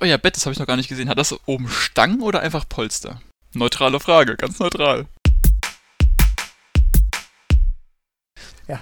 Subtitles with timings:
[0.00, 2.68] euer Bett, das habe ich noch gar nicht gesehen, hat das oben Stangen oder einfach
[2.68, 3.20] Polster?
[3.52, 5.06] Neutrale Frage, ganz neutral.
[8.68, 8.80] Ja.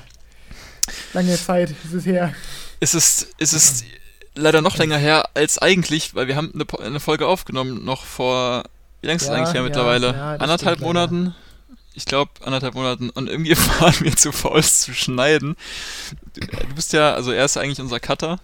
[1.13, 2.35] Lange Zeit ist es her.
[2.81, 3.85] Es ist, es ist
[4.35, 8.65] leider noch länger her als eigentlich, weil wir haben eine, eine Folge aufgenommen, noch vor,
[9.01, 10.09] wie lange ist es Ja, eigentlich her ja, mittlerweile?
[10.15, 11.11] ja, anderthalb stimmt leider.
[11.11, 11.35] Monaten?
[11.95, 13.11] Ich glaube, anderthalb Monaten.
[13.11, 15.57] Und irgendwie waren wir zu faul es zu schneiden.
[16.35, 18.39] Du, du bist ja, also er ist eigentlich unser Cutter.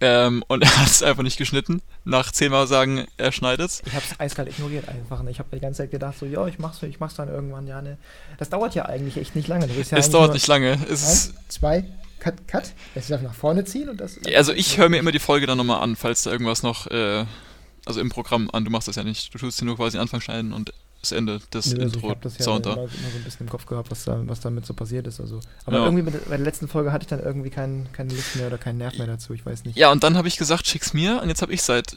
[0.00, 1.82] Ähm, und er hat es einfach nicht geschnitten.
[2.04, 3.82] Nach zehnmal sagen, er schneidet's.
[3.86, 5.22] Ich hab's eiskalt ignoriert einfach.
[5.22, 5.30] ne?
[5.30, 7.82] Ich habe die ganze Zeit gedacht, so, ja, ich mach's, ich mach's dann irgendwann, ja,
[7.82, 7.98] ne.
[8.38, 9.66] Das dauert ja eigentlich echt nicht lange.
[9.66, 10.78] Ja es dauert nicht lange.
[10.90, 11.84] Es Eins, zwei,
[12.18, 12.72] cut, cut.
[12.94, 14.18] Jetzt darf nach vorne ziehen und das.
[14.34, 17.24] also ich höre mir immer die Folge dann nochmal an, falls da irgendwas noch, äh,
[17.84, 18.64] also im Programm an.
[18.64, 19.32] Du machst das ja nicht.
[19.34, 22.20] Du tust dir nur quasi Anfang schneiden und das Ende, das also ich Intro, habe
[22.22, 22.80] das ja Sound immer, da.
[22.82, 25.20] immer so ein bisschen im Kopf gehabt, was, da, was damit so passiert ist.
[25.20, 25.40] Also.
[25.64, 25.84] Aber Ja.
[25.84, 28.58] irgendwie mit, bei der letzten Folge hatte ich dann irgendwie keinen keine Lust mehr oder
[28.58, 29.32] keinen Nerv mehr dazu.
[29.34, 29.76] Ich weiß nicht.
[29.76, 31.22] Ja, und dann habe ich gesagt, schick's mir.
[31.22, 31.94] Und jetzt habe ich seit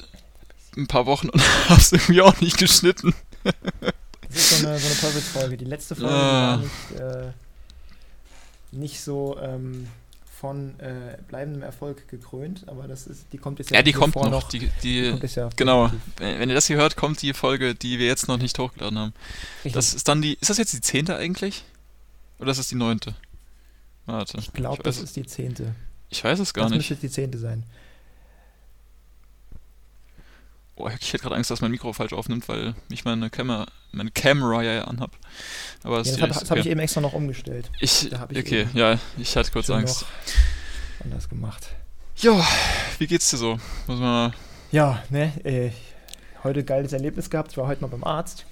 [0.78, 3.14] ein paar Wochen und hab's irgendwie auch nicht geschnitten.
[3.44, 5.58] Das ist so eine, so eine Teufelsfolge.
[5.58, 6.52] Die letzte Folge Ah.
[6.52, 7.32] war nicht, äh,
[8.72, 9.88] nicht so ähm,
[10.42, 14.28] von äh, bleibendem Erfolg gekrönt, aber das ist, die kommt jetzt Ja, die kommt bevor
[14.28, 14.50] noch.
[14.50, 15.84] Die, die, kommt jetzt ja genau.
[15.84, 16.40] definitiv.
[16.40, 19.14] Wenn ihr das hier hört, kommt die Folge, die wir jetzt noch nicht hochgeladen haben.
[19.58, 19.74] Richtig.
[19.74, 20.40] Das ist dann die.
[20.42, 21.64] Ist das jetzt die zehnte eigentlich?
[22.40, 23.14] Oder ist das die neunte?
[24.08, 24.40] Warte.
[24.40, 25.76] ich glaube, das ist die zehnte.
[26.10, 26.80] Ich weiß es gar das nicht.
[26.80, 27.64] müsste jetzt die zehnte sein.
[30.84, 34.10] Oh, ich hätte gerade Angst, dass mein Mikro falsch aufnimmt, weil ich meine Kamera, meine
[34.12, 35.12] Camera ja anhab.
[35.84, 36.72] Aber Ja, das, das habe das hab ich okay.
[36.72, 37.70] eben extra noch umgestellt.
[37.80, 40.06] ich, ich okay, ja, ich hatte kurz Angst.
[41.04, 41.68] anders gemacht.
[42.18, 42.46] Ja,
[42.98, 43.60] wie geht's dir so?
[43.88, 44.34] Muss man.
[44.72, 45.72] Ja, ne, äh,
[46.44, 47.52] heute geiles Erlebnis gehabt.
[47.52, 48.46] Ich war heute mal beim Arzt.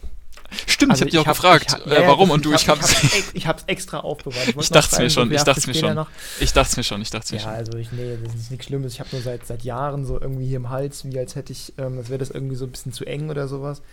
[0.66, 2.54] Stimmt, ich habe dich auch hab- gefragt, ich hab- äh, ja, ja, warum und du,
[2.54, 4.48] ich hab, hab's, ich hab's, ex- ich hab's extra aufbewahrt.
[4.48, 5.94] wollte Ich noch dacht's mir schon, ich für dacht's mir schon.
[5.96, 6.08] Noch.
[6.40, 7.54] ich dachte mir schon, ich dachte mir Ja, schon.
[7.54, 8.94] also ich, nee, das ist nichts Schlimmes.
[8.94, 11.74] Ich habe nur seit, seit Jahren so irgendwie hier im Hals, wie als hätte ich,
[11.78, 13.80] ähm, als wäre das irgendwie so ein bisschen zu eng oder sowas.
[13.80, 13.84] Du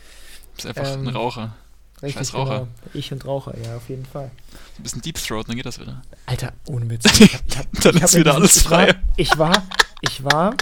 [0.55, 1.55] bist einfach ähm, ein Raucher.
[2.03, 2.55] Richtig, Scheiß Raucher.
[2.61, 2.69] Genau.
[2.95, 4.31] Ich und Raucher, ja, auf jeden Fall.
[4.79, 6.03] Ein bisschen Deep Throat, dann geht das wieder.
[6.27, 7.05] Alter, ohne Witz.
[7.21, 8.95] Ich hab, ich hab, Dann ich ist hab wieder alles frei.
[9.17, 9.63] Ich war,
[10.03, 10.55] ich war,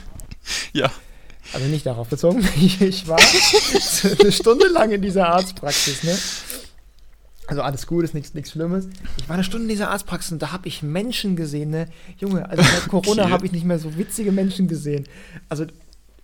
[0.72, 0.90] Ja.
[1.52, 3.20] Also nicht darauf bezogen, ich, war
[4.20, 6.16] eine Stunde lang in dieser Arztpraxis, ne?
[7.46, 8.88] Also alles gut, ist nichts nichts Schlimmes.
[9.18, 11.88] Ich war eine Stunde in dieser Arztpraxis und da habe ich Menschen gesehen, ne?
[12.18, 13.32] Junge, also seit Corona Okay.
[13.32, 15.06] habe ich nicht mehr so witzige Menschen gesehen.
[15.50, 15.66] Also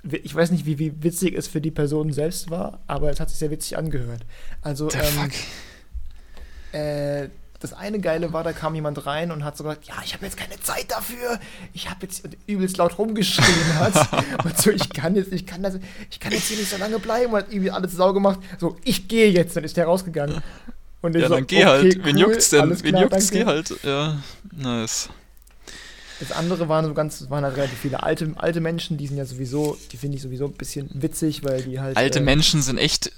[0.03, 3.29] ich weiß nicht, wie, wie witzig es für die Person selbst war, aber es hat
[3.29, 4.25] sich sehr witzig angehört.
[4.63, 5.33] Also ähm, Fuck.
[6.73, 7.29] äh,
[7.61, 10.25] das eine Geile war, da kam jemand rein und hat so gesagt, ja, ich habe
[10.25, 11.39] jetzt keine Zeit dafür.
[11.75, 13.95] Ich habe jetzt übelst laut rumgeschrien hat.
[14.45, 15.75] und so, ich kann jetzt, ich kann das,
[16.11, 17.33] ich kann jetzt hier nicht so lange bleiben.
[17.33, 18.41] Und hat irgendwie alles sau gemacht.
[18.59, 19.57] So, ich gehe jetzt.
[19.57, 20.43] Dann ist der rausgegangen.
[21.03, 22.05] Und ich Ja, so, dann geh okay, halt.
[22.05, 22.61] Wen cool, juckt's denn?
[22.63, 23.27] alles Wen klar, juckt's?
[23.31, 23.45] danke.
[23.45, 23.75] Geh halt.
[23.85, 24.19] Ja,
[24.57, 25.09] nice.
[26.19, 29.25] Das andere waren so ganz, waren halt relativ viele alte, alte Menschen, die sind ja
[29.25, 31.97] sowieso, die finde ich sowieso ein bisschen witzig, weil die halt.
[31.97, 33.13] Alte äh, Menschen sind echt.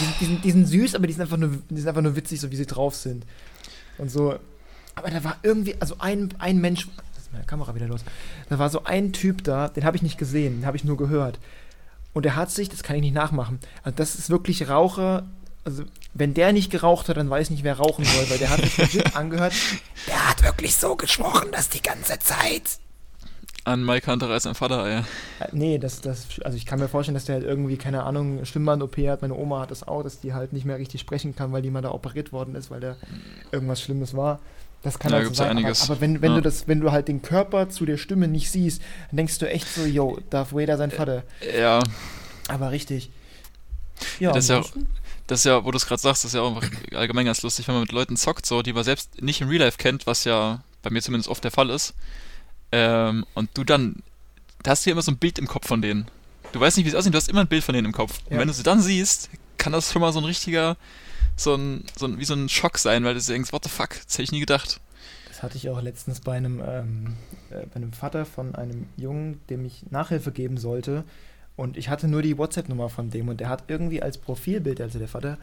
[0.00, 2.02] Die, sind- die, sind, die sind süß, aber die sind einfach nur, die sind einfach
[2.02, 3.24] nur witzig, so wie sie drauf sind.
[3.98, 4.38] Und so.
[4.94, 6.88] Aber da war irgendwie, also ein, ein Mensch.
[7.14, 8.02] Das ist meine Kamera wieder los.
[8.48, 10.96] Da war so ein Typ da, den habe ich nicht gesehen, den habe ich nur
[10.96, 11.38] gehört.
[12.14, 13.60] Und der hat sich, das kann ich nicht nachmachen.
[13.82, 15.24] Also das ist wirklich Raucher.
[15.64, 15.84] Also
[16.14, 18.60] wenn der nicht geraucht hat, dann weiß ich nicht, wer rauchen soll, weil der hat
[18.60, 19.52] sich legit angehört.
[20.06, 22.78] Der hat wirklich so gesprochen, das die ganze Zeit.
[23.66, 24.98] An Mike Hunter als ein Vater, ja.
[25.40, 28.44] Äh, Nee, das, das, also ich kann mir vorstellen, dass der halt irgendwie, keine Ahnung,
[28.44, 29.22] Stimmband-OP hat.
[29.22, 31.70] Meine Oma hat das auch, dass die halt nicht mehr richtig sprechen kann, weil die
[31.70, 32.96] mal da operiert worden ist, weil da
[33.50, 34.38] irgendwas Schlimmes war.
[34.82, 35.56] Das kann Ja, so gibt's ja sein.
[35.58, 35.82] einiges.
[35.82, 36.36] Aber, aber wenn, wenn Ja.
[36.36, 39.48] du das, wenn du halt den Körper zu der Stimme nicht siehst, dann denkst du
[39.50, 41.24] echt so, yo, Darth Vader sein Vater.
[41.58, 41.80] Ja,
[42.48, 43.10] Aber richtig.
[44.20, 44.62] Ja, Das ist ja-
[45.26, 47.42] das ist ja, wo du es gerade sagst, das ist ja auch einfach allgemein ganz
[47.42, 50.06] lustig, wenn man mit Leuten zockt, so, die man selbst nicht im Real Life kennt,
[50.06, 51.94] was ja bei mir zumindest oft der Fall ist.
[52.72, 53.96] Ähm, und du dann,
[54.62, 56.06] da hast du ja immer so ein Bild im Kopf von denen.
[56.52, 58.18] Du weißt nicht, wie es aussieht, du hast immer ein Bild von denen im Kopf.
[58.26, 58.38] Und Ja.
[58.40, 60.76] wenn du sie dann siehst, kann das schon mal so ein richtiger,
[61.36, 63.90] so ein, so ein, wie so ein Schock sein, weil du denkst, what the fuck,
[63.90, 64.80] das hätte ich nie gedacht.
[65.28, 67.16] Das hatte ich auch letztens bei einem, ähm,
[67.50, 71.04] äh, bei einem Vater von einem Jungen, dem ich Nachhilfe geben sollte.
[71.56, 74.98] Und ich hatte nur die WhatsApp-Nummer von dem und der hat irgendwie als Profilbild, also
[74.98, 75.38] der Vater,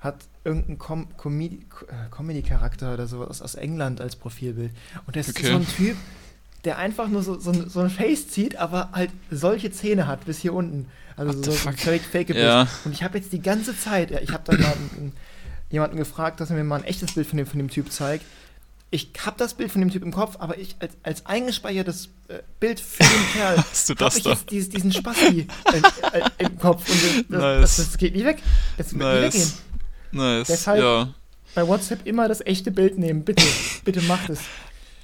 [0.00, 1.08] hat irgendeinen Com
[1.40, 1.50] äh,
[2.10, 4.70] Comedy-Charakter oder so aus, England als Profilbild.
[5.06, 5.20] Und Okay.
[5.20, 5.96] ist so ein Typ,
[6.66, 10.26] der einfach nur so, so, ein- so ein Face zieht, aber halt solche Zähne hat
[10.26, 10.86] bis hier unten.
[11.16, 12.38] Also What so, so ein fake, fake Bild.
[12.40, 14.66] Ja, Und ich habe jetzt die ganze Zeit, ich habe mal
[14.98, 15.12] einen,
[15.70, 18.24] jemanden gefragt, dass er mir mal ein echtes Bild von dem, von dem Typ zeigt.
[18.90, 22.38] Ich habe das Bild von dem Typ im Kopf, aber ich als, als eingespeichertes äh,
[22.60, 24.30] Bild für den Kerl hast du habe das ich da?
[24.30, 26.88] jetzt dieses, diesen Spasti äh, äh, im Kopf.
[26.88, 27.60] Und das, das, Nice.
[27.62, 28.42] das, das geht nie weg.
[28.78, 29.42] Das wird nie weggehen.
[29.42, 29.62] Nice.
[30.12, 31.14] Nice, Deshalb- ja.
[31.54, 33.42] Bei WhatsApp immer das echte Bild nehmen, bitte.
[33.84, 34.40] bitte macht es.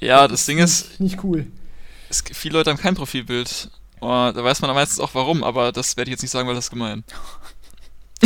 [0.02, 1.46] Ja, das Ding ist, Nicht cool.
[2.08, 3.70] es, viele Leute haben kein Profilbild.
[4.00, 6.48] Oh, da weiß man dann meistens auch warum, aber das werde ich jetzt nicht sagen,
[6.48, 7.04] weil das ist gemein.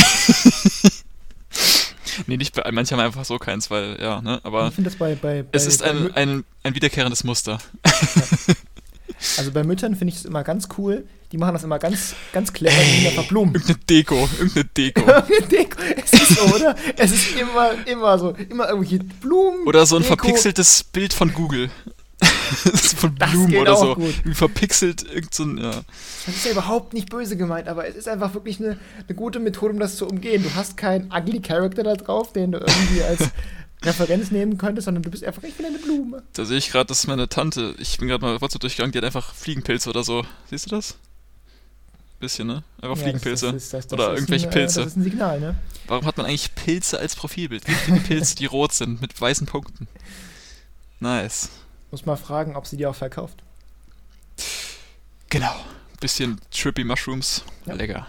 [2.26, 4.40] nee, nicht bei manche haben einfach so keins, weil, ja, ne?
[4.43, 7.58] Aber ich finde das bei, bei, bei es ist ein, ein, ein wiederkehrendes Muster.
[9.37, 11.06] also bei Müttern finde ich das immer ganz cool.
[11.32, 13.55] Die machen das immer ganz, ganz clever, sind einfach Blumen.
[13.55, 15.00] Irgendeine Deko, irgendeine Deko.
[15.50, 15.78] Deko.
[15.96, 16.76] Es ist so, oder?
[16.96, 19.67] Es ist immer, immer so, immer irgendwelche Blumen.
[19.67, 20.17] Oder so ein Deko.
[20.17, 21.70] verpixeltes Bild von Google.
[22.20, 23.94] von Blumen oder so.
[23.94, 24.25] gut.
[24.25, 25.82] Wie verpixelt irgend so ein, ja.
[26.25, 29.38] Das ist ja überhaupt nicht böse gemeint, aber es ist einfach wirklich eine, eine gute
[29.38, 30.43] Methode, um das zu umgehen.
[30.43, 33.20] Du hast keinen ugly Character da drauf, den du irgendwie als
[33.84, 36.23] Referenz nehmen könntest, sondern du bist einfach, ich bin eine Blume.
[36.32, 37.75] Da sehe ich gerade, das ist meine Tante.
[37.78, 40.25] Ich bin gerade mal WhatsApp durchgegangen, die hat einfach Fliegenpilze oder so.
[40.49, 40.96] Siehst du das?
[42.19, 42.63] Bisschen, ne?
[42.81, 43.53] Einfach Ja, Fliegenpilze.
[43.53, 44.81] das- ist- das- das oder irgendwelche ein, Pilze.
[44.81, 45.55] Das ist ein Signal, ne?
[45.87, 47.65] Warum hat man eigentlich Pilze als Profilbild?
[47.67, 49.87] Giftige Pilze, die rot sind, mit weißen Punkten.
[50.99, 51.51] Nice.
[51.91, 53.43] Muss mal fragen, ob sie die auch verkauft.
[55.29, 55.55] Genau.
[56.01, 57.45] Bisschen trippy Mushrooms.
[57.67, 57.75] Ja.
[57.75, 58.07] Lecker.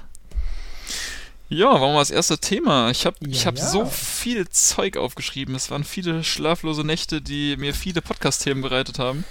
[1.50, 2.90] Ja, warum war das erste Thema?
[2.90, 3.66] Ich habe ich Ja, hab ja.
[3.68, 5.56] so viel Zeug aufgeschrieben.
[5.56, 9.24] Es waren viele schlaflose Nächte, die mir viele Podcast-Themen bereitet haben.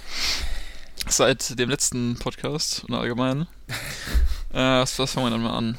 [1.07, 3.47] Seit dem letzten Podcast und allgemein.
[4.53, 5.77] Äh, was, was fangen wir dann mal an?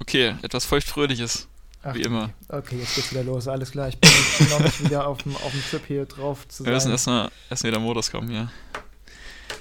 [0.00, 1.48] Okay, etwas feuchtfröhliches.
[1.82, 2.30] Ach, Wie immer.
[2.48, 3.88] Okay, jetzt geht's wieder los, alles klar.
[3.88, 6.72] Ich bin, bin noch nicht wieder auf dem, auf dem Trip hier drauf zu Wir
[6.72, 6.92] müssen sein.
[6.92, 8.50] erstmal erst wieder Modus kommen, ja.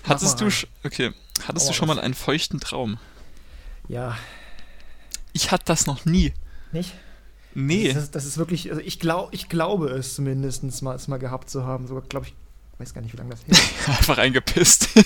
[0.04, 0.50] Hattest du,
[0.84, 1.14] okay,
[1.48, 2.98] hattest Hau du schon mal einen feuchten Traum?
[3.88, 4.18] Ja,
[5.34, 6.34] Ich hatte das noch nie.
[6.72, 6.94] nicht?
[7.54, 7.94] Nee.
[7.94, 11.18] Das ist, das ist wirklich, also ich, glaub, ich glaube es zumindest mal, es mal
[11.18, 11.88] gehabt zu haben.
[11.88, 12.34] Sogar, glaube ich,
[12.80, 13.88] weiß gar nicht, wie lange das her ist.
[13.88, 14.90] Einfach reingepisst.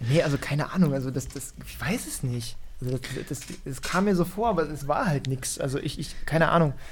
[0.00, 2.56] Nee, also keine Ahnung, also das, das, ich weiß es nicht.
[2.80, 5.58] Also das, das, das kam mir so vor, aber es war halt nichts.
[5.60, 6.72] Also ich, ich, keine Ahnung.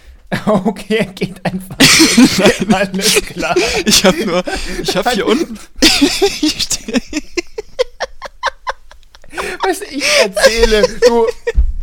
[0.44, 1.78] Okay, er geht einfach.
[2.74, 3.56] Alles klar.
[3.86, 4.44] Ich habe nur,
[4.82, 5.58] ich habe hier unten.
[9.64, 11.26] Weißt du, ich erzähle, du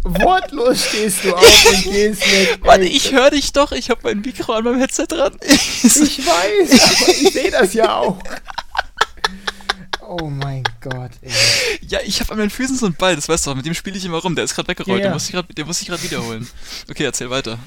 [0.03, 2.63] wortlos stehst du auf und gehst weg.
[2.63, 3.71] Mann, ich höre dich doch.
[3.71, 5.35] Ich habe mein Mikro an meinem Headset dran.
[5.41, 8.19] Ich weiß, aber ich sehe das ja auch.
[10.07, 11.31] Oh mein Gott, ey.
[11.87, 13.15] ja, ich habe an meinen Füßen so einen Ball.
[13.15, 13.55] Das weißt du.
[13.55, 14.35] Mit dem spiele ich immer rum.
[14.35, 14.99] Der ist gerade weggerollt.
[14.99, 15.41] Ja, ja.
[15.43, 16.47] Den muss ich gerade wiederholen.
[16.89, 17.57] Okay, erzähl weiter.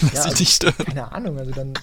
[0.00, 0.74] Lass Ja, dich nicht stören.
[0.76, 1.74] Keine Ahnung, also dann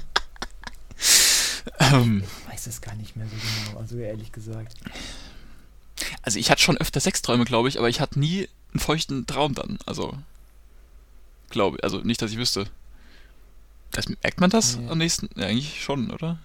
[1.79, 4.75] Ähm, ich weiß es gar nicht mehr so genau, also ehrlich gesagt.
[6.23, 9.55] also ich hatte schon öfter Sexträume, glaube ich, aber ich hatte nie einen feuchten Traum
[9.55, 9.77] dann.
[9.85, 10.17] Also
[11.49, 12.65] glaube, also nicht, dass ich wüsste.
[13.91, 14.89] Das, merkt man das Nee.
[14.89, 15.29] am nächsten?
[15.35, 16.39] Ja, eigentlich schon, oder?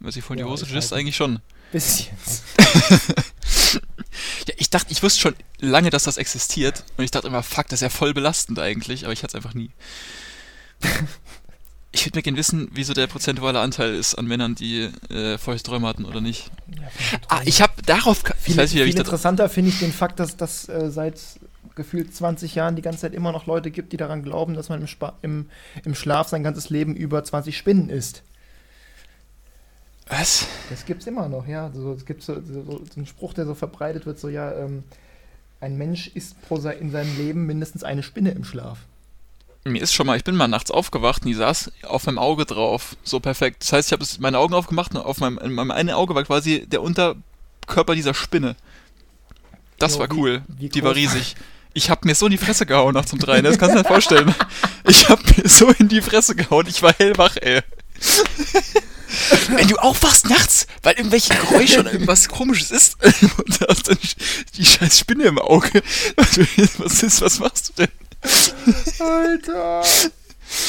[0.00, 1.40] Wenn sich voll in die Ja, Hose weiß eigentlich schon.
[1.72, 2.16] Bisschen.
[4.48, 6.82] Ja, ich dachte, ich wusste schon lange, dass das existiert.
[6.96, 9.34] Und ich dachte immer, fuck, das ist ja voll belastend eigentlich, aber ich hatte es
[9.36, 9.70] einfach nie.
[11.92, 15.38] Ich würde mir gerne wissen, wie so der prozentuale Anteil ist an Männern, die äh,
[15.38, 16.50] feuchte Träume hatten oder nicht.
[16.68, 16.88] Ja,
[17.28, 18.18] Ah, ich habe darauf.
[18.40, 19.06] viel, Ich weiß nicht, wie viel ich das.
[19.06, 21.20] interessanter finde ich den Fakt, dass das äh, seit
[21.74, 24.80] gefühlt 20 Jahren die ganze Zeit immer noch Leute gibt, die daran glauben, dass man
[24.80, 25.48] im, Spa im,
[25.84, 28.22] im Schlaf sein ganzes Leben über 20 Spinnen isst.
[30.10, 30.46] Was?
[30.70, 31.70] Das gibt's immer noch, ja.
[31.74, 34.84] So, es gibt so, so, so einen Spruch, der so verbreitet wird, so ja, ähm,
[35.60, 38.78] ein Mensch isst pro se in seinem Leben mindestens eine Spinne im Schlaf.
[39.64, 42.46] Mir ist schon mal, ich bin mal nachts aufgewacht und die saß auf meinem Auge
[42.46, 42.96] drauf.
[43.02, 43.62] So perfekt.
[43.62, 46.24] Das heißt, ich habe meine Augen aufgemacht und auf meinem, in meinem einen Auge war
[46.24, 48.56] quasi der Unterkörper dieser Spinne.
[49.78, 50.42] Das Jo, war wie- cool.
[50.48, 51.34] wie die war riesig.
[51.74, 53.44] Ich habe mir so in die Fresse gehauen nach zum Dreien.
[53.44, 54.34] Das kannst du dir vorstellen.
[54.88, 56.66] Ich habe mir so in die Fresse gehauen.
[56.66, 57.60] Ich war hellwach, ey.
[59.48, 63.98] Wenn du aufwachst nachts, weil irgendwelche Geräusche oder irgendwas komisches ist und du hast dann
[64.56, 65.82] die scheiß Spinne im Auge.
[66.78, 67.88] Was ist, was machst du denn?
[68.98, 69.82] Alter!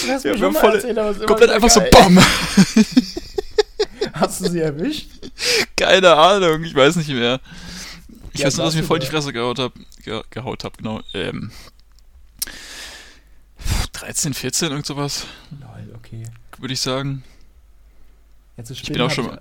[0.07, 1.89] Lass Ja, mich mal voll- erzählen, aber Komplett einfach so geil.
[1.91, 2.17] BAM!
[4.13, 5.07] Hast du sie erwischt?
[5.75, 7.39] Keine Ahnung, ich weiß nicht mehr.
[8.33, 9.17] Ich Ja, weiß nur, dass ich mir voll du die da?
[9.17, 9.73] Fresse gehaut habe.
[10.03, 11.01] Ge gehaut habe, genau.
[11.13, 11.51] Ähm,
[13.93, 15.25] 13, 14, irgend sowas,
[15.59, 16.23] Lol, okay.
[16.57, 17.23] würde ich sagen.
[18.59, 19.37] Ist Ich bin auch schon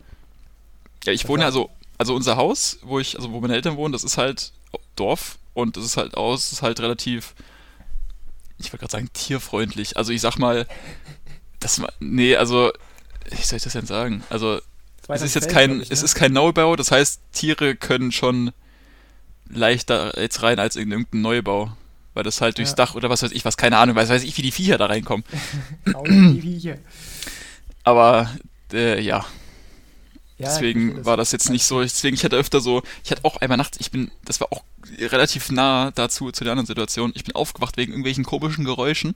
[1.04, 3.76] Ja, ich wohne ja, war- also, also unser Haus, wo ich, also wo meine Eltern
[3.76, 4.52] wohnen, das ist halt
[4.96, 7.34] Dorf und das ist halt aus, ist halt relativ,
[8.58, 9.96] ich wollte gerade sagen, tierfreundlich.
[9.96, 10.66] Also ich sag mal,
[11.60, 12.72] das nee, also,
[13.30, 14.22] wie soll ich das denn sagen?
[14.30, 14.60] Also,
[15.08, 16.04] es ist jetzt kein, ich, es ne?
[16.04, 18.52] ist kein Neubau, das heißt, Tiere können schon
[19.48, 21.72] leichter jetzt rein als in irgendein Neubau.
[22.14, 22.76] Weil das halt durchs Ja.
[22.76, 24.87] Dach oder was weiß ich, was, keine Ahnung, weiß weiß ich, wie die Viecher da
[24.87, 25.25] reinkommen.
[26.08, 26.78] Die Viecher.
[27.84, 28.28] Aber,
[28.72, 29.25] äh, ja,
[30.38, 31.80] Ja, deswegen verstehe war das jetzt nicht so.
[31.82, 34.62] Deswegen, ich hatte öfter so, ich hatte auch einmal nachts, ich bin, das war auch
[34.98, 37.12] relativ nah dazu, zu der anderen Situation.
[37.14, 39.14] Ich bin aufgewacht wegen irgendwelchen komischen Geräuschen.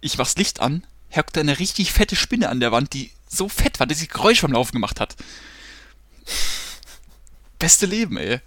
[0.00, 0.84] Ich mach's Licht an,
[1.14, 4.08] hockt da eine richtig fette Spinne an der Wand, die so fett war, dass sie
[4.08, 5.16] Geräusch beim Laufen gemacht hat.
[7.58, 8.40] beste Leben, ey.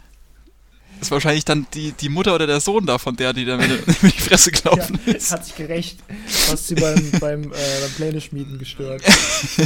[1.02, 3.60] Das ist wahrscheinlich dann die, die Mutter oder der Sohn da, von der, die dann
[3.62, 5.32] in die Fresse gelaufen ja, ist.
[5.32, 5.98] hat sich gerecht.
[6.52, 9.02] Hast sie beim, beim, äh, beim Pläne-Schmieden gestört.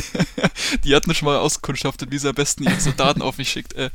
[0.86, 3.74] die hat mir schon mal auskundschaftet, wie sie am besten ihre Soldaten auf mich schickt.
[3.74, 3.90] Äh.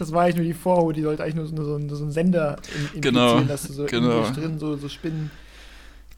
[0.00, 2.56] Das war eigentlich nur die Vorhut, die sollte eigentlich nur so, so, so einen Sender
[2.92, 4.28] in, Genau, dass du so genau.
[4.30, 5.30] drin so, so Spinnen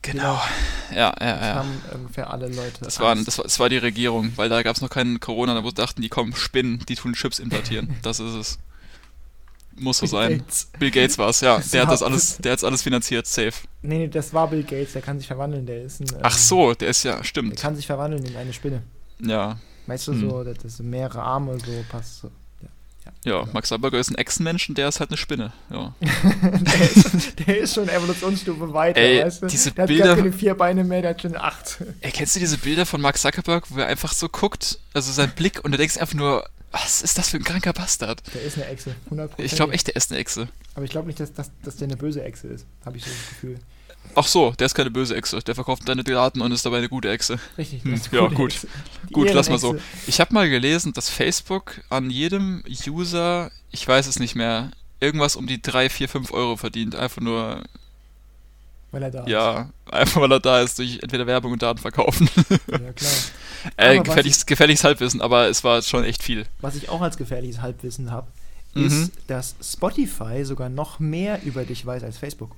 [0.01, 0.41] Genau.
[0.89, 1.55] Ja, ja, das ja.
[1.57, 2.79] haben ungefähr alle Leute.
[2.81, 5.61] Das, waren, das, war, das war die Regierung, weil da gab es noch keinen Corona,
[5.61, 7.97] da dachten die, kommen Spinnen, die tun Chips implantieren.
[8.01, 8.57] Das ist es.
[9.75, 10.37] Muss so Bill sein.
[10.39, 10.69] Gates.
[10.79, 11.57] Bill Gates war es, ja.
[11.57, 13.53] Das Der hat das alles, der hat's alles finanziert, safe.
[13.81, 16.07] Nee, nee, das war Bill Gates, der kann sich verwandeln, der ist ein.
[16.13, 17.57] ähm, Ach so, der ist ja, Der stimmt.
[17.59, 18.83] kann sich verwandeln in eine Spinne.
[19.19, 20.29] Ja, Weißt du, Hm.
[20.29, 22.31] so, das ist mehrere Arme, so passt so.
[23.25, 23.45] ja.
[23.51, 25.51] Max Zuckerberg ist ein Echsenmensch und der ist halt eine Spinne.
[25.71, 25.93] Ja.
[26.01, 29.47] der, ist, der ist schon Evolutionsstufe weiter, Ey, weißt du?
[29.47, 31.83] diese der hat Bilder- gar keine vier Beine mehr, der hat schon acht.
[32.01, 35.31] Ey, kennst du diese Bilder von Mark Zuckerberg, wo er einfach so guckt, also sein
[35.35, 38.21] Blick, und du denkst einfach nur, was ist das für ein kranker Bastard?
[38.33, 39.29] Der ist eine Echse, 100%.
[39.37, 40.47] Ich glaube echt, der ist eine Echse.
[40.75, 43.09] Aber ich glaube nicht, dass, dass, dass der eine böse Echse ist, habe ich so
[43.09, 43.59] das Gefühl.
[44.15, 45.39] Ach so, der ist keine böse Echse.
[45.39, 47.37] Der verkauft deine Daten und ist dabei eine gute Echse.
[47.57, 48.51] Richtig, Hm, ist ja, gut.
[48.53, 48.67] Echse.
[49.11, 49.77] Gut, lass mal so.
[50.07, 55.35] Ich habe mal gelesen, dass Facebook an jedem User, ich weiß es nicht mehr, irgendwas
[55.35, 56.95] um die 3, 4, 5 Euro verdient.
[56.95, 57.63] Einfach nur,
[58.91, 62.27] Weil er da ja, einfach weil er da ist, durch entweder Werbung und Daten verkaufen.
[62.35, 62.49] ist.
[62.71, 63.11] Ja, klar.
[63.77, 66.45] Äh, Aber was gefährliches, gefährliches Halbwissen, aber es war schon echt viel.
[66.61, 68.27] Was ich auch als gefährliches Halbwissen habe,
[68.73, 68.85] Mhm.
[68.85, 72.55] ist, dass Spotify sogar noch mehr über dich weiß als Facebook.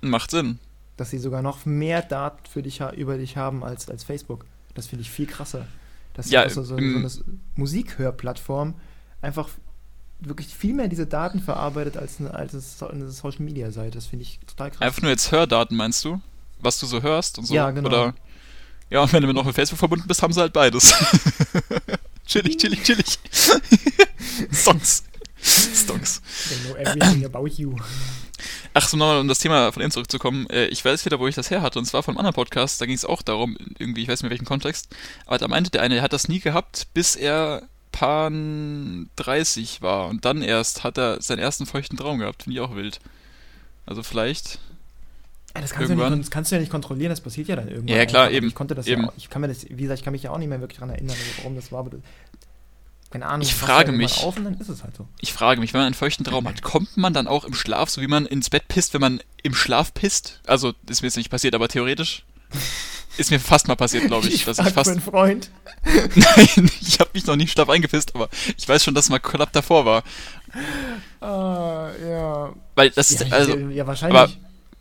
[0.00, 0.58] Macht Sinn.
[0.96, 4.44] Dass sie sogar noch mehr Daten für dich über dich haben als, als Facebook.
[4.74, 5.66] Das finde ich viel krasser.
[6.14, 7.10] Dass Ja, ja, so, so, im- eine
[7.76, 8.74] Musikhörplattform
[9.20, 9.48] einfach
[10.20, 13.92] wirklich viel mehr diese Daten verarbeitet als eine, als eine Social Media Seite.
[13.96, 14.80] Das finde ich total krass.
[14.82, 16.20] Einfach nur jetzt Hördaten, meinst du?
[16.60, 17.54] Was du so hörst und so?
[17.54, 17.88] Ja, genau.
[17.88, 18.14] Oder,
[18.92, 20.92] ja, und wenn du noch mit Facebook verbunden bist, haben sie halt beides.
[22.26, 23.18] chillig, chillig, chillig.
[24.52, 25.04] Songs.
[25.42, 26.20] Stonks.
[26.48, 27.74] They know everything about you.
[28.74, 30.46] Ach so, nochmal, um das Thema von eben zurückzukommen.
[30.50, 31.78] Äh, ich weiß wieder, wo ich das her hatte.
[31.78, 32.80] Und zwar von einem anderen Podcast.
[32.80, 34.94] Da ging es auch darum, irgendwie, ich weiß nicht mehr welchen Kontext.
[35.26, 40.08] Aber da meinte der eine, er hat das nie gehabt, bis er Pan 30 war.
[40.08, 42.42] Und dann erst hat er seinen ersten feuchten Traum gehabt.
[42.42, 43.00] Finde ich auch wild.
[43.86, 44.58] Also vielleicht.
[45.54, 46.12] Ja, das, kannst du ja Irgendwann.
[46.18, 47.94] nicht, das kannst du ja nicht kontrollieren, das passiert ja dann irgendwann.
[47.96, 48.36] Ja, klar, einfach.
[48.36, 49.02] eben, Ich konnte das eben.
[49.02, 50.60] ja auch, ich kann mir das, wie gesagt, ich kann mich ja auch nicht mehr
[50.60, 52.00] wirklich daran erinnern, warum das war, aber das,
[53.10, 53.42] keine Ahnung.
[53.42, 54.22] Ich frage mich.
[54.22, 55.06] Auf und dann ist es halt so.
[55.20, 57.90] Ich frage mich, wenn man einen feuchten Traum hat, kommt man dann auch im Schlaf,
[57.90, 60.40] so wie man ins Bett pisst, wenn man im Schlaf pisst?
[60.46, 62.24] Also, ist mir jetzt nicht passiert, aber theoretisch
[63.18, 64.88] ist mir fast mal passiert, glaube ich, dass ich fast.
[64.88, 65.50] meinen Freund.
[66.14, 69.10] Nein, ich habe mich noch nie im Schlaf eingepisst, aber ich weiß schon, dass es
[69.10, 70.02] mal knapp davor war.
[71.20, 72.52] Ah, ja.
[72.74, 74.18] Weil das Ja, ist, ich- also, ja, wahrscheinlich.
[74.18, 74.32] aber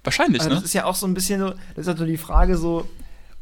[0.03, 0.65] wahrscheinlich, Also das ne?
[0.65, 2.87] ist ja auch so ein bisschen so, das ist halt so die Frage so,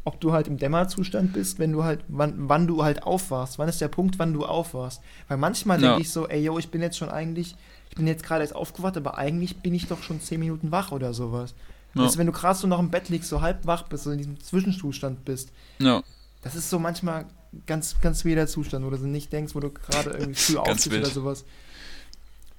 [0.04, 3.58] ob du halt im Dämmerzustand bist, wenn du halt, wann, wann du halt aufwachst.
[3.58, 5.00] Wann ist der Punkt, wann du aufwachst?
[5.28, 5.88] Weil manchmal Ja.
[5.88, 7.54] denke ich so, ey, yo, ich bin jetzt schon eigentlich,
[7.90, 10.90] ich bin jetzt gerade erst aufgewacht, aber eigentlich bin ich doch schon zehn Minuten wach
[10.92, 11.54] oder sowas.
[11.94, 12.06] Ja.
[12.06, 14.18] Du, wenn du gerade so noch im Bett liegst, so halb wach bist, so in
[14.18, 15.50] diesem Zwischenzustand bist,
[15.80, 16.02] Ja,
[16.42, 17.26] das ist so manchmal
[17.66, 20.96] ganz, ganz wilder Zustand, wo du so nicht denkst, wo du gerade irgendwie früh aufstehst
[20.96, 21.44] oder sowas.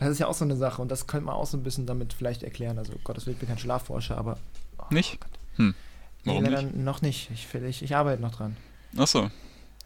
[0.01, 1.85] Das ist ja auch so eine Sache und das könnte man auch so ein bisschen
[1.85, 2.77] damit vielleicht erklären.
[2.79, 4.39] Also, Gottes Willen, ich bin kein Schlafforscher, aber.
[4.79, 5.19] oh Nicht?
[5.21, 5.29] Gott.
[5.57, 5.75] Hm.
[6.23, 6.75] Nee, Warum leider nicht?
[6.75, 7.29] noch nicht.
[7.31, 8.57] Ich, ich, ich arbeite noch dran.
[8.97, 9.29] Achso.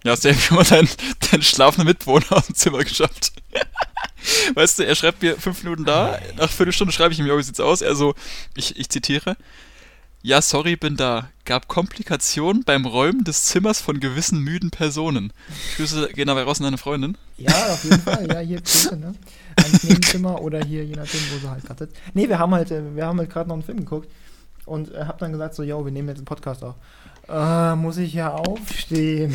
[0.06, 0.88] Ja, hast du ja schon mal deinen,
[1.32, 3.34] deinen schlafenden Mitbewohner aus dem Zimmer geschafft.
[4.56, 7.44] Weißt du, er schreibt mir fünf Minuten da, nach Viertelstunde schreibe ich ihm, ja, wie
[7.44, 7.82] sieht's aus?
[7.82, 8.16] Er so,
[8.56, 9.36] ich, ich zitiere,
[10.26, 11.30] ja, sorry, bin da.
[11.46, 15.32] Gab Komplikationen beim Räumen des Zimmers von gewissen müden Personen.
[15.78, 17.16] Grüße gehen dabei raus an deine Freundin.
[17.38, 18.28] Ja, auf jeden Fall.
[18.28, 19.14] Ja, hier Grüße, ne?
[19.56, 21.98] Ans Nebenzimmer oder hier, je nachdem, wo sie halt gerade sitzt.
[22.16, 24.10] Nee, wir haben halt, äh, wir haben halt gerade noch einen Film geguckt
[24.66, 26.74] und äh, hab dann gesagt so, yo, wir nehmen jetzt einen Podcast auf.
[27.30, 29.32] Äh, muss ich ja aufstehen.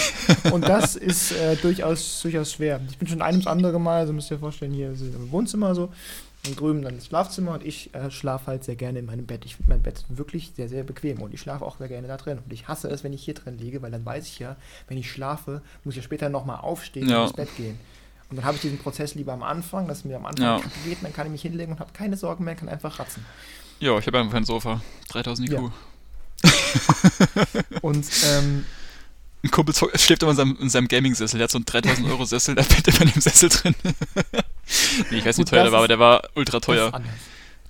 [0.52, 2.80] und das ist äh, durchaus, durchaus schwer.
[2.88, 5.30] Ich bin schon ein ums andere Mal, also müsst ihr euch vorstellen, hier ist im
[5.30, 5.90] Wohnzimmer so
[6.46, 9.44] und drüben dann das Schlafzimmer und ich äh, schlafe halt sehr gerne in meinem Bett.
[9.44, 12.16] Ich finde mein Bett wirklich sehr, sehr bequem und ich schlafe auch sehr gerne da
[12.16, 12.38] drin.
[12.44, 14.56] Und ich hasse es, wenn ich hier drin liege, weil dann weiß ich ja,
[14.88, 17.18] wenn ich schlafe, muss ich ja später nochmal aufstehen Ja.
[17.22, 17.78] und ins Bett gehen.
[18.30, 20.60] Und dann habe ich diesen Prozess lieber am Anfang, dass es mir am Anfang Ja.
[20.84, 23.24] geht, dann kann ich mich hinlegen und habe keine Sorgen mehr, kann einfach ratzen.
[23.80, 24.80] Ja, ich habe einfach ein Sofa.
[25.08, 25.60] 3000 IQ.
[25.60, 25.72] Ja.
[27.82, 28.64] Und ähm,
[29.42, 31.38] Ein Kumpel schläft immer in seinem, in seinem Gaming-Sessel.
[31.38, 33.74] Der hat so einen 3000 Euro Sessel, da pennt immer in dem Sessel drin.
[35.10, 36.86] nee, ich weiß nicht, wie teuer das der war, aber der war ultra das teuer.
[36.88, 36.94] ist.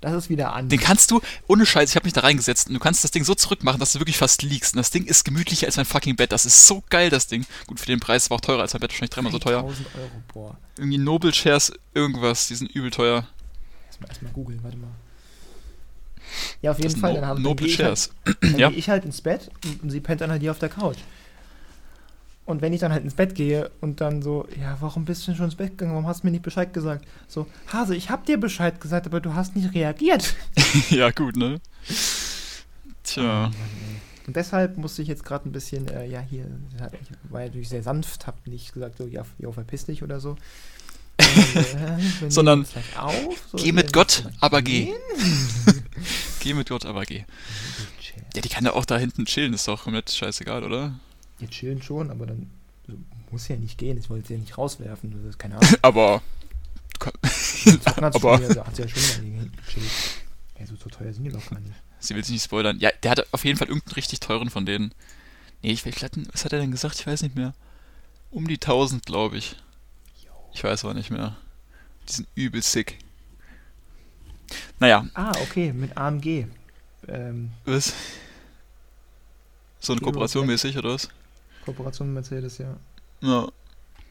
[0.02, 0.70] Das ist wieder anders.
[0.70, 3.22] Den kannst du, ohne Scheiß, ich habe mich da reingesetzt und du kannst das Ding
[3.22, 4.72] so zurückmachen, dass du wirklich fast liegst.
[4.72, 6.32] Und das Ding ist gemütlicher als mein fucking Bett.
[6.32, 7.44] Das ist so geil, das Ding.
[7.66, 9.58] Gut, für den Preis war auch teurer als mein Bett, wahrscheinlich dreimal so teuer.
[9.60, 10.56] 1000 Euro, boah.
[10.78, 13.26] Irgendwie Noble Shares, irgendwas, die sind übel teuer.
[13.88, 14.88] Erstmal erstmal googeln, warte mal.
[16.62, 17.12] Ja, auf Das jeden sind Fall.
[17.14, 18.10] no Dann, habe, dann Noble gehe ich, halt,
[18.40, 18.70] dann Ja.
[18.70, 20.96] geh ich halt ins Bett und, und sie pennt dann halt hier auf der Couch.
[22.46, 25.26] Und wenn ich dann halt ins Bett gehe und dann so, ja, warum bist du
[25.26, 25.92] denn schon ins Bett gegangen?
[25.92, 27.06] Warum hast du mir nicht Bescheid gesagt?
[27.28, 30.34] So, Hase, ich hab dir Bescheid gesagt, aber du hast nicht reagiert.
[30.90, 31.60] ja, gut, ne?
[33.04, 33.50] Tja.
[34.26, 37.82] Und deshalb musste ich jetzt gerade ein bisschen, äh, ja, hier, ich war natürlich sehr
[37.82, 40.36] sanft, hab nicht gesagt, so, ja, jo, verpiss dich oder so.
[41.20, 41.56] Und,
[42.22, 42.66] äh, Sondern,
[42.96, 43.14] auf,
[43.52, 44.92] so, geh mit Gott, aber geh.
[46.40, 47.24] geh mit Gott, aber geh.
[48.34, 50.94] Ja, die kann ja auch da hinten chillen, ist doch komplett scheißegal, oder?
[51.40, 52.50] Ja, chillen schon, aber dann
[52.86, 53.98] also, muss ja nicht gehen.
[53.98, 55.12] Ich wollte sie ja nicht rauswerfen.
[55.12, 55.74] Das ist keine Ahnung.
[55.82, 56.22] aber.
[57.96, 58.38] aber.
[58.38, 59.90] Da hat sie ja schon mal gechillt.
[60.58, 61.74] Ja, so, so teuer sind die doch gar nicht.
[61.98, 62.78] Sie will sich nicht spoilern.
[62.80, 64.92] Ja, der hat auf jeden Fall irgendeinen richtig teuren von denen.
[65.62, 65.94] Nee, ich will
[66.32, 66.98] was hat er denn gesagt?
[66.98, 67.54] Ich weiß nicht mehr.
[68.30, 69.56] Um die 1000, glaube ich.
[70.52, 71.36] Ich weiß aber nicht mehr.
[72.08, 72.98] Die sind übel sick.
[74.78, 75.06] Naja.
[75.14, 76.46] Ah, okay, mit AMG.
[77.08, 77.92] Ähm, was?
[79.78, 81.08] So eine Kooperation mäßig, oder was?
[81.64, 82.76] Kooperation mit Mercedes, ja.
[83.20, 83.48] Ja.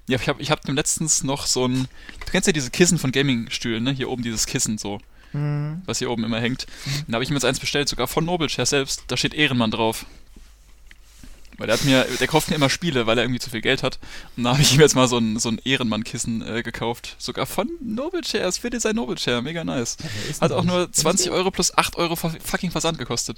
[0.07, 1.87] Ja, ich habe ich hab letztens noch so ein.
[2.25, 3.91] Du kennst ja diese Kissen von Gaming-Stühlen, ne?
[3.91, 4.99] Hier oben dieses Kissen so.
[5.33, 5.83] Mhm.
[5.85, 6.65] Was hier oben immer hängt.
[6.85, 7.05] Mhm.
[7.09, 9.03] Da habe ich mir jetzt eins bestellt, sogar von Nobelshare selbst.
[9.07, 10.05] Da steht Ehrenmann drauf.
[11.59, 13.83] Weil der hat mir, der kauft mir immer Spiele, weil er irgendwie zu viel Geld
[13.83, 13.99] hat.
[14.37, 17.15] Und da habe ich ihm jetzt mal so ein, so ein Ehrenmann-Kissen äh, gekauft.
[17.19, 19.41] Sogar von Nobelshares, für Design Nobelshare.
[19.41, 19.97] Mega nice.
[20.01, 23.37] Ja, hat auch nur 20 Euro plus 8 Euro fucking Versand gekostet.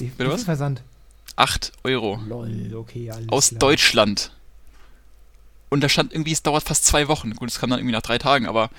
[0.00, 0.44] Wie, Bitte was?
[0.44, 0.82] Versand?
[1.38, 2.20] 8 Euro.
[2.26, 3.58] Lol, okay, Aus klar.
[3.60, 4.32] Deutschland.
[5.68, 7.34] Und da stand irgendwie, es dauert fast zwei Wochen.
[7.34, 8.70] Gut, es kam dann irgendwie nach drei Tagen, aber.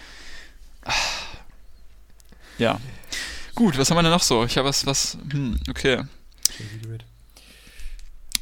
[2.57, 2.79] Ja.
[3.55, 4.43] Gut, was haben wir denn noch so?
[4.43, 5.17] Ich habe was, was.
[5.31, 6.03] Hm, okay.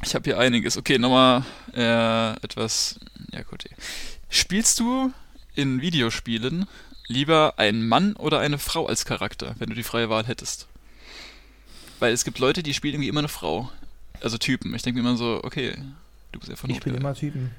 [0.04, 0.76] Ich habe hier einiges.
[0.76, 1.44] Okay, nochmal
[1.74, 2.98] äh, etwas.
[3.32, 3.64] Ja, gut.
[4.28, 5.12] Spielst du
[5.54, 6.66] in Videospielen
[7.06, 10.66] lieber einen Mann oder eine Frau als Charakter, wenn du die freie Wahl hättest?
[11.98, 13.70] Weil es gibt Leute, die spielen irgendwie immer eine Frau.
[14.22, 14.74] Also Typen.
[14.74, 15.76] Ich denke mir immer so, okay,
[16.32, 17.50] du bist ja von Ich spiele immer Typen.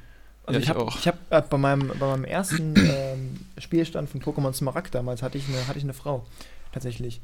[0.45, 0.97] Also ja, ich, ich auch.
[0.97, 5.37] Ich habe äh, bei, meinem, bei meinem ersten ähm, Spielstand von Pokémon Smaragd damals hatte
[5.37, 6.25] ich eine, hatte ich eine Frau.
[6.71, 7.21] Tatsächlich.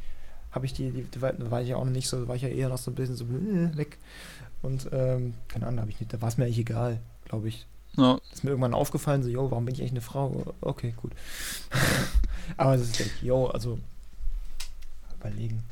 [0.52, 2.48] Habe ich die, die, die war, ich ja auch noch nicht so, war ich ja
[2.48, 3.98] eher noch so ein bisschen so äh, weg.
[4.62, 7.66] Und ähm, keine Ahnung, habe ich nicht, da war es mir eigentlich egal, glaube ich.
[7.98, 8.20] Ja.
[8.32, 10.54] Ist mir irgendwann aufgefallen, so, yo, warum bin ich eigentlich eine Frau?
[10.62, 11.12] Okay, gut.
[12.58, 13.80] Aber es ist like, yo, also
[15.20, 15.64] überlegen.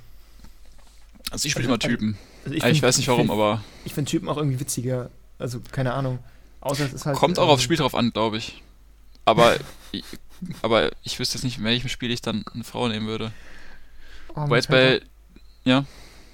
[1.34, 2.16] Also ich spiele immer Typen.
[2.46, 3.64] Also ich, find, ich, weiß nicht warum, ich find, aber.
[3.86, 5.10] Ich finde Typen auch irgendwie witziger.
[5.40, 6.20] Also keine Ahnung.
[6.62, 7.18] Außer es ist halt.
[7.18, 8.62] Kommt auch ähm, aufs Spiel drauf an, glaube ich.
[9.26, 9.56] Aber,
[9.92, 10.04] ich,
[10.62, 13.32] aber ich wüsste jetzt nicht, in welchem Spiel ich dann eine Frau nehmen würde.
[14.36, 15.02] Oh, Weil jetzt bei.
[15.64, 15.86] Ja.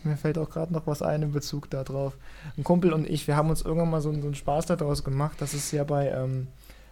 [0.04, 2.18] Mir fällt auch gerade noch was ein in Bezug darauf.
[2.58, 5.38] Ein Kumpel und ich, wir haben uns irgendwann mal so, so einen Spaß daraus gemacht.
[5.40, 6.48] Das ist ja bei, ähm,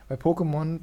[0.08, 0.80] bei Pokémon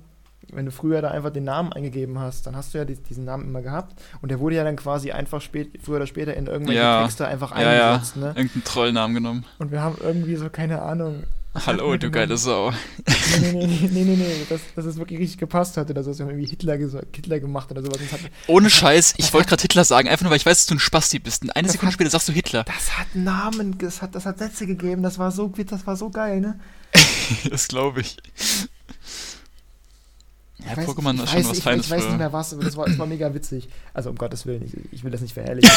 [0.52, 3.24] wenn du früher da einfach den Namen eingegeben hast, dann hast du ja die, diesen
[3.24, 6.46] Namen immer gehabt und der wurde ja dann quasi einfach spät, früher oder später in
[6.46, 7.02] irgendwelche ja.
[7.02, 8.16] Texte einfach eingesetzt.
[8.16, 8.28] Ja, ja.
[8.28, 8.34] Ne?
[8.36, 9.44] Irgendeinen Trollnamen genommen.
[9.58, 11.24] Und wir haben irgendwie so, keine Ahnung.
[11.66, 12.72] Hallo, du geile Sau.
[13.06, 14.46] Nee, nee, nee, nee, nee, nee, nee.
[14.48, 18.00] Dass, dass es wirklich richtig gepasst hatte, dass es irgendwie Hitler, Hitler gemacht oder sowas.
[18.10, 20.74] Hat, Ohne Scheiß, ich wollte gerade Hitler sagen, einfach nur, weil ich weiß, dass du
[20.74, 21.42] ein Spasti bist.
[21.42, 22.64] Und eine Sekunde hat, später sagst du Hitler.
[22.64, 26.10] Das hat Namen, das hat, das hat Sätze gegeben, das war so, das war so
[26.10, 26.58] geil, ne?
[27.48, 28.16] das glaube ich.
[30.68, 31.86] Ja, weiß, Pokémon ist schon was ich, Feines.
[31.86, 33.68] Ich weiß nicht mehr was, aber das war, das war mega witzig.
[33.92, 35.70] Also um Gottes Willen, ich, ich will das nicht verherrlichen.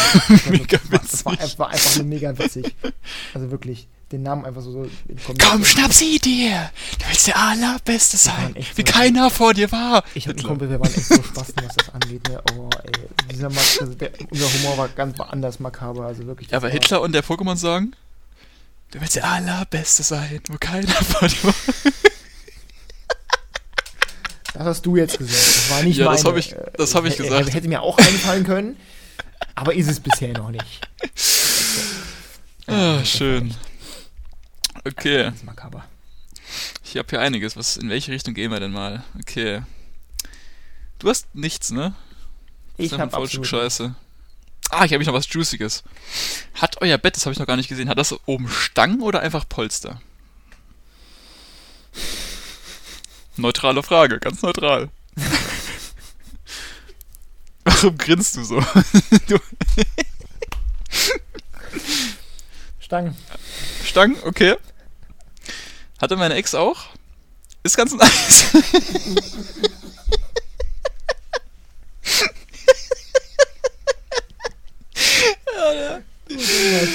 [0.49, 2.75] mega das, war, das war, das war einfach nur mega witzig.
[3.33, 4.71] Also wirklich, den Namen einfach so.
[4.71, 4.89] so
[5.37, 6.71] Komm, schnapp sie dir!
[6.99, 10.03] Du willst der Allerbeste sein, wie so keiner vor dir war.
[10.13, 12.27] Ich hatte einen Kumpel, wir waren echt so spasten, was das angeht.
[12.29, 12.41] Ne?
[12.53, 12.91] Oh, ey,
[13.31, 16.51] dieser Mak also der, unser Humor war ganz anders makaber, also wirklich.
[16.51, 17.93] Ja, aber Hitler und der Pokémon sagen,
[18.91, 21.53] du willst der Allerbeste sein, wo keiner vor dir war.
[24.57, 25.37] Das hast du jetzt gesagt.
[25.37, 26.17] Das war nicht ja, meine.
[26.17, 27.53] das habe ich, das hab ich gesagt.
[27.53, 28.75] Hätte mir auch einfallen können,
[29.53, 30.89] aber ist es bisher noch nicht.
[32.65, 33.53] Ah, schön.
[34.83, 35.31] Okay.
[36.83, 37.55] Ich habe hier einiges.
[37.55, 39.03] Was, in welche Richtung gehen wir denn mal?
[39.19, 39.61] Okay.
[40.97, 41.93] Du hast nichts, ne?
[42.77, 43.93] Ich habe absolut Scheiße.
[44.71, 45.83] Ah, ich habe noch was Juiciges.
[46.55, 49.19] Hat euer Bett, das habe ich noch gar nicht gesehen, hat das oben Stangen oder
[49.21, 50.01] einfach Polster?
[53.37, 54.89] Neutrale Frage, ganz neutral.
[57.63, 58.59] Warum grinst du so?
[59.27, 59.39] du
[62.79, 63.15] Stangen.
[63.83, 64.55] Stangen, okay.
[65.99, 66.85] Hatte meine Ex auch.
[67.63, 68.53] Ist ganz nice.
[75.53, 76.01] ja,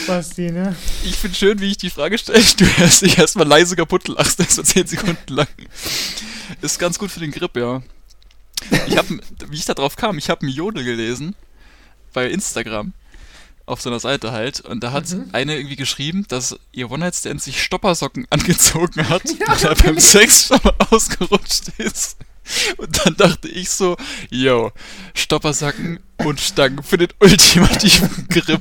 [0.07, 0.77] Basti, ne?
[1.05, 2.43] Ich finde schön, wie ich die Frage stelle.
[2.57, 5.47] Du hörst dich erstmal leise kaputt lachst, erst 10 Sekunden lang.
[6.61, 7.83] Ist ganz gut für den Grip, ja.
[8.87, 11.35] Ich hab, wie ich da drauf kam, ich habe einen Jodel gelesen
[12.13, 12.93] bei Instagram.
[13.65, 14.61] auf so einer Seite halt.
[14.61, 15.29] Und da hat Mhm.
[15.33, 20.49] eine irgendwie geschrieben, dass ihr One-Night-Stand sich Stoppersocken angezogen hat, Ja, weil er beim Sex
[20.49, 22.17] schon mal ausgerutscht ist.
[22.77, 23.97] Und dann dachte ich so,
[24.31, 24.73] yo,
[25.15, 28.61] Stoppersocken und Stangen für den ultimativen Grip.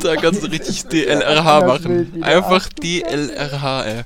[0.00, 2.22] Da kannst du richtig DLRH machen.
[2.22, 4.02] Einfach DLRH, ey.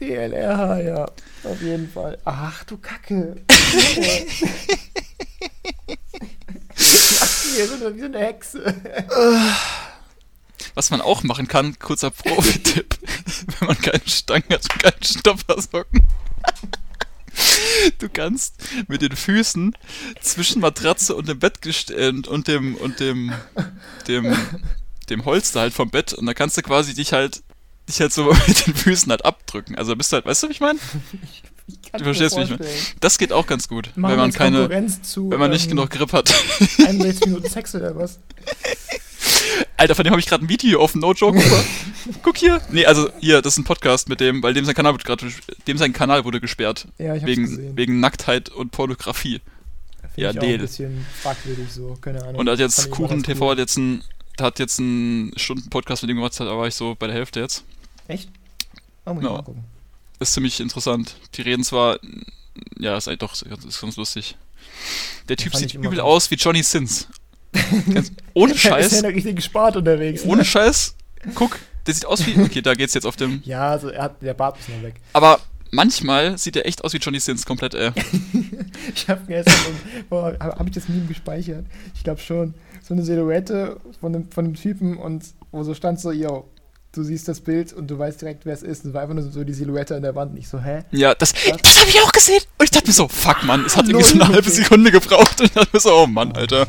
[0.00, 1.06] DLRH, ja.
[1.44, 2.18] Auf jeden Fall.
[2.24, 3.36] Ach du Kacke.
[7.54, 8.74] Hier so wie so eine Hexe.
[10.76, 12.98] Was man auch machen kann, kurzer Profi-Tipp,
[13.58, 16.02] wenn man keine Stangen hat und keine Stoppersocken.
[17.98, 19.74] Du kannst mit den Füßen
[20.20, 23.32] zwischen Matratze und dem Bettgest äh, und, dem und dem
[24.06, 24.36] dem
[25.08, 27.42] dem Holster halt vom Bett und da kannst du quasi dich halt
[27.88, 29.76] dich halt so mit den Füßen halt abdrücken.
[29.76, 30.78] Also bist du halt, weißt du, wie ich meine?
[31.96, 32.50] Du verstehst mich.
[33.00, 35.90] Das geht auch ganz gut, Machen wenn man keine zu, wenn man nicht ähm, genug
[35.90, 36.32] Grip hat.
[36.78, 38.20] 61 Minuten Sex oder was?
[39.76, 41.40] Alter, von dem habe ich gerade ein Video offen, no joke.
[42.22, 42.60] Guck hier.
[42.70, 45.26] Nee, also hier, das ist ein Podcast mit dem, weil dem sein Kanal wurde gerade
[45.66, 47.76] dem sein Kanal wurde gesperrt Ja, ich hab's wegen gesehen.
[47.76, 49.40] wegen Nacktheit und Pornografie.
[50.00, 50.54] Find ja, ich Deal.
[50.54, 52.36] ein bisschen fragwürdig so, keine Ahnung.
[52.36, 54.02] Und hat jetzt ich Kuchen TV hat jetzt ein
[54.40, 57.40] hat jetzt einen Stunden Podcast mit dem gemacht, da war ich so bei der Hälfte
[57.40, 57.64] jetzt.
[58.08, 58.28] Echt?
[59.06, 59.36] Oh, muss ich Ja.
[59.36, 59.64] mal gucken.
[60.20, 61.16] Ist ziemlich interessant.
[61.34, 61.98] Die reden zwar
[62.78, 64.36] ja, ist eigentlich doch ist ganz lustig.
[65.28, 66.00] Der Typ sieht ich übel gut.
[66.00, 67.08] aus wie Johnny Sins.
[67.92, 70.24] Ganz, ohne Ist ja Scheiß, richtig gespart unterwegs.
[70.24, 70.30] ne?
[70.30, 70.94] ohne Scheiß.
[71.34, 74.22] Guck, der sieht aus wie okay, da geht's jetzt auf dem Ja, also er hat,
[74.22, 74.96] der Bart ist noch weg.
[75.14, 77.92] Aber manchmal sieht er echt aus wie Johnny Sins, komplett, äh.
[78.94, 81.64] Ich habe gestern, so, boah, hab ich das Meme gespeichert?
[81.94, 82.54] Ich glaube schon.
[82.82, 86.48] So eine Silhouette von dem, von dem Typen und wo so stand so, yo,
[86.92, 88.84] du siehst das Bild und du weißt direkt, wer es ist.
[88.84, 90.32] Es war einfach nur so die Silhouette an der Wand.
[90.32, 90.84] Und ich so, hä?
[90.92, 92.40] Ja, das, das habe ich auch gesehen.
[92.58, 94.48] Und ich dachte mir so, fuck, Mann, es hat irgendwie so eine halbe.
[94.50, 95.40] Sekunde gebraucht.
[95.40, 96.66] Und ich dachte mir so, oh Mann, Alter.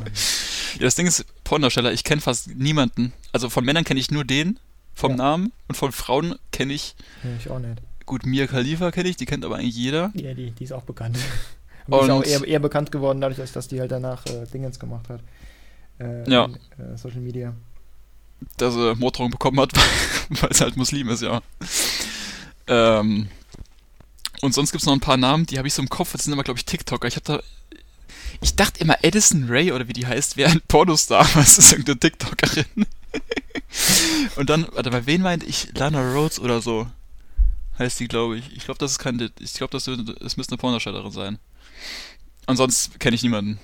[0.76, 3.14] Ja, das Ding ist, Pornodarsteller, ich kenne fast niemanden.
[3.32, 4.60] Also von Männern kenne ich nur den,
[4.94, 5.18] vom Ja.
[5.18, 5.52] Namen.
[5.68, 7.82] Und von Frauen kenne ich, Ja, ich auch nicht.
[8.06, 10.12] gut, Mia Khalifa kenne ich, die kennt aber eigentlich jeder.
[10.16, 11.18] Ja, die, die ist auch bekannt.
[11.88, 14.26] Aber die ist Und- auch eher, eher bekannt geworden, dadurch, dass, dass die halt danach
[14.26, 15.22] äh, Dingens gemacht hat.
[16.00, 16.46] Äh, Ja.
[16.46, 16.56] in,
[16.94, 17.54] äh, Social Media.
[18.58, 19.72] dass er Morddrohung bekommen hat,
[20.30, 21.42] weil es halt Muslim ist, ja.
[22.68, 23.28] Ähm,
[24.42, 26.24] und sonst gibt es noch ein paar Namen, die habe ich so im Kopf, das
[26.24, 27.08] sind aber, glaube ich, TikToker.
[27.08, 27.42] Ich habe da.
[28.42, 31.72] Ich dachte immer, Edison Ray oder wie die heißt, wäre ein Pornostar, aber es ist
[31.72, 32.86] irgendeine TikTokerin.
[34.36, 35.70] und dann, warte, bei wen meinte ich?
[35.76, 36.88] Lana Rhodes oder so.
[37.80, 38.56] Heißt die, glaube ich.
[38.56, 39.32] Ich glaube, das ist keine.
[39.40, 41.40] Ich glaube, das, das müsste eine Pornodarstellerin sein.
[42.48, 43.60] Und sonst kenne ich niemanden.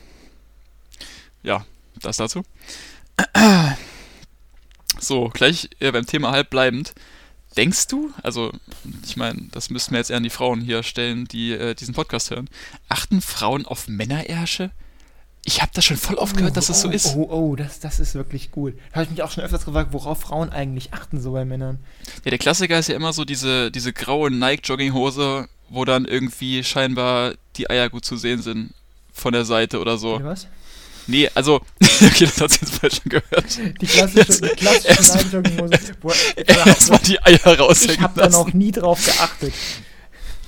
[1.41, 2.43] Ja, das dazu.
[4.99, 6.93] So, gleich äh, beim Thema halb bleibend.
[7.57, 8.51] Denkst du, also
[9.05, 11.93] ich meine, das müssten wir jetzt eher an die Frauen hier stellen, die äh, diesen
[11.93, 12.49] Podcast hören.
[12.89, 14.71] Achten Frauen auf Männerärsche?
[15.45, 17.15] Ich habe das schon voll oft gehört, dass es so oh, ist.
[17.15, 18.75] Oh, oh, das, das ist wirklich gut.
[18.89, 21.79] Da habe ich mich auch schon öfters gefragt, worauf Frauen eigentlich achten, so bei Männern.
[22.23, 27.33] Ja, der Klassiker ist ja immer so diese, diese graue Nike-Jogginghose, wo dann irgendwie scheinbar
[27.57, 28.73] die Eier gut zu sehen sind
[29.11, 30.15] von der Seite oder so.
[30.15, 30.47] Oder was?
[31.07, 33.81] Nee, also, okay, das hat sie jetzt falsch schon gehört.
[33.81, 35.79] Die klassische, die klassische Erst- Nike-Jogginghose.
[36.01, 39.53] Wo- Erstmal die Eier Ich raushängen habe da noch nie drauf geachtet.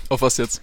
[0.09, 0.61] Auf was jetzt?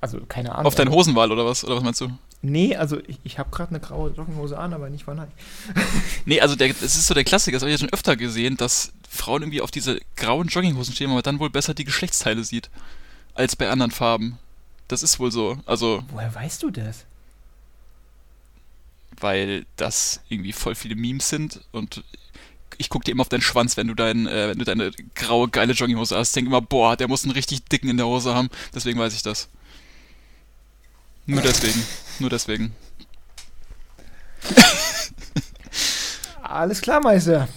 [0.00, 0.66] Also, keine Ahnung.
[0.66, 1.64] Auf deine aber- Hosenwahl oder was?
[1.64, 2.10] Oder was meinst du?
[2.42, 5.30] Nee, also ich, ich habe gerade eine graue Jogginghose an, aber nicht von Nike.
[6.26, 8.56] Nee, also der, das ist so der Klassiker, das habe ich ja schon öfter gesehen,
[8.58, 12.68] dass Frauen irgendwie auf diese grauen Jogginghosen stehen, man dann wohl besser die Geschlechtsteile sieht,
[13.34, 14.38] als bei anderen Farben.
[14.88, 15.56] Das ist wohl so.
[15.64, 17.06] Also, Woher weißt du das?
[19.20, 22.02] Weil das irgendwie voll viele Memes sind und
[22.76, 25.48] ich guck dir immer auf deinen Schwanz, wenn du dein, äh, wenn du deine graue,
[25.48, 26.34] geile Jogginghose hast.
[26.34, 28.48] Denk immer, boah, der muss einen richtig dicken in der Hose haben.
[28.74, 29.48] Deswegen weiß ich das.
[31.26, 31.80] Nur deswegen.
[32.18, 32.74] Nur deswegen.
[36.42, 37.48] Alles klar, Meister.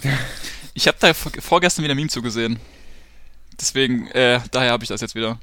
[0.74, 2.58] Ich habe da vor- vorgestern wieder ein Meme zugesehen.
[3.60, 5.38] Deswegen, äh, daher habe ich das jetzt wieder.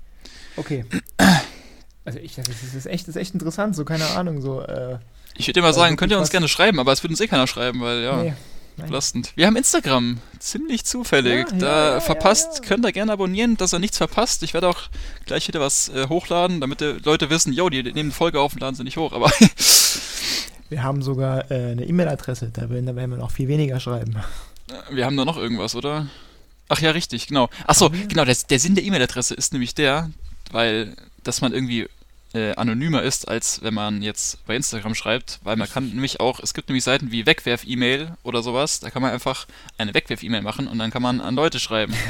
[0.56, 0.86] Okay.
[2.06, 4.62] Also ich, das ist, das ist echt, das ist echt interessant, so keine Ahnung, so,
[4.62, 5.00] äh,
[5.38, 7.28] Ich würde mal Ja, sagen, könnt ihr uns gerne schreiben, aber es würde uns eh
[7.28, 8.34] keiner schreiben, weil ja, nee.
[8.78, 8.88] Nein.
[8.88, 9.32] belastend.
[9.36, 11.48] Wir haben Instagram, ziemlich zufällig.
[11.52, 12.68] Ja, da ja, verpasst, ja.
[12.68, 14.44] könnt ihr gerne abonnieren, dass ihr nichts verpasst.
[14.44, 14.82] Ich werde auch
[15.26, 18.60] gleich wieder was äh, hochladen, damit die Leute wissen, yo, die nehmen Folge auf und
[18.60, 19.14] laden sie nicht hoch.
[19.14, 19.32] Aber
[20.70, 24.16] Wir haben sogar äh, eine E-Mail-Adresse, da werden, da werden wir noch viel weniger schreiben.
[24.90, 26.08] wir haben da noch irgendwas, oder?
[26.70, 27.50] Ach ja, richtig, genau.
[27.68, 30.10] Achso, genau, der, der Sinn der E-Mail-Adresse ist nämlich der,
[30.52, 31.88] weil, dass man irgendwie
[32.36, 36.40] äh, anonymer ist, als wenn man jetzt bei Instagram schreibt, weil man kann nämlich auch,
[36.42, 40.68] es gibt nämlich Seiten wie Wegwerf-E-Mail oder sowas, da kann man einfach eine Wegwerf-E-Mail machen
[40.68, 41.94] und dann kann man an Leute schreiben.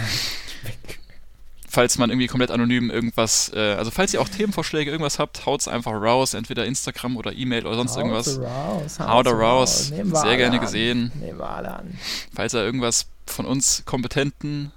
[1.70, 5.68] falls man irgendwie komplett anonym irgendwas, äh, also falls ihr auch Themenvorschläge, irgendwas habt, haut's
[5.68, 8.40] einfach raus, entweder Instagram oder E-Mail oder sonst irgendwas.
[8.40, 10.62] Raus, Haut raus, wir sehr gerne an.
[10.62, 11.12] gesehen.
[11.20, 12.00] Nehmen wir alle an.
[12.34, 14.72] Falls ihr irgendwas von uns kompetenten,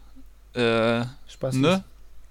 [0.55, 1.55] äh, Spaß.
[1.55, 1.85] ne?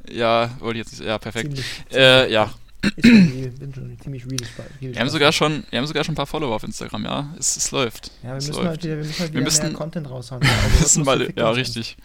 [0.10, 1.48] Ja, wollte ich jetzt, nicht- ja, perfekt.
[1.56, 2.52] Ziemlich, Äh, ja,
[2.84, 4.38] real, bin schon ziemlich real.
[4.80, 7.34] Wir haben sogar schon, wir haben sogar schon ein paar Follower auf Instagram, ja.
[7.40, 8.12] Es, es läuft.
[8.24, 8.68] Ja, wir es müssen, läuft.
[8.70, 10.42] halt wieder, wir müssen halt Wir wieder müssen- mehr Content raushauen.
[10.44, 11.98] Wir müssen mal, ja, richtig.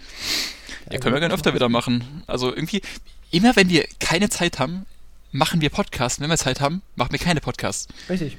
[0.90, 2.22] Ja, können wir gerne öfter wieder machen.
[2.26, 2.82] Also irgendwie,
[3.30, 4.84] immer wenn wir keine Zeit haben,
[5.30, 6.20] machen wir Podcasts.
[6.20, 7.86] Wenn wir Zeit haben, machen wir keine Podcasts.
[8.08, 8.36] Richtig.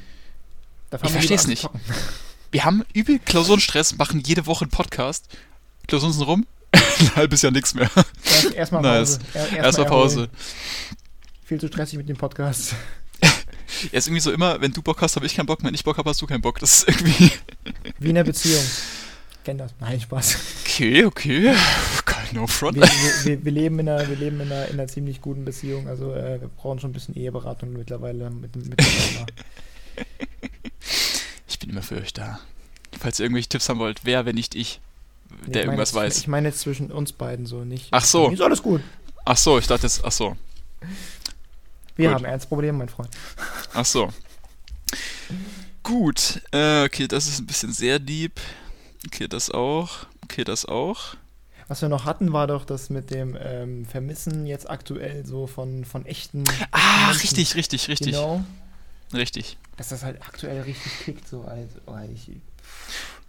[0.91, 1.67] Ich wir versteh's an nicht.
[2.52, 5.26] Wir haben übel Klausurenstress, machen jede Woche einen Podcast.
[5.88, 7.89] Klausuren sind rum, ein halbes Jahr nichts mehr.
[8.24, 9.17] Erst- Erstmal Nice.
[9.17, 9.30] Pause.
[9.34, 10.15] Er- Erstmal Pause.
[10.19, 10.38] erholen.
[11.53, 12.73] Viel zu stressig mit dem Podcast.
[13.91, 15.63] Ja, ist irgendwie so immer, wenn du Bock hast, habe ich keinen Bock.
[15.63, 16.59] Wenn ich Bock habe, hast du keinen Bock.
[16.59, 17.31] Das ist irgendwie.
[17.99, 18.63] Wie in einer Beziehung.
[19.43, 19.73] Kennt das?
[19.79, 20.37] Nein, Spaß.
[20.63, 21.53] Okay, okay.
[22.31, 22.77] No front.
[22.77, 22.87] Wir,
[23.23, 25.87] wir, wir, leben, in einer, wir leben in, einer, in einer ziemlich guten Beziehung.
[25.87, 29.25] Also äh, wir brauchen schon ein bisschen Eheberatung mittlerweile mit, mit miteinander.
[31.47, 32.39] Ich bin immer für euch da.
[32.99, 34.79] Falls ihr irgendwelche Tipps haben wollt, wer, wenn nicht ich,
[35.29, 36.17] Nee, der ich meine irgendwas jetzt, weiß.
[36.19, 37.89] Ich meine jetzt zwischen uns beiden so nicht.
[37.91, 38.29] Ach so.
[38.29, 38.81] Ist alles gut.
[39.25, 40.35] Ach so, ich dachte jetzt, ach so,
[41.95, 42.15] Wir Gut.
[42.15, 43.10] haben ernst Probleme, mein Freund.
[43.73, 44.10] ach so.
[45.84, 48.39] Gut, äh, okay, das ist ein bisschen sehr deep.
[49.08, 50.06] Okay, das auch.
[50.23, 51.15] Okay, das auch.
[51.67, 55.86] Was wir noch hatten, war doch das mit dem ähm, Vermissen jetzt aktuell so von,
[55.86, 56.43] von echten.
[56.71, 57.21] Ah, Menschen.
[57.21, 58.13] richtig, richtig, richtig.
[58.13, 58.43] Genau.
[59.13, 59.58] Richtig.
[59.77, 61.27] Dass das halt aktuell richtig kickt.
[61.27, 62.32] So, also, oh, ich,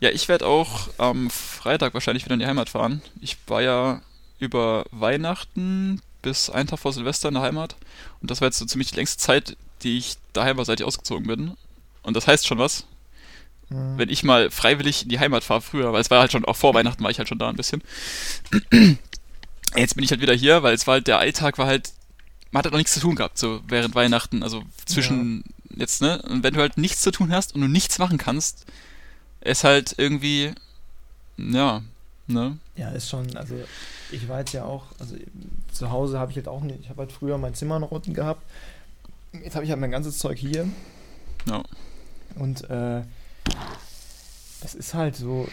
[0.00, 3.02] Ja, ich werde auch am Freitag wahrscheinlich wieder in die Heimat fahren.
[3.20, 4.00] Ich war ja
[4.38, 7.76] über Weihnachten bis einen Tag vor Silvester in der Heimat.
[8.20, 10.86] Und das war jetzt so ziemlich die längste Zeit, die ich daheim war, seit ich
[10.86, 11.52] ausgezogen bin.
[12.02, 12.86] Und das heißt schon was,
[13.68, 16.44] hm, wenn ich mal freiwillig in die Heimat fahre früher, weil es war halt schon,
[16.44, 17.82] auch vor Weihnachten war ich halt schon da ein bisschen.
[19.76, 21.92] Jetzt bin ich halt wieder hier, weil es war halt, der Alltag war halt,
[22.50, 25.44] man hat halt noch nichts zu tun gehabt, so während Weihnachten, also zwischen
[25.76, 26.22] jetzt, ne?
[26.22, 28.66] Und wenn du halt nichts zu tun hast und du nichts machen kannst,
[29.40, 30.52] ist halt irgendwie,
[31.36, 31.82] ja,
[32.26, 32.58] ne?
[32.76, 33.56] Ja, ist schon, also
[34.10, 35.16] ich war jetzt ja auch, also
[35.72, 38.14] zu Hause habe ich halt auch nicht, ich habe halt früher mein Zimmer noch unten
[38.14, 38.42] gehabt.
[39.32, 40.68] Jetzt habe ich halt mein ganzes Zeug hier.
[41.46, 41.62] Ja.
[42.36, 43.02] Und äh,
[44.60, 45.48] das ist halt so,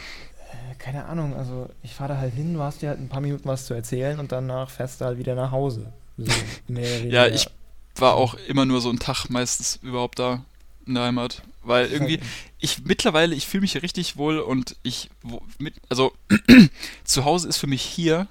[0.51, 3.21] äh, keine Ahnung, also ich fahre da halt hin, du hast dir halt ein paar
[3.21, 5.91] Minuten was zu erzählen und danach fährst du halt wieder nach Hause.
[6.17, 6.31] So,
[7.07, 7.47] Ja, ich
[7.95, 10.43] war auch immer nur so einen Tag meistens überhaupt da
[10.85, 11.41] in der Heimat.
[11.63, 12.27] Weil irgendwie, halt-
[12.59, 16.11] ich mittlerweile, ich fühle mich hier richtig wohl und ich, wo, mit, also
[17.03, 18.27] zu Hause ist für mich hier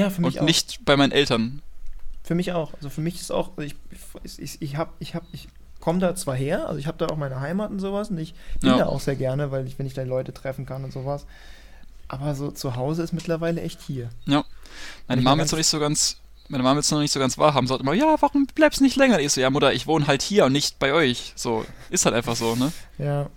[0.00, 0.46] ja, für mich und auch.
[0.46, 1.62] nicht bei meinen Eltern.
[2.22, 2.74] Für mich auch.
[2.74, 3.74] Also für mich ist auch, ich,
[4.38, 5.48] ich, ich, habe, ich habe, ich
[5.80, 8.34] komme da zwar her, also ich habe da auch meine Heimat und sowas und ich
[8.60, 8.78] bin Ja.
[8.78, 11.26] da auch sehr gerne, weil ich, wenn ich da Leute treffen kann und sowas.
[12.08, 14.10] Aber so zu Hause ist mittlerweile echt hier.
[14.26, 14.44] Meine
[15.20, 17.66] ich Mama jetzt noch nicht so ganz, meine Mama jetzt noch nicht so ganz wahrhaben,
[17.66, 19.20] sagt immer, ja, warum bleibst du nicht länger?
[19.20, 21.32] Ich so, ja, Mutter, ich wohne halt hier und nicht bei euch.
[21.36, 22.72] So, ist halt einfach so, ne?
[22.98, 23.30] Ja.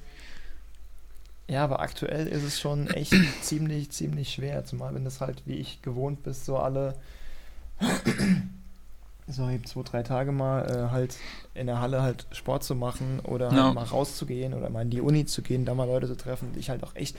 [1.50, 4.66] Ja, aber aktuell ist es schon echt ziemlich, ziemlich schwer.
[4.66, 6.96] Zumal wenn das halt, wie ich gewohnt bist, so alle
[9.28, 11.16] so eben zwei, drei Tage mal äh, halt
[11.54, 13.74] in der Halle halt Sport zu machen oder halt Ja.
[13.74, 16.50] mal rauszugehen oder mal in die Uni zu gehen, da mal Leute zu treffen.
[16.50, 17.16] Und ich halt auch echt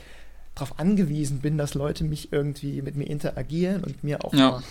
[0.55, 4.51] darauf angewiesen bin, dass Leute mich irgendwie mit mir interagieren und mir auch Ja.
[4.53, 4.63] mal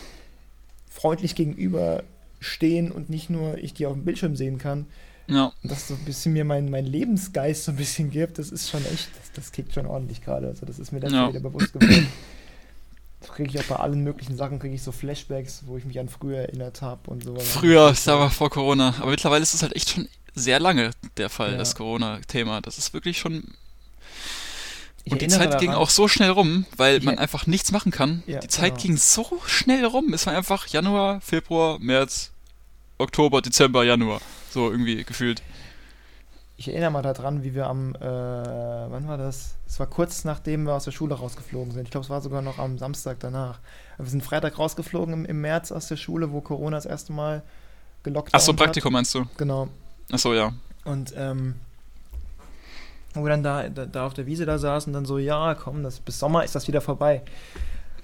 [0.89, 2.03] freundlich gegenüber
[2.39, 4.85] stehen und nicht nur ich die auf dem Bildschirm sehen kann.
[5.27, 8.49] Ja, Und das so ein bisschen mir mein, mein Lebensgeist so ein bisschen gibt, das
[8.51, 10.47] ist schon echt, das, das kickt schon ordentlich gerade.
[10.47, 11.29] Also das ist mir dann Ja.
[11.29, 12.07] wieder bewusst geworden.
[13.21, 15.97] Das kriege ich auch bei allen möglichen Sachen, kriege ich so Flashbacks, wo ich mich
[15.97, 17.35] an früher erinnert habe und so.
[17.39, 18.95] früher, ist aber vor Corona.
[18.99, 21.57] Aber mittlerweile ist es halt echt schon sehr lange der Fall, Ja.
[21.57, 22.59] das Corona-Thema.
[22.59, 23.43] Das ist wirklich schon
[25.05, 27.71] Ich Und die Zeit ging daran- auch so schnell rum, weil Ich man einfach nichts
[27.71, 28.23] machen kann.
[28.25, 28.81] Ja, die Zeit genau.
[28.81, 30.13] ging so schnell rum.
[30.13, 32.31] Es war einfach Januar, Februar, März,
[32.97, 34.21] Oktober, Dezember, Januar.
[34.53, 35.41] So irgendwie gefühlt.
[36.57, 39.55] Ich erinnere mal daran, wie wir am, äh, wann war das?
[39.67, 41.85] Es war kurz nachdem wir aus der Schule rausgeflogen sind.
[41.85, 43.59] Ich glaube, es war sogar noch am Samstag danach.
[43.97, 47.41] Wir sind Freitag rausgeflogen im, im März aus der Schule, wo Corona das erste Mal
[48.03, 48.59] gelockt Ach so, hat.
[48.59, 49.25] Praktikum meinst du?
[49.37, 49.69] Genau.
[50.11, 50.53] Ach so, ja.
[50.85, 51.55] Und ähm,
[53.15, 55.81] wo wir dann da, da, da auf der Wiese da saßen, dann so, ja, komm,
[55.81, 57.23] das, bis Sommer ist das wieder vorbei.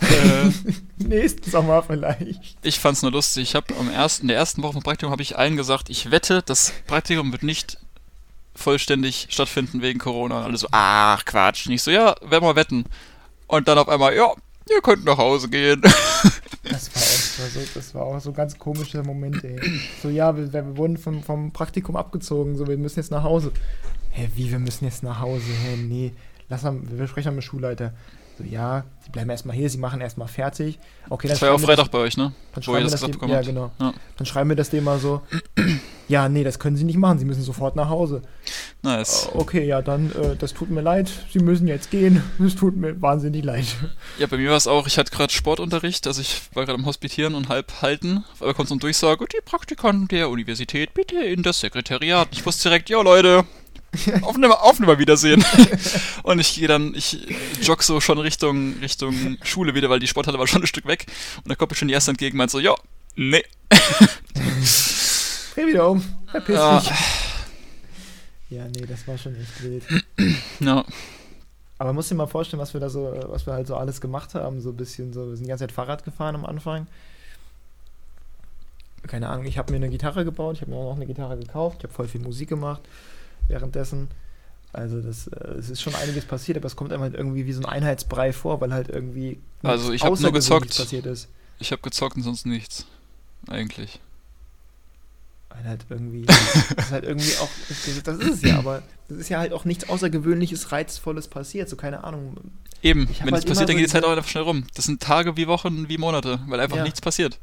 [0.02, 0.52] Äh,
[1.04, 2.58] Nächsten Sommer vielleicht.
[2.62, 3.44] ich fand's nur lustig.
[3.44, 6.12] Ich habe am ersten, in der ersten Woche vom Praktikum habe ich allen gesagt, ich
[6.12, 7.78] wette, das Praktikum wird nicht
[8.56, 10.40] vollständig stattfinden wegen Corona.
[10.40, 11.68] Und alle so, ach Quatsch.
[11.68, 12.86] Nicht so, ja, werden wir wetten.
[13.48, 14.32] Und dann auf einmal, ja,
[14.70, 15.82] ihr könnt nach Hause gehen.
[16.62, 19.60] Das war, auch, so, das war auch so ganz komischer Moment, ey.
[20.04, 23.52] So, ja, wir, wir wurden vom, vom Praktikum abgezogen, so, wir müssen jetzt nach Hause.
[24.12, 25.46] Hä, wie, wir müssen jetzt nach Hause?
[25.46, 26.14] Hä, nee,
[26.50, 27.94] lass mal, wir sprechen mal mit Schulleiter.
[28.40, 30.80] So, ja, sie bleiben erstmal hier, sie machen erstmal fertig.
[31.10, 32.32] Okay, das war ja auch Freitag bei euch, ne?
[32.54, 33.70] Dann Wo ihr das, das gesagt bekommen Ja, genau.
[33.82, 33.94] Ja.
[34.16, 35.22] Dann schreiben wir das dem mal so,
[36.08, 38.22] ja, nee, das können sie nicht machen, sie müssen sofort nach Hause.
[38.82, 39.26] Nice.
[39.26, 42.24] Äh, okay, ja, dann, äh, das tut mir leid, sie müssen jetzt gehen.
[42.40, 43.66] Es tut mir wahnsinnig leid.
[44.20, 46.86] Ja, bei mir war es auch, ich hatte gerade Sportunterricht, also ich war gerade am
[46.86, 48.24] Hospitieren und halb halten.
[48.40, 52.30] Einmal kommt so ein Durchsage, die Praktikanten der Universität bitte in das Sekretariat.
[52.32, 53.44] Ich wusste direkt, ja Leute,
[54.22, 55.44] auf nimmer, auf nimmer Wiedersehen.
[56.24, 57.18] und ich gehe dann, ich
[57.62, 61.06] jogge so schon Richtung, Richtung Schule wieder, weil die Sporthalle war schon ein Stück weg.
[61.38, 62.76] Und da kommt mir schon die erste entgegen, meint so, ja,
[63.16, 63.44] nee.
[65.56, 66.80] Dreh wieder um, verpiss ja.
[66.80, 66.92] dich.
[68.50, 69.84] Ja, nee, das war schon echt wild.
[70.60, 70.84] Ja.
[71.78, 74.36] Aber muss dir mal vorstellen, was wir da so, was wir halt so alles gemacht
[74.36, 76.88] haben, so ein bisschen so, wir sind die ganze Zeit Fahrrad gefahren am Anfang.
[79.08, 81.38] Keine Ahnung, ich habe mir eine Gitarre gebaut, ich habe mir auch noch eine Gitarre
[81.38, 82.82] gekauft, ich habe voll viel Musik gemacht
[83.50, 84.08] währenddessen.
[84.72, 87.54] Also das, äh, es ist schon einiges passiert, aber es kommt einem halt irgendwie wie
[87.54, 90.78] so ein Einheitsbrei vor, weil halt irgendwie also ich habe nur gezockt.
[90.78, 91.28] passiert ist.
[91.60, 92.86] Ich habe gezockt und sonst nichts.
[93.48, 94.00] Eigentlich.
[95.50, 96.38] Weil halt irgendwie, das
[96.78, 97.50] ist halt irgendwie auch,
[98.04, 101.76] das ist es ja, aber das ist ja halt auch nichts Außergewöhnliches, Reizvolles passiert, so
[101.76, 102.38] keine Ahnung.
[102.82, 104.66] Eben, wenn halt es passiert, dann geht die Zeit auch einfach schnell rum.
[104.76, 106.84] Das sind Tage wie Wochen wie Monate, weil einfach ja.
[106.84, 107.40] nichts passiert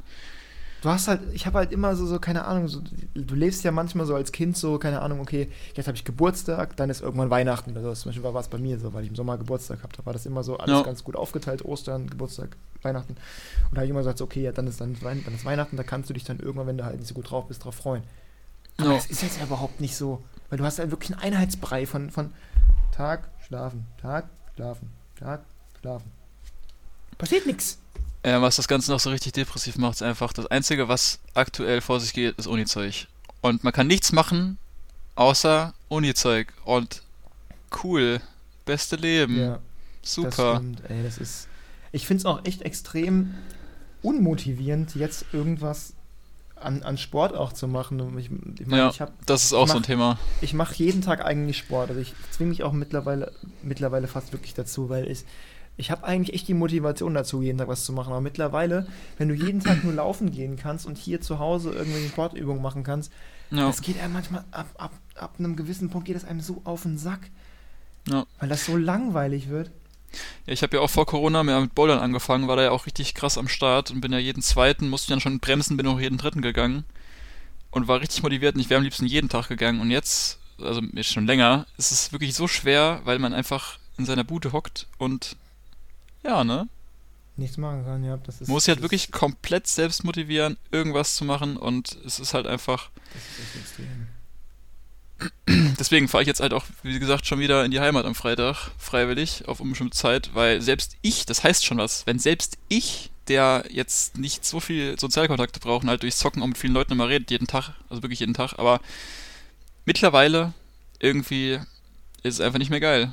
[0.82, 2.80] du hast halt, ich habe halt immer so, so, keine Ahnung, so,
[3.14, 6.76] du lebst ja manchmal so als Kind so, keine Ahnung, okay, jetzt habe ich Geburtstag,
[6.76, 7.94] dann ist irgendwann Weihnachten oder so.
[7.94, 9.92] Zum Beispiel war es bei mir so, weil ich im Sommer Geburtstag habe.
[9.96, 10.82] Da war das immer so alles ja.
[10.82, 13.12] ganz gut aufgeteilt, Ostern, Geburtstag, Weihnachten.
[13.14, 15.82] Und da habe ich immer gesagt, okay, ja, dann ist dann, dann ist Weihnachten, da
[15.82, 18.02] kannst du dich dann irgendwann, wenn du halt nicht so gut drauf bist, drauf freuen.
[18.78, 18.94] Aber ja.
[18.96, 22.10] das ist jetzt ja überhaupt nicht so, weil du hast halt wirklich einen Einheitsbrei von,
[22.10, 22.32] von
[22.92, 25.44] Tag, schlafen, Tag, schlafen, Tag,
[25.80, 26.10] schlafen.
[27.18, 27.78] Passiert nichts.
[28.26, 31.80] Ja, was das Ganze noch so richtig depressiv macht, ist einfach das Einzige, was aktuell
[31.80, 33.06] vor sich geht, ist Uni-Zeug.
[33.40, 34.58] Und man kann nichts machen,
[35.14, 36.52] außer Uni-Zeug.
[36.64, 37.02] Und
[37.84, 38.20] cool,
[38.64, 39.38] beste Leben.
[39.38, 39.60] Ja,
[40.02, 40.30] Super.
[40.30, 41.46] Das stimmt, ey, das ist.
[41.92, 43.34] Ich finde es auch echt extrem
[44.02, 45.92] unmotivierend, jetzt irgendwas
[46.56, 48.18] an, an Sport auch zu machen.
[48.18, 48.28] Ich,
[48.60, 50.18] ich mein, ja, ich hab, das ist auch mach, so ein Thema.
[50.40, 51.90] Ich mache jeden Tag eigentlich Sport.
[51.90, 53.30] Also ich zwinge mich auch mittlerweile,
[53.62, 55.24] mittlerweile fast wirklich dazu, weil ich
[55.76, 58.12] ich habe eigentlich echt die Motivation dazu, jeden Tag was zu machen.
[58.12, 58.86] Aber mittlerweile,
[59.18, 62.82] wenn du jeden Tag nur laufen gehen kannst und hier zu Hause irgendwelche Sportübungen machen
[62.82, 63.12] kannst,
[63.50, 63.66] ja.
[63.66, 66.82] das geht einem manchmal ab, ab, ab einem gewissen Punkt geht es einem so auf
[66.82, 67.30] den Sack.
[68.08, 68.24] Ja.
[68.38, 69.70] Weil das so langweilig wird.
[70.46, 72.86] Ja, ich habe ja auch vor Corona mehr mit Bouldern angefangen, war da ja auch
[72.86, 76.00] richtig krass am Start und bin ja jeden zweiten, musste dann schon bremsen, bin auch
[76.00, 76.84] jeden dritten gegangen
[77.70, 80.80] und war richtig motiviert und ich wäre am liebsten jeden Tag gegangen und jetzt, also
[80.94, 84.86] jetzt schon länger, ist es wirklich so schwer, weil man einfach in seiner Bude hockt
[84.96, 85.36] und
[86.26, 86.68] ja, ne?
[87.36, 88.16] Nichts machen kann, ja.
[88.16, 92.18] Das ist, Man muss sich halt wirklich komplett selbst motivieren, irgendwas zu machen und es
[92.18, 92.90] ist halt einfach.
[93.12, 94.08] Das ist echt extrem.
[95.78, 98.70] Deswegen fahre ich jetzt halt auch, wie gesagt, schon wieder in die Heimat am Freitag,
[98.78, 103.64] freiwillig, auf unbestimmte Zeit, weil selbst ich, das heißt schon was, wenn selbst ich, der
[103.70, 107.30] jetzt nicht so viel Sozialkontakte braucht halt durchs Zocken auch mit vielen Leuten immer redet,
[107.30, 108.80] jeden Tag, also wirklich jeden Tag, aber
[109.84, 110.52] mittlerweile
[111.00, 111.58] irgendwie
[112.22, 113.12] ist es einfach nicht mehr geil.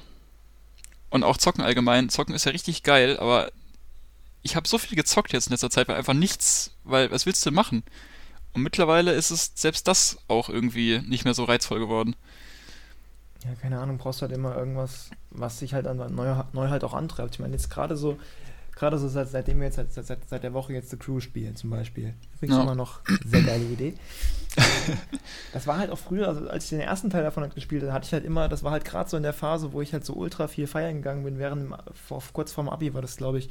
[1.14, 2.10] Und auch Zocken allgemein.
[2.10, 3.52] Zocken ist ja richtig geil, aber
[4.42, 7.46] ich habe so viel gezockt jetzt in letzter Zeit, weil einfach nichts, weil was willst
[7.46, 7.84] du machen?
[8.54, 12.16] Und mittlerweile ist es selbst das auch irgendwie nicht mehr so reizvoll geworden.
[13.46, 16.96] Ja, keine Ahnung, brauchst halt immer irgendwas, was sich halt an neu, neu halt auch
[16.96, 17.36] antreibt.
[17.36, 18.18] Ich meine, jetzt gerade so,
[18.76, 21.56] gerade so seit, seitdem wir jetzt seit, seit, seit der Woche jetzt The Crew spielen
[21.56, 22.14] zum Beispiel.
[22.36, 22.64] Übrigens ja.
[22.64, 23.94] immer noch sehr geile Idee.
[25.54, 27.94] das war halt auch früher, also als ich den ersten Teil davon halt gespielt habe,
[27.94, 30.06] hatte ich halt immer, das war halt gerade so in der Phase, wo ich halt
[30.06, 33.50] so ultra viel feiern gegangen bin, während vor, kurz vorm Abi war das, glaube ich.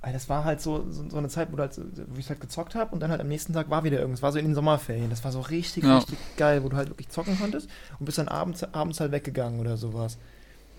[0.00, 2.74] Weil das war halt so, so, so eine Zeit, wo, halt, wo ich halt gezockt
[2.74, 4.20] habe und dann halt am nächsten Tag war wieder irgendwas.
[4.20, 5.10] War so in den Sommerferien.
[5.10, 5.98] Das war so richtig, ja.
[5.98, 9.60] richtig geil, wo du halt wirklich zocken konntest und bist dann abends, abends halt weggegangen
[9.60, 10.18] oder sowas.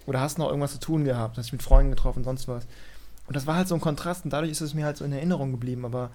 [0.06, 2.68] Oder hast noch irgendwas zu tun gehabt, hast dich mit Freunden getroffen, sonst was.
[3.28, 5.14] Und das war halt so ein Kontrast und dadurch ist es mir halt so in
[5.14, 6.12] Erinnerung geblieben, aber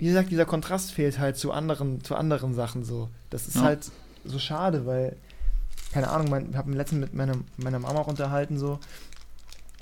[0.00, 3.10] wie gesagt, dieser Kontrast fehlt halt zu anderen, zu anderen Sachen so.
[3.28, 3.62] Das ist ja.
[3.62, 3.90] halt
[4.24, 5.16] so schade, weil,
[5.92, 8.80] keine Ahnung, mein, ich habe letzten mit meiner, meiner Mama auch unterhalten so.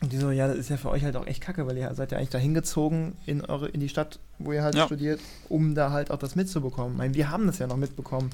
[0.01, 1.93] Und die so, ja, das ist ja für euch halt auch echt kacke, weil ihr
[1.95, 4.87] seid ja eigentlich da hingezogen in eure, in die Stadt, wo ihr halt ja.
[4.87, 6.93] studiert, um da halt auch das mitzubekommen.
[6.93, 8.31] Ich meine, wir haben das ja noch mitbekommen.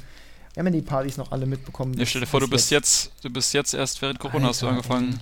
[0.54, 1.94] Wir haben ja die Partys noch alle mitbekommen.
[1.94, 4.62] Ja, stell dir vor, du bist jetzt, du bist jetzt erst während Corona Alter, hast
[4.62, 5.20] du angefangen.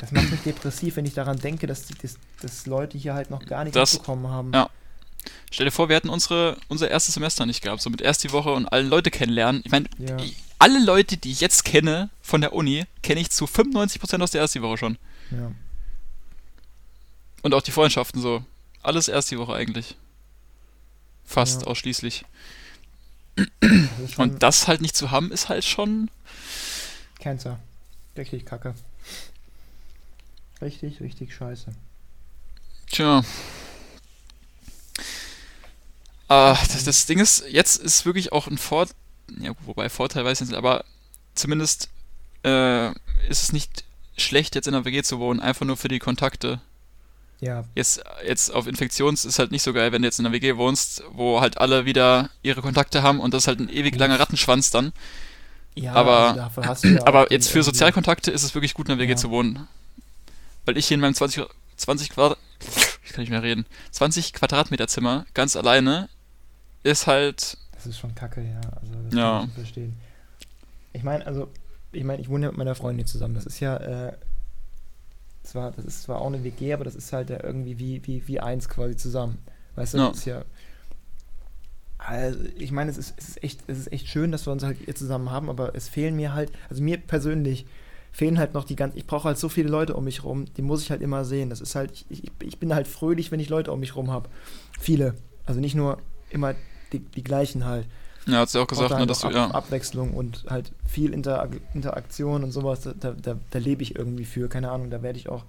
[0.00, 3.44] Das macht mich depressiv, wenn ich daran denke, dass, dass, dass Leute hier halt noch
[3.44, 4.52] gar nicht das, mitbekommen haben.
[4.52, 4.70] Ja.
[5.50, 8.32] Stell dir vor, wir hätten unsere, unser erstes Semester nicht gehabt, so mit erst die
[8.32, 9.62] Woche und alle Leute kennenlernen.
[9.64, 10.16] Ich meine, ja.
[10.58, 14.42] alle Leute, die ich jetzt kenne von der Uni, kenne ich zu 95% aus der
[14.42, 14.98] ersten Woche schon.
[15.30, 15.52] Ja.
[17.42, 18.44] Und auch die Freundschaften so.
[18.82, 19.96] Alles erst die Woche eigentlich.
[21.24, 21.68] Fast ja.
[21.68, 22.24] ausschließlich.
[23.60, 26.10] Das und das halt nicht zu haben, ist halt schon.
[27.20, 27.58] Cancer.
[28.16, 28.74] Richtig kacke.
[30.60, 31.72] Richtig, richtig scheiße.
[32.90, 33.22] Tja.
[36.28, 38.94] Ah, das, das Ding ist, jetzt ist wirklich auch ein Vorteil,
[39.40, 40.84] ja, wobei Vorteil weiß ich nicht, aber
[41.34, 41.88] zumindest
[42.44, 42.88] äh,
[43.28, 43.84] ist es nicht
[44.16, 46.60] schlecht, jetzt in einer WG zu wohnen, einfach nur für die Kontakte.
[47.40, 50.34] Ja, Jetzt, jetzt auf Infektions ist halt nicht so geil, wenn du jetzt in einer
[50.34, 53.96] WG wohnst, wo halt alle wieder ihre Kontakte haben und das ist halt ein ewig
[53.96, 54.92] langer Rattenschwanz dann.
[55.76, 58.74] ja Aber- also dafür hast du ja Aber jetzt für irgendwie- Sozialkontakte ist es wirklich
[58.74, 59.16] gut, in einer WG Ja.
[59.16, 59.68] zu wohnen.
[60.68, 61.46] Weil ich hier in meinem 20,
[61.78, 62.36] 20 Quadrat,
[63.02, 66.10] ich kann nicht mehr reden, 20 Quadratmeter Zimmer ganz alleine
[66.82, 68.60] ist halt, Das ist schon kacke, ja.
[68.78, 69.38] Also das Ja.
[69.40, 69.96] kann ich verstehen.
[70.92, 71.48] Ich meine, also,
[71.92, 73.32] ich meine, ich wohne ja mit meiner Freundin zusammen.
[73.34, 74.12] Das ist ja, äh,
[75.42, 78.28] zwar, das ist zwar auch eine WG, aber das ist halt ja irgendwie wie, wie,
[78.28, 79.38] wie eins quasi zusammen.
[79.74, 80.08] Weißt du, Ja.
[80.10, 80.44] das ist ja.
[81.96, 84.62] Also, ich meine, es ist, es ist echt, es ist echt schön, dass wir uns
[84.64, 87.64] halt hier zusammen haben, aber es fehlen mir halt, also mir persönlich
[88.12, 90.62] fehlen halt noch die ganzen, ich brauche halt so viele Leute um mich rum, die
[90.62, 91.50] muss ich halt immer sehen.
[91.50, 94.28] Das ist halt, ich, ich, bin halt fröhlich, wenn ich Leute um mich rum habe.
[94.78, 95.14] Viele.
[95.46, 95.98] Also nicht nur
[96.30, 96.54] immer
[96.92, 97.86] die, die gleichen halt.
[98.26, 100.72] ja, hat sie auch gesagt, Braucht ne, halt dass du, ja, Ab Abwechslung und halt
[100.86, 105.02] viel Interak Interaktion und sowas, da, da, da, lebe ich irgendwie für, keine Ahnung, da
[105.02, 105.44] werde ich auch,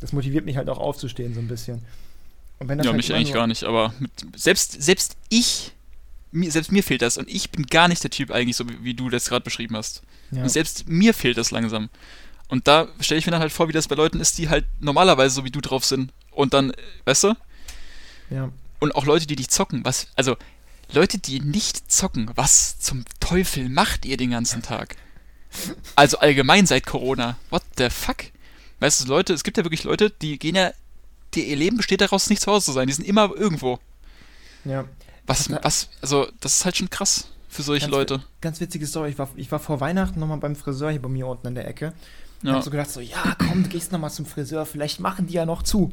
[0.00, 1.82] das motiviert mich halt auch aufzustehen so ein bisschen.
[2.58, 5.72] Und wenn das ja, halt mich eigentlich gar nicht, aber mit, selbst, selbst ich,
[6.32, 8.82] mir, selbst mir fehlt das und ich bin gar nicht der Typ eigentlich, so wie,
[8.82, 10.02] wie du das gerade beschrieben hast.
[10.30, 11.90] Ja, Und selbst mir fehlt das langsam.
[12.48, 14.66] Und da stelle ich mir dann halt vor, wie das bei Leuten ist, die halt
[14.80, 16.12] normalerweise so wie du drauf sind.
[16.30, 17.34] Und dann, äh, weißt du?
[18.30, 19.84] ja, Und auch Leute, die nicht zocken.
[19.84, 20.36] Was, also,
[20.92, 24.96] Leute, die nicht zocken, was zum Teufel macht ihr den ganzen Tag?
[25.96, 27.38] Also allgemein seit Corona.
[27.50, 28.24] What the fuck?
[28.80, 30.72] Weißt du, Leute, es gibt ja wirklich Leute, die gehen ja,
[31.34, 32.86] die, ihr Leben besteht daraus, nicht zu Hause zu sein.
[32.86, 33.78] Die sind immer irgendwo.
[34.64, 34.84] ja.
[35.26, 38.22] Was, was, also, das ist halt schon krass für solche Ganz Leute.
[38.40, 41.26] Ganz witzige Story, ich war, ich war vor Weihnachten nochmal beim Friseur hier bei mir
[41.26, 41.92] unten in der Ecke.
[42.42, 42.54] Und Ja.
[42.56, 45.46] hab so gedacht, so, ja, komm, du gehst nochmal zum Friseur, vielleicht machen die ja
[45.46, 45.92] noch zu.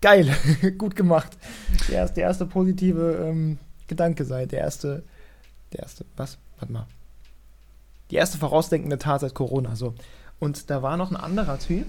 [0.00, 0.36] Geil,
[0.78, 1.32] gut gemacht.
[1.88, 5.02] Der erste, der erste positive ähm, Gedanke sei, der erste,
[5.72, 6.36] der erste, was?
[6.58, 6.86] Warte mal.
[8.10, 9.94] Die erste vorausdenkende Tat seit Corona, so.
[10.40, 11.86] Und da war noch ein anderer Typ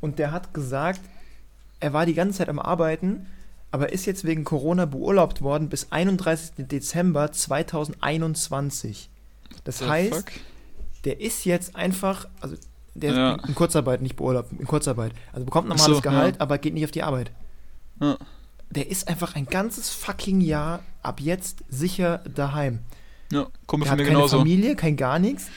[0.00, 1.00] und der hat gesagt,
[1.80, 3.26] er war die ganze Zeit am Arbeiten,
[3.70, 6.52] aber ist jetzt wegen Corona beurlaubt worden bis 31.
[6.68, 9.10] Dezember 2021.
[9.64, 10.26] Das The heißt, fuck?
[11.04, 12.56] der ist jetzt einfach, also
[12.94, 13.34] der Ja.
[13.34, 15.12] ist in Kurzarbeit, nicht beurlaubt, in Kurzarbeit.
[15.32, 16.40] Also bekommt normales so, Gehalt, ja.
[16.40, 17.30] aber geht nicht auf die Arbeit.
[18.00, 18.16] Ja.
[18.70, 22.80] Der ist einfach ein ganzes fucking Jahr ab jetzt sicher daheim.
[23.32, 24.38] Ja, Kumpel Der von hat mir keine genauso.
[24.38, 25.48] Familie, kein gar nichts.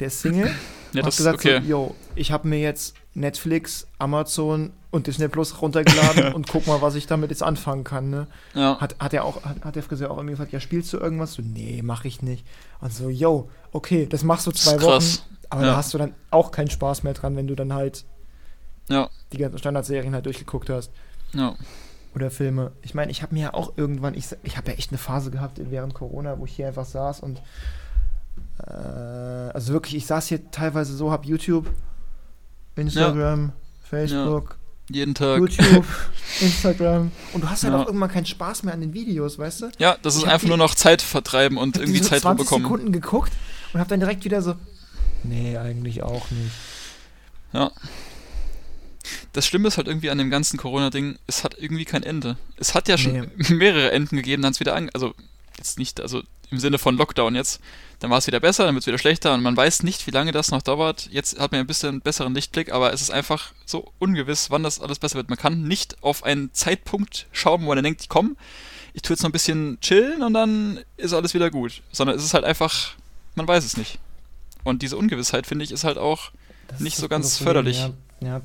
[0.00, 0.54] Der ist Single.
[0.92, 1.60] Ja, das hat gesagt okay.
[1.62, 6.80] so, yo, ich habe mir jetzt Netflix, Amazon und Disney Plus runtergeladen und guck mal,
[6.80, 8.26] was ich damit jetzt anfangen kann, ne?
[8.54, 8.80] ja.
[8.80, 11.34] Hat, hat, er auch, hat, hat der Friseur auch irgendwie gesagt, ja, spielst du irgendwas?
[11.34, 12.46] So, nee, mach ich nicht.
[12.80, 15.04] Und so, yo, okay, das machst du zwei Wochen,
[15.50, 15.66] aber Ja.
[15.72, 18.04] da hast du dann auch keinen Spaß mehr dran, wenn du dann halt
[18.88, 20.90] Ja, die ganzen Standardserien halt durchgeguckt hast.
[21.34, 21.54] ja.
[22.14, 22.72] Oder Filme.
[22.82, 25.30] Ich meine, ich habe mir ja auch irgendwann, ich, ich habe ja echt eine Phase
[25.30, 27.42] gehabt während Corona, wo ich hier einfach saß und
[28.66, 31.68] äh, also wirklich, ich saß hier teilweise so, hab YouTube,
[32.76, 34.56] Instagram, Facebook,
[34.90, 35.38] Jeden Tag.
[35.40, 35.84] YouTube,
[36.40, 37.82] Instagram und du hast halt Ja.
[37.82, 39.70] auch irgendwann keinen Spaß mehr an den Videos, weißt du?
[39.78, 42.10] Ja, das Ich ist hab einfach die- nur noch Zeit vertreiben und Ich irgendwie diese
[42.10, 42.64] Zeit 20 rumbekommen.
[42.64, 43.32] Sekunden geguckt
[43.72, 44.54] und hab dann direkt wieder so,
[45.24, 47.72] nee, eigentlich auch nicht.
[49.32, 52.36] Das Schlimme ist halt irgendwie an dem ganzen Corona-Ding, es hat irgendwie kein Ende.
[52.56, 53.54] Es hat ja schon Nee.
[53.54, 54.90] mehrere Enden gegeben, dann es wieder an.
[54.92, 55.14] Also,
[55.58, 57.60] jetzt nicht, also im Sinne von Lockdown jetzt.
[57.98, 60.10] Dann war es wieder besser, dann wird es wieder schlechter und man weiß nicht, wie
[60.12, 61.08] lange das noch dauert.
[61.10, 64.62] Jetzt hat man ein bisschen einen besseren Lichtblick, aber es ist einfach so ungewiss, wann
[64.62, 65.28] das alles besser wird.
[65.28, 68.36] Man kann nicht auf einen Zeitpunkt schauen, wo man dann denkt, komm,
[68.94, 71.82] ich tue jetzt noch ein bisschen chillen und dann ist alles wieder gut.
[71.92, 72.94] Sondern es ist halt einfach,
[73.34, 73.98] man weiß es nicht.
[74.64, 76.30] Und diese Ungewissheit, finde ich, ist halt auch
[76.68, 77.78] Das Nicht so ganz Problem, förderlich.
[77.80, 78.40] Ja, ja.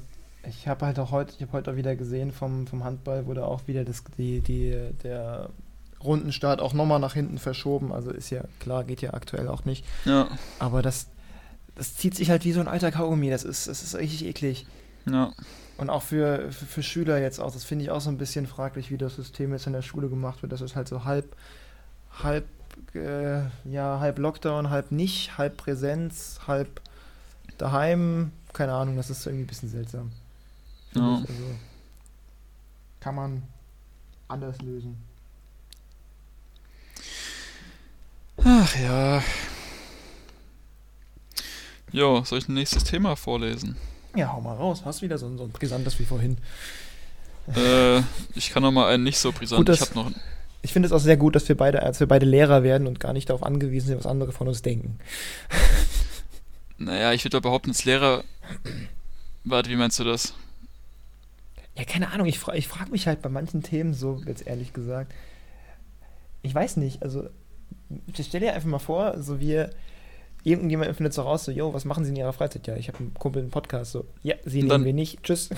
[0.47, 3.45] ich habe halt auch heute, ich habe heute auch wieder gesehen vom, vom Handball wurde
[3.45, 5.49] auch wieder das, die, die, der
[6.03, 7.91] Rundenstart auch nochmal nach hinten verschoben.
[7.91, 9.85] Also ist ja klar, geht ja aktuell auch nicht.
[10.05, 10.27] Ja,
[10.59, 11.07] Aber das,
[11.75, 13.29] das zieht sich halt wie so ein alter Kaugummi.
[13.29, 14.65] Das ist, das ist richtig eklig.
[15.05, 15.31] ja.
[15.75, 17.51] Und auch für, für, für Schüler jetzt auch.
[17.51, 20.07] Das finde ich auch so ein bisschen fraglich, wie das System jetzt in der Schule
[20.07, 20.51] gemacht wird.
[20.51, 21.35] Das ist halt so halb,
[22.21, 22.45] halb,
[22.93, 26.79] äh, ja, halb Lockdown, halb nicht, halb Präsenz, halb
[27.57, 28.31] daheim.
[28.53, 30.11] Keine Ahnung, das ist irgendwie ein bisschen seltsam.
[30.93, 31.19] Ja.
[31.23, 31.29] ich.
[31.29, 31.43] Also,
[32.99, 33.43] kann man
[34.27, 34.95] anders lösen.
[38.45, 39.23] Ach ja.
[41.91, 43.77] Jo, soll ich ein nächstes Thema vorlesen?
[44.15, 44.81] Ja, hau mal raus.
[44.85, 46.37] Hast wieder so, ein- so ein brisantes wie vorhin.
[47.55, 47.99] äh,
[48.35, 49.65] ich kann noch mal einen nicht so brisant.
[49.65, 50.11] Gut, ich habe noch.
[50.61, 52.99] Ich finde es auch sehr gut, dass wir beide, als wir beide Lehrer werden und
[52.99, 54.97] gar nicht darauf angewiesen sind, was andere von uns denken.
[56.77, 58.23] Naja, ich würde behaupten, als Lehrer
[59.43, 60.33] Warte, wie meinst du das?
[61.77, 64.71] Ja, keine Ahnung, ich, fra ich frage mich halt bei manchen Themen so, jetzt ehrlich
[64.71, 65.13] gesagt.
[66.43, 67.27] Ich weiß nicht, also
[68.19, 69.69] stell dir einfach mal vor, so wir,
[70.43, 72.65] irgendjemand findet so raus, so, yo, was machen Sie in Ihrer Freizeit?
[72.67, 75.49] Ja, ich habe einen Kumpel einen Podcast, so, ja, Sie Und nehmen wir nicht, tschüss.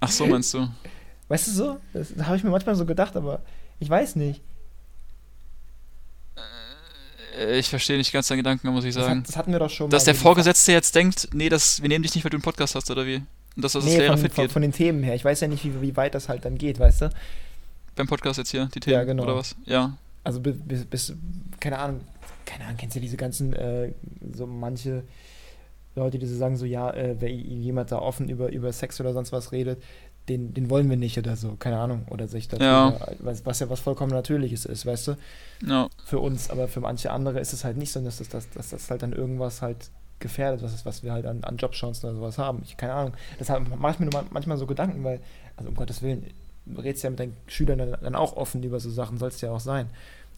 [0.00, 0.68] Ach so, meinst du?
[1.28, 1.76] Weißt du so?
[1.92, 3.40] Das habe ich mir manchmal so gedacht, aber
[3.80, 4.42] ich weiß nicht.
[7.38, 9.20] Äh, Ich verstehe nicht ganz deinen Gedanken, muss ich Das, sagen.
[9.20, 12.02] hat, das hatten wir doch schon Dass der Vorgesetzte jetzt denkt, nee, das, wir nehmen
[12.02, 13.22] dich nicht, weil du einen Podcast hast, oder wie?
[13.56, 14.52] Und dass das Nee, Lehrer von, fit von, geht.
[14.52, 15.14] von den Themen her.
[15.14, 17.10] Ich weiß ja nicht, wie, wie weit das halt dann geht, weißt du?
[17.96, 19.22] Beim Podcast jetzt hier, die Themen, Ja, genau.
[19.22, 19.54] oder was?
[19.64, 19.96] Ja.
[20.24, 21.12] Also bis, bis,
[21.60, 22.00] keine Ahnung,
[22.46, 23.92] keine Ahnung, kennst du diese ganzen, äh,
[24.32, 25.04] so manche
[25.94, 29.12] Leute, die so sagen, so ja, äh, wer jemand da offen über, über Sex oder
[29.12, 29.82] sonst was redet,
[30.28, 32.06] den, den wollen wir nicht oder so, keine Ahnung.
[32.10, 32.98] Oder sich da Ja.
[33.20, 35.16] was, was ja was vollkommen Natürliches ist, weißt du?
[35.66, 38.48] Ja, Für uns, aber für manche andere ist es halt nicht so, dass das, dass,
[38.50, 42.08] dass das halt dann irgendwas halt gefährdet, was, ist, was wir halt an, an Jobchancen
[42.08, 42.62] oder sowas haben.
[42.64, 43.12] Ich keine Ahnung.
[43.38, 45.20] Deshalb mache ich mir nur ma- manchmal so Gedanken, weil,
[45.56, 46.24] also um Gottes Willen,
[46.66, 49.60] redest ja mit deinen Schülern dann, auch offen über so Sachen, soll es ja auch
[49.60, 49.88] sein.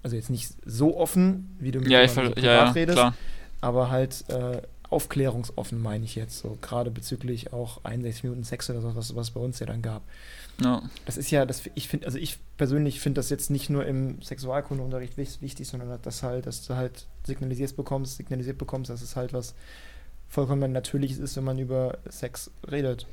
[0.03, 3.15] Also jetzt nicht so offen, wie du mit ja, ich so ja, privat redest, klar.
[3.61, 8.81] aber halt äh, aufklärungsoffen meine ich jetzt so, gerade bezüglich auch 61 Minuten Sex oder
[8.81, 10.03] so, was was bei uns ja dann gab.
[10.63, 10.83] Ja.
[11.05, 14.23] Das ist ja, das, ich finde, also ich persönlich finde das jetzt nicht nur im
[14.23, 19.17] Sexualkundeunterricht wich- wichtig, sondern dass halt, dass du halt signalisiert bekommst, signalisiert bekommst, dass es
[19.17, 19.55] halt was
[20.29, 23.07] vollkommen Natürliches ist, wenn man über Sex redet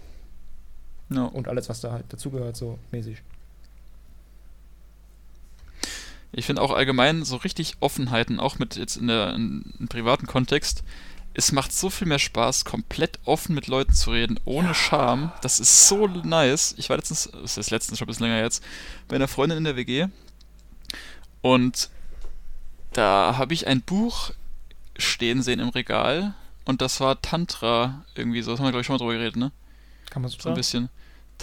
[1.14, 1.24] ja.
[1.24, 3.22] und alles, was da halt dazugehört, so mäßig.
[6.32, 10.26] Ich finde auch allgemein so richtig Offenheiten, auch mit jetzt in der in, im privaten
[10.26, 10.84] Kontext,
[11.36, 14.74] es macht so viel mehr Spaß, komplett offen mit Leuten zu reden, ohne Ja.
[14.74, 15.32] Scham.
[15.42, 16.76] Das ist so nice.
[16.78, 18.64] Ich war letztens, das ist letztens schon ein bisschen länger jetzt,
[19.08, 20.08] bei einer Freundin in der WG
[21.42, 21.90] und
[22.94, 24.32] da habe ich ein Buch
[24.98, 26.36] stehen sehen im Regal
[26.66, 28.52] und das war Tantra irgendwie so.
[28.52, 29.52] Das haben wir, glaube ich, schon mal drüber geredet, ne?
[30.10, 30.56] Kann man so So ein sagen?
[30.56, 30.90] bisschen.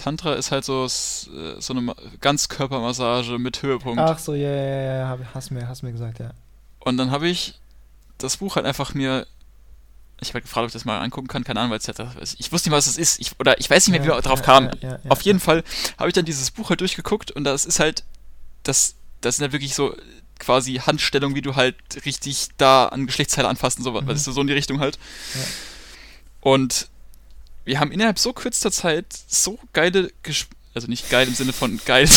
[0.01, 3.99] Tantra ist halt so, äh, so eine Ma- Ganzkörpermassage mit Höhepunkt.
[3.99, 6.31] Ach so, ja, ja, ja, ja, hast mir, hast mir gesagt, ja.
[6.79, 7.59] Und dann habe ich
[8.17, 9.27] das Buch halt einfach mir.
[10.19, 11.99] Ich habe halt gefragt, ob ich das mal angucken kann, keine Ahnung, weil es halt,
[12.37, 13.19] ich wusste nicht mal, was es ist.
[13.19, 14.69] Ich, oder ich weiß nicht mehr, wie ja, wir drauf ja, kamen.
[14.81, 15.63] Ja, ja, ja, Auf jeden Fall
[15.97, 18.03] habe ich dann dieses Buch halt durchgeguckt und das ist halt,
[18.63, 19.95] das, das sind halt wirklich so
[20.37, 21.75] quasi Handstellungen, wie du halt
[22.05, 24.05] richtig da an Geschlechtsteile anfasst und so, Mhm.
[24.07, 24.99] was ist so in die Richtung halt.
[25.33, 25.41] Ja.
[26.41, 26.87] Und
[27.65, 31.79] wir haben innerhalb so kürzester Zeit so geile, Ges also nicht geil im Sinne von
[31.85, 32.07] geil,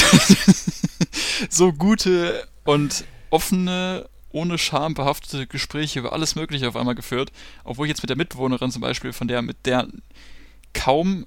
[1.51, 7.33] so gute und offene, ohne Scham behaftete Gespräche über alles Mögliche auf einmal geführt,
[7.65, 9.89] obwohl ich jetzt mit der Mitbewohnerin zum Beispiel, von der, mit der
[10.73, 11.27] kaum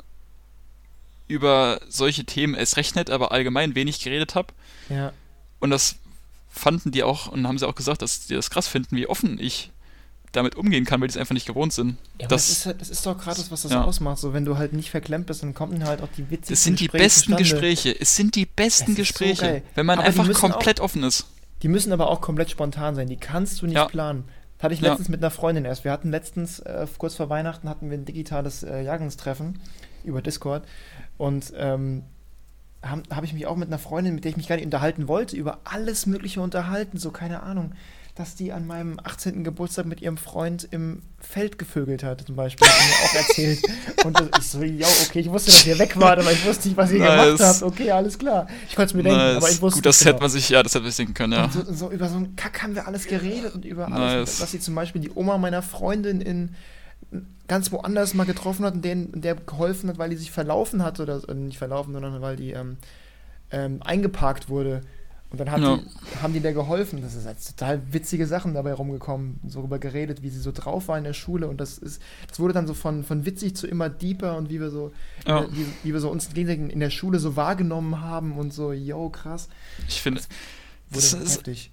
[1.27, 4.53] über solche Themen es recht nett, aber allgemein wenig geredet habe.
[4.89, 5.11] ja.
[5.59, 5.95] Und das
[6.49, 9.39] fanden die auch und haben sie auch gesagt, dass die das krass finden, wie offen
[9.39, 9.71] ich
[10.37, 11.97] damit umgehen kann, weil die es einfach nicht gewohnt sind.
[12.21, 13.83] Ja, das, Das- ist, halt, das ist doch gerade das, was das Ja.
[13.83, 14.17] ausmacht.
[14.19, 16.79] So, wenn du halt nicht verklemmt bist, dann kommen halt auch die witzigsten Es sind
[16.79, 17.43] die Gespräche besten zustande.
[17.43, 17.99] Gespräche.
[18.01, 19.63] Es sind die besten so Gespräche, geil.
[19.75, 21.25] wenn man Aber einfach komplett offen ist.
[21.63, 23.07] Die müssen aber auch komplett spontan sein.
[23.09, 23.85] Die kannst du nicht Ja.
[23.85, 24.23] planen.
[24.57, 25.83] Das hatte ich letztens mit einer Freundin erst.
[25.83, 29.59] Wir hatten letztens, äh, kurz vor Weihnachten, hatten wir ein digitales äh, Jahrgangstreffen
[30.03, 30.63] über Discord.
[31.17, 32.03] Und ähm,
[32.83, 35.07] habe hab ich mich auch mit einer Freundin, mit der ich mich gar nicht unterhalten
[35.07, 36.97] wollte, über alles Mögliche unterhalten.
[36.99, 37.73] So, keine Ahnung.
[38.17, 39.43] Dass die an meinem 18.
[39.43, 42.67] Geburtstag mit ihrem Freund im Feld gevögelt hat, zum Beispiel.
[42.67, 43.59] Hat mir auch erzählt.
[44.05, 46.67] Und das- ich so, ja, okay, ich wusste, dass ihr weg wart, aber ich wusste
[46.67, 47.25] nicht, was ihr Nice.
[47.37, 47.61] gemacht habt.
[47.61, 48.47] Okay, alles klar.
[48.67, 49.37] Ich konnte es mir denken, Nice.
[49.37, 50.23] aber ich wusste Gut, das nicht hätte genau.
[50.23, 51.49] man sich, ja, das hätte man sich denken können, ja.
[51.49, 54.29] So, so über so einen Kack haben wir alles geredet und über alles.
[54.31, 54.39] Nice.
[54.39, 56.55] Dass sie zum Beispiel die Oma meiner Freundin in
[57.47, 60.99] ganz woanders mal getroffen hat und denen, der geholfen hat, weil die sich verlaufen hat
[60.99, 62.77] oder äh, nicht verlaufen, sondern weil die ähm,
[63.51, 64.81] ähm, eingeparkt wurde.
[65.29, 65.77] Und dann Ja.
[65.77, 67.01] die, haben die der geholfen.
[67.01, 70.87] Das ist halt total witzige Sachen dabei rumgekommen, so darüber geredet, wie sie so drauf
[70.87, 71.47] war in der Schule.
[71.49, 74.59] Und das ist, das wurde dann so von, von witzig zu immer deeper und wie
[74.61, 74.93] wir so,
[75.25, 75.43] Ja.
[75.43, 78.71] äh, wie, wie wir so uns gegenseitig in der Schule so wahrgenommen haben und so,
[78.71, 79.49] yo, krass.
[79.89, 80.21] Ich finde,
[80.91, 81.71] das ist, heftig.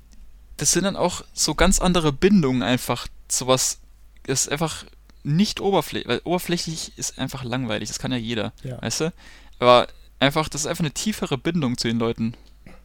[0.56, 3.06] das sind dann auch so ganz andere Bindungen einfach.
[3.30, 3.78] Sowas
[4.26, 4.84] ist einfach
[5.22, 8.82] nicht oberflächlich, weil oberflächlich ist einfach langweilig, das kann ja jeder, Ja.
[8.82, 9.12] weißt du?
[9.60, 9.86] Aber
[10.18, 12.34] einfach, das ist einfach eine tiefere Bindung zu den Leuten.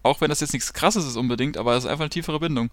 [0.03, 2.69] Auch wenn das jetzt nichts krasses ist unbedingt, aber es ist einfach eine tiefere Bindung.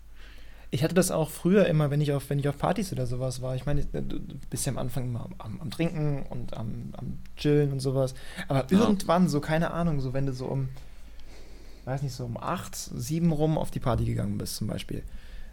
[0.70, 3.40] Ich hatte das auch früher immer, wenn ich auf, wenn ich auf Partys oder sowas
[3.40, 3.54] war.
[3.54, 4.18] Ich meine, du
[4.50, 8.14] bist ja am Anfang immer am, am Trinken und am, am Chillen und sowas.
[8.48, 8.80] Aber Ja.
[8.80, 10.68] irgendwann, so keine Ahnung, so wenn du so um,
[11.84, 15.02] weiß nicht, so um acht, sieben rum auf die Party gegangen bist, zum Beispiel.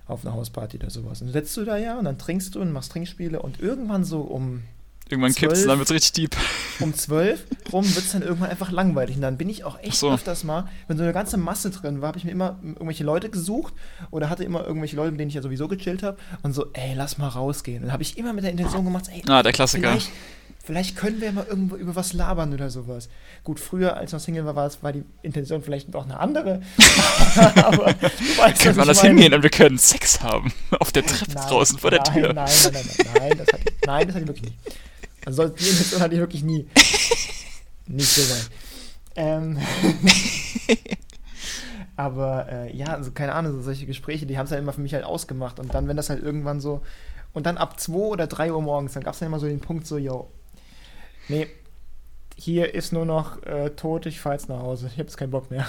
[0.08, 1.22] Auf eine Hausparty oder sowas.
[1.22, 4.04] Und dann setzt du da ja und dann trinkst du und machst Trinkspiele und irgendwann
[4.04, 4.64] so um,
[5.10, 6.38] Irgendwann kippt es dann wird es richtig deep.
[6.80, 9.16] um zwölf rum wird es dann irgendwann einfach langweilig.
[9.18, 10.12] Und dann bin ich auch echt so.
[10.12, 13.30] öfters mal, wenn so eine ganze Masse drin war, habe ich mir immer irgendwelche Leute
[13.30, 13.74] gesucht
[14.12, 16.94] oder hatte immer irgendwelche Leute, mit denen ich ja sowieso gechillt habe und so, ey,
[16.96, 17.84] lass mal rausgehen.
[17.84, 19.90] Und habe ich immer mit der Intention gemacht, ey, Ah, der Klassiker.
[19.90, 20.10] vielleicht,
[20.66, 23.10] Vielleicht können wir mal irgendwo über was labern oder sowas.
[23.44, 26.18] Gut, früher, als ich noch Single war, war, es, war die Intention vielleicht auch eine
[26.18, 26.62] andere.
[27.56, 30.54] aber du weißt, können wir das hingehen und wir können Sex haben.
[30.80, 32.34] Auf der Treppe nein, draußen vor der nein, Tür.
[32.34, 34.58] Nein, nein, nein, nein, nein, das hatte ich, nein, das hatte ich wirklich nicht.
[35.26, 36.68] Also die Intention hatte ich wirklich nie.
[37.88, 38.50] nicht so weit.
[39.16, 39.58] Ähm.
[41.96, 44.82] aber äh, ja, also keine Ahnung, so solche Gespräche, die haben es halt immer für
[44.82, 45.60] mich halt ausgemacht.
[45.60, 46.82] Und dann, wenn das halt irgendwann so.
[47.34, 49.60] Und dann ab 2 oder 3 Uhr morgens, dann gab es dann immer so den
[49.60, 50.30] Punkt so, yo,
[51.30, 51.48] nee,
[52.36, 55.32] hier ist nur noch äh, tot, ich fahr jetzt nach Hause, ich habe jetzt keinen
[55.32, 55.66] Bock mehr.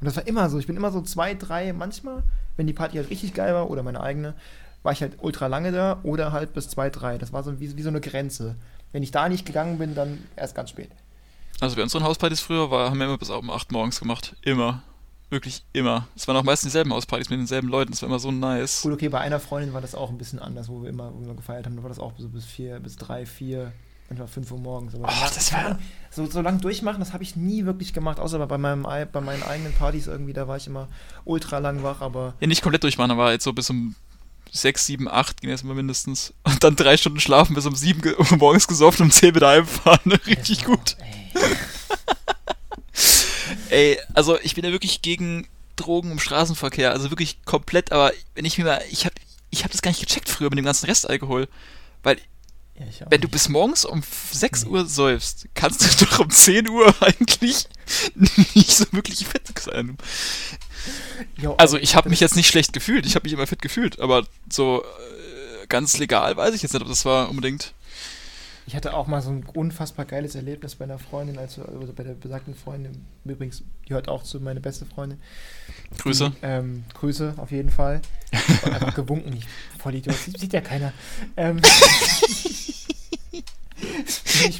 [0.00, 2.22] Und das war immer so, ich bin immer so zwei, drei, manchmal,
[2.56, 4.34] wenn die Party halt richtig geil war oder meine eigene,
[4.82, 7.18] war ich halt ultra lange da oder halt bis zwei, drei.
[7.18, 8.54] Das war so wie, wie so eine Grenze.
[8.92, 10.90] Wenn ich da nicht gegangen bin, dann erst ganz spät.
[11.60, 14.36] Also bei unseren Hauspartys früher war, haben wir immer bis um 8 morgens gemacht.
[14.42, 14.82] Immer.
[15.30, 16.08] Wirklich immer.
[16.16, 17.90] Es waren auch meistens dieselben Hauspartys mit denselben Leuten.
[17.90, 18.82] Das war immer so nice.
[18.82, 21.26] Gut, okay, bei einer Freundin war das auch ein bisschen anders, wo wir immer, wo
[21.26, 21.76] wir gefeiert haben.
[21.76, 23.72] Da war das auch so bis vier, bis drei, vier,
[24.08, 24.94] manchmal 5 Uhr morgens.
[24.94, 25.78] Aber oh, das war
[26.10, 29.42] so, so lang durchmachen, das habe ich nie wirklich gemacht, außer bei, meinem, bei meinen
[29.42, 30.88] eigenen Partys irgendwie, da war ich immer
[31.24, 32.34] ultra lang wach, aber.
[32.40, 33.94] Ja, nicht komplett durchmachen, aber jetzt so bis um
[34.52, 36.32] 6, 7, 8 ging immer mindestens.
[36.42, 39.48] Und dann drei Stunden schlafen bis um 7 Uhr morgens gesoffen und um 10 wieder
[39.48, 40.12] heimfahren.
[40.26, 40.96] Richtig also, gut.
[43.70, 43.94] Ey.
[43.94, 48.44] ey, also ich bin ja wirklich gegen Drogen im Straßenverkehr, also wirklich komplett, aber wenn
[48.44, 49.14] ich mir mal, ich habe
[49.50, 51.48] ich hab das gar nicht gecheckt früher mit dem ganzen Restalkohol,
[52.02, 52.18] weil
[52.78, 54.02] ja, Wenn du bis morgens um
[54.32, 54.70] 6 nee.
[54.70, 57.66] Uhr säufst, kannst du doch um 10 Uhr eigentlich
[58.54, 59.96] nicht so wirklich fit sein.
[61.36, 64.00] Jo, also ich habe mich jetzt nicht schlecht gefühlt, ich habe mich immer fit gefühlt,
[64.00, 67.74] aber so äh, ganz legal weiß ich jetzt nicht, ob das war unbedingt.
[68.68, 72.02] Ich hatte auch mal so ein unfassbar geiles Erlebnis bei einer Freundin, also, also bei
[72.02, 75.18] der besagten Freundin, übrigens gehört auch zu meine beste Freundin.
[75.96, 76.28] Grüße.
[76.28, 78.02] Die, ähm, Grüße, auf jeden Fall.
[78.64, 79.46] einfach gewunken, ich
[79.78, 80.92] voll Idiot, sieht, sieht ja keiner.
[81.38, 81.62] Ähm,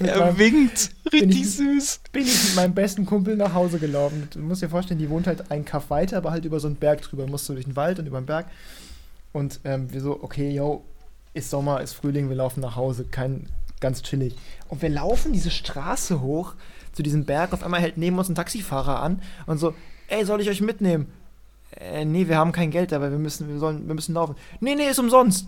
[0.01, 2.01] er meinem, winkt, richtig ich, süß.
[2.11, 4.27] Bin ich mit meinem besten Kumpel nach Hause gelaufen.
[4.33, 6.77] Du musst dir vorstellen, die wohnt halt einen Kaff weiter, aber halt über so einen
[6.77, 7.27] Berg drüber.
[7.27, 8.47] Musst du durch den Wald und über den Berg.
[9.35, 10.83] Und ähm, wir so, okay, yo,
[11.35, 13.51] ist Sommer, ist Frühling, wir laufen nach Hause, kein,
[13.81, 14.35] ganz chillig.
[14.69, 16.55] Und wir laufen diese Straße hoch
[16.93, 17.53] zu diesem Berg.
[17.53, 19.75] Auf einmal hält neben uns ein Taxifahrer an und so,
[20.09, 21.13] ey, soll ich euch mitnehmen?
[21.77, 24.37] Äh, nee, wir haben kein Geld dabei, wir müssen, wir sollen, wir müssen laufen.
[24.61, 25.47] Nee, nee, ist umsonst.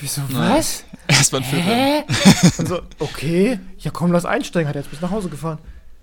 [0.00, 0.84] Wieso, was?
[1.08, 2.04] Erstmal ein Hä?
[2.58, 5.58] Und so, okay, ja komm, lass einsteigen, hat er jetzt bis nach Hause gefahren.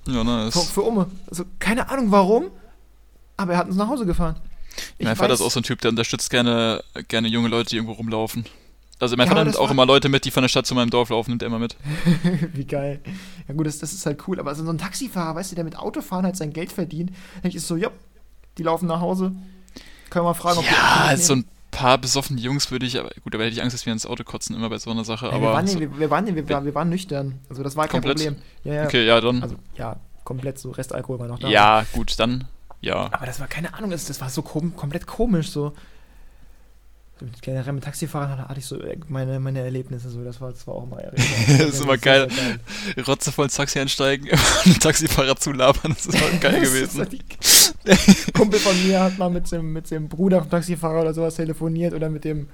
[0.08, 0.54] Ja, nice.
[0.54, 1.08] Für, für Umme.
[1.30, 2.46] Also, keine Ahnung warum,
[3.38, 4.36] aber er hat uns nach Hause gefahren.
[4.98, 7.76] Ich mein Vater ist auch so ein Typ, der unterstützt gerne, gerne junge Leute, die
[7.78, 8.46] irgendwo rumlaufen.
[9.00, 10.90] Also mein ja, Vater nimmt auch immer Leute mit, die von der Stadt zu meinem
[10.90, 11.76] Dorf laufen, nimmt er immer mit.
[12.54, 13.02] Wie geil.
[13.48, 14.40] Ja gut, das, das ist halt cool.
[14.40, 17.56] Aber so ein Taxifahrer, weißt du, der mit Autofahren halt sein Geld verdient, denke ich
[17.56, 17.90] ist so, ja,
[18.58, 19.34] die laufen nach Hause.
[20.10, 23.10] Können wir mal fragen, ob ja, die so ein paar besoffene Jungs würde ich, aber
[23.22, 25.26] gut, da hätte ich Angst, dass wir ins Auto kotzen, immer bei so einer Sache.
[25.26, 27.40] Ja, aber wir, waren, so, wir, wir, waren, wir, wir, wir waren nüchtern.
[27.50, 28.18] Also das war kein komplett?
[28.18, 28.36] Problem.
[28.64, 28.86] Ja, ja.
[28.86, 29.44] Okay, ja, dann.
[29.44, 31.50] Also ja, komplett so, Restalkohol war noch da.
[31.50, 32.46] Ja, gut, dann,
[32.80, 33.10] ja.
[33.12, 35.74] Aber das war keine Ahnung, das, das war so kom komplett komisch, so
[37.42, 40.76] generell mit Taxifahrern hatte ich so äh, meine, meine Erlebnisse so, das war, das war
[40.76, 41.12] auch mal
[41.58, 42.28] das ist immer geil.
[42.28, 43.06] geil.
[43.06, 44.30] Rotze voll ins Taxi einsteigen,
[44.66, 47.08] einen Taxifahrer zulabern, das ist auch geil gewesen.
[48.34, 51.94] Kumpel von mir hat mal mit dem, mit dem Bruder vom Taxifahrer oder sowas telefoniert
[51.94, 52.48] oder mit dem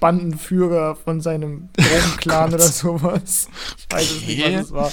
[0.00, 3.48] Bandenführer von seinem Drogenclan oh oder sowas.
[3.78, 4.92] Ich weiß es nicht, was es war.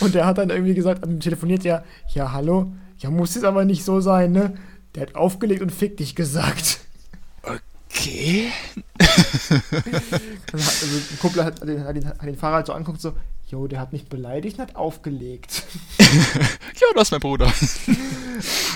[0.00, 1.84] Und der hat dann irgendwie gesagt, telefoniert ja,
[2.14, 4.54] ja, hallo, ja, muss es aber nicht so sein, ne?
[4.94, 6.80] Der hat aufgelegt und fick dich gesagt.
[7.90, 8.52] Okay.
[8.98, 9.54] also,
[10.52, 13.14] ein Kumpel hat den, hat, den, hat den Fahrer halt so anguckt, so,
[13.46, 15.64] jo, der hat mich beleidigt und hat aufgelegt.
[15.98, 17.52] ja, du hast mein Bruder.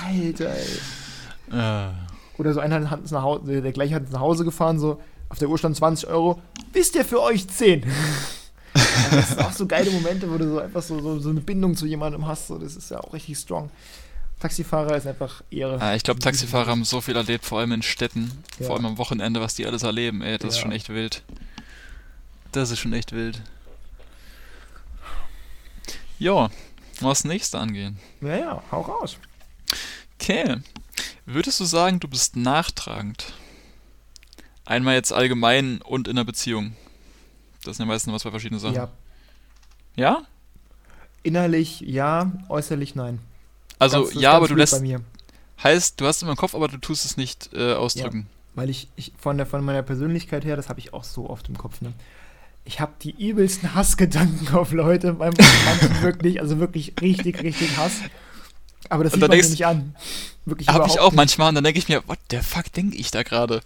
[0.05, 0.67] Alter, ey.
[1.51, 1.93] Uh.
[2.39, 4.99] Oder so einer hat uns nach Hause, der gleiche hat uns nach Hause gefahren, so,
[5.29, 6.41] auf der Uhr stand 20 Euro,
[6.71, 7.83] wisst ihr für euch 10.
[9.11, 11.75] das sind auch so geile Momente, wo du so einfach so, so, so eine Bindung
[11.75, 13.69] zu jemandem hast, so, das ist ja auch richtig strong.
[14.43, 15.79] Taxifahrer ist einfach Ehre.
[15.79, 18.65] Ja, ich glaube, Taxifahrer haben so viel erlebt, vor allem in Städten, ja.
[18.65, 20.21] vor allem am Wochenende, was die alles erleben.
[20.21, 20.49] Ey, das ja.
[20.49, 21.23] ist schon echt wild.
[22.51, 23.41] Das ist schon echt wild.
[26.19, 26.49] Ja,
[26.99, 27.99] was nächste angehen?
[28.19, 29.15] Ja, ja, hau raus.
[30.19, 30.57] Okay.
[31.25, 33.31] Würdest du sagen, du bist nachtragend?
[34.65, 36.75] Einmal jetzt allgemein und in einer Beziehung.
[37.63, 38.75] Das sind ja meistens was zwei verschiedene Sachen.
[38.75, 38.91] Ja.
[39.95, 40.23] Ja?
[41.23, 43.19] Innerlich ja, äußerlich nein.
[43.79, 44.81] Also ganz, ja, aber du lässt.
[45.61, 48.27] Heißt, du hast es immer im Kopf, aber du tust es nicht äh, ausdrücken.
[48.29, 51.29] Ja, weil ich, ich von, der, von meiner Persönlichkeit her, das habe ich auch so
[51.29, 51.93] oft im Kopf, ne?
[52.65, 55.43] Ich habe die übelsten Hassgedanken auf Leute, manchen
[56.01, 57.93] wirklich, also wirklich richtig, richtig Hass.
[58.89, 59.95] Aber das sieht man mir nicht an.
[60.45, 61.15] Wirklich Hab ich auch nicht.
[61.15, 63.61] manchmal und dann denke ich mir, what the fuck denke ich da gerade?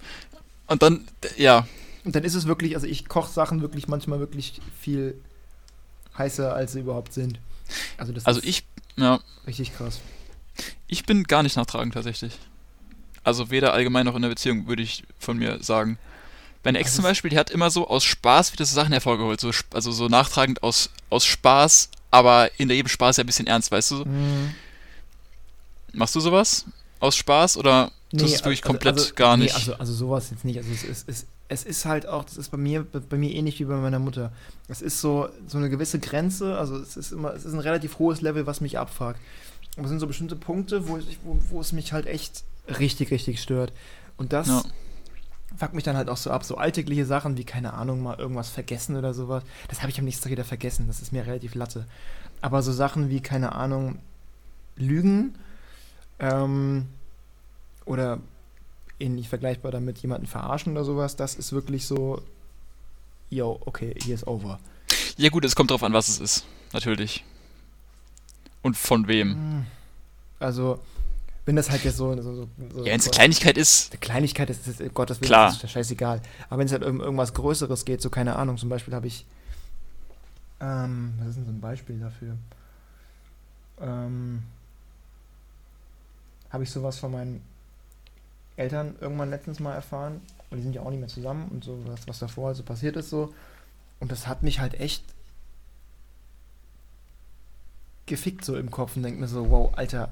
[0.67, 1.67] Und dann, ja.
[2.05, 5.19] Und dann ist es wirklich, also ich koche Sachen wirklich manchmal wirklich viel
[6.17, 7.39] heißer, als sie überhaupt sind.
[7.97, 8.63] Also, das Also ist ich,
[8.97, 9.99] ja, richtig krass.
[10.87, 12.37] ich bin gar nicht nachtragend tatsächlich.
[13.23, 15.97] Also weder allgemein noch in der Beziehung, würde ich von mir sagen.
[16.63, 19.39] Meine Ex Das zum Beispiel, die hat immer so aus Spaß wieder so Sachen hervorgeholt.
[19.39, 23.71] So, also so nachtragend aus, aus Spaß, aber hinter jedem Spaß ja ein bisschen ernst,
[23.71, 24.05] weißt du?
[24.05, 24.53] Mhm.
[25.93, 26.65] Machst du sowas?
[26.99, 29.55] Aus Spaß oder tust du es wirklich also- komplett also- gar nee, nicht?
[29.55, 30.57] Also, also sowas jetzt nicht.
[30.57, 33.65] Also es ist, es, ist halt auch, das ist bei mir, bei mir ähnlich wie
[33.65, 34.31] bei meiner Mutter.
[34.67, 37.99] Es ist so, so eine gewisse Grenze, also es ist immer, es ist ein relativ
[37.99, 39.19] hohes Level, was mich abfuckt.
[39.75, 42.43] Aber es sind so bestimmte Punkte, wo, ich, wo, wo es mich halt echt
[42.79, 43.71] richtig, richtig stört.
[44.17, 44.63] Und das Ja.
[45.55, 46.43] fuckt mich dann halt auch so ab.
[46.43, 49.43] So alltägliche Sachen wie, keine Ahnung, mal irgendwas vergessen oder sowas.
[49.69, 50.87] Das habe ich am nächsten Tag wieder vergessen.
[50.87, 51.85] Das ist mir relativ latte.
[52.41, 53.99] Aber so Sachen wie, keine Ahnung,
[54.75, 55.35] Lügen
[56.19, 56.87] ähm,
[57.85, 58.19] oder
[58.99, 62.21] ähnlich vergleichbar damit jemanden verarschen oder sowas, das ist wirklich so,
[63.29, 64.59] yo, okay, hier ist over.
[65.17, 66.45] Ja gut, es kommt drauf an, was es ist.
[66.73, 67.23] Natürlich.
[68.61, 69.31] Und von wem.
[69.33, 69.65] Hm.
[70.39, 70.79] Also,
[71.45, 72.49] wenn das halt jetzt so, so, so,
[72.83, 75.47] Ja, wenn es eine Kleinigkeit ist, eine Kleinigkeit ist, ist Gottes Willen, Klar.
[75.47, 76.21] das ist scheißegal.
[76.49, 79.25] Aber wenn es halt um irgendwas Größeres geht, so keine Ahnung, zum Beispiel habe ich,
[80.59, 82.37] ähm, was ist denn so ein Beispiel dafür?
[83.79, 84.43] Ähm,
[86.49, 87.41] habe ich sowas von meinen
[88.57, 91.79] Eltern irgendwann letztens mal erfahren und die sind ja auch nicht mehr zusammen und so,
[91.85, 93.33] was, was davor also passiert ist so.
[93.99, 95.03] Und das hat mich halt echt
[98.05, 100.09] gefickt so im Kopf und denkt mir so, wow, Alter.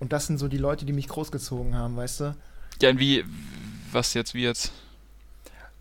[0.00, 2.36] Und das sind so die Leute, die mich großgezogen haben, weißt du?
[2.80, 3.24] ja, wie,
[3.92, 4.72] was jetzt, wie jetzt?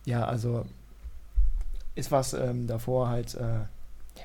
[0.05, 0.65] Ja, also
[1.95, 3.59] ist was ähm, davor halt, äh,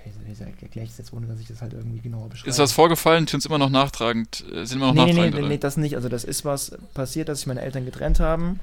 [0.04, 2.50] wie erkläre ich das jetzt, ohne dass ich das halt irgendwie genauer beschreibe?
[2.50, 5.12] Ist was vorgefallen, tun uns immer noch nachtragend, äh, sind immer noch nee, nee, nee,
[5.12, 5.48] nachtragend, nee, oder?
[5.48, 5.96] nee, das nicht.
[5.96, 8.60] Also das ist was passiert, dass sich meine Eltern getrennt haben,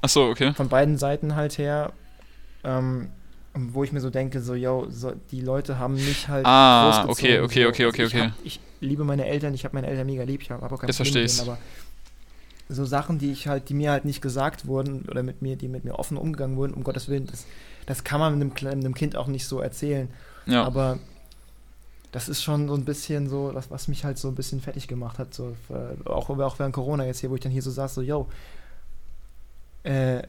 [0.00, 0.54] Achso, okay.
[0.54, 1.92] von beiden Seiten halt her.
[2.64, 3.08] Ähm,
[3.54, 7.40] wo ich mir so denke, so, yo, so, die Leute haben mich halt Ah, okay,
[7.40, 7.68] okay, so.
[7.68, 8.18] okay, okay, Also okay.
[8.18, 10.78] ich, hab, ich liebe meine Eltern, ich habe meine Eltern mega lieb, ich habe auch
[10.80, 11.58] kein Problem denen, aber
[12.68, 15.68] so Sachen, die ich halt, die mir halt nicht gesagt wurden oder mit mir, die
[15.68, 17.46] mit mir offen umgegangen wurden, um Gottes Willen, das,
[17.86, 20.08] das kann man einem, einem Kind auch nicht so erzählen.
[20.48, 20.64] Ja.
[20.64, 20.98] Aber
[22.12, 24.88] das ist schon so ein bisschen so, das, was mich halt so ein bisschen fertig
[24.88, 25.34] gemacht hat.
[25.34, 28.02] So, äh, auch, auch während Corona jetzt hier, wo ich dann hier so saß, so,
[28.02, 28.26] yo,
[29.84, 30.22] äh,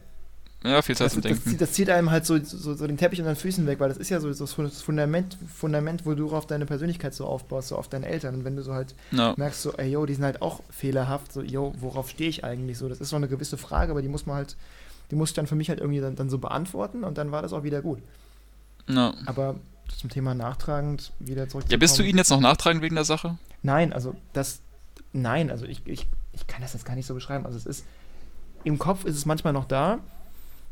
[0.61, 1.57] ja, viel Zeit das, zum das, Denken.
[1.57, 3.97] das zieht einem halt so, so, so den Teppich unter den Füßen weg, weil das
[3.97, 7.77] ist ja so, so das Fundament, Fundament, wo du auf deine Persönlichkeit so aufbaust, so
[7.77, 8.35] auf deine Eltern.
[8.35, 9.33] Und wenn du so halt Ja.
[9.37, 12.77] merkst, so, ey, yo, die sind halt auch fehlerhaft, so, yo, worauf stehe ich eigentlich
[12.77, 12.89] so?
[12.89, 14.57] Das ist so eine gewisse Frage, aber die muss man halt,
[15.11, 17.41] die muss ich dann für mich halt irgendwie dann, dann so beantworten und dann war
[17.41, 17.99] das auch wieder gut.
[18.89, 19.13] ja.
[19.25, 19.55] Aber
[19.97, 21.65] zum Thema nachtragend wieder zurück.
[21.69, 23.37] Ja, bist du ihnen jetzt noch nachtragend wegen der Sache?
[23.63, 24.59] Nein, also das,
[25.13, 27.45] nein, also ich, ich, ich kann das jetzt gar nicht so beschreiben.
[27.45, 27.85] Also es ist,
[28.63, 29.99] im Kopf ist es manchmal noch da,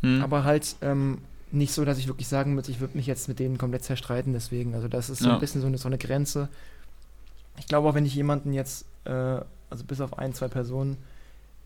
[0.02, 0.22] Hm.
[0.22, 1.20] aber halt ähm,
[1.52, 4.34] nicht so, dass ich wirklich sagen würde, ich würde mich jetzt mit denen komplett zerstreiten
[4.34, 4.76] deswegen.
[4.76, 5.34] Also das ist so Ja.
[5.36, 6.50] ein bisschen so eine, so eine Grenze.
[7.58, 9.10] Ich glaube auch, wenn ich jemanden jetzt, äh,
[9.70, 10.98] also bis auf ein, zwei Personen,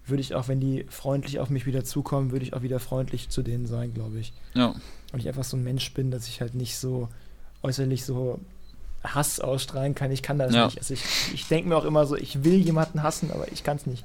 [0.06, 3.30] würde ich auch, wenn die freundlich auf mich wieder zukommen, würde ich auch wieder freundlich
[3.30, 4.34] zu denen sein, glaube ich.
[4.54, 4.74] ja.
[5.14, 7.10] Und ich einfach so ein Mensch bin, dass ich halt nicht so
[7.64, 8.40] äußerlich so
[9.04, 10.12] Hass ausstrahlen kann.
[10.12, 10.66] Ich kann das Ja.
[10.66, 10.78] nicht.
[10.78, 11.02] Also ich,
[11.34, 14.04] ich denke mir auch immer so, ich will jemanden hassen, aber ich kann es nicht.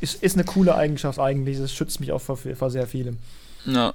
[0.00, 1.58] Ist, ist eine coole Eigenschaft eigentlich.
[1.58, 3.18] Das schützt mich auch vor, vor sehr vielem.
[3.66, 3.94] Ja.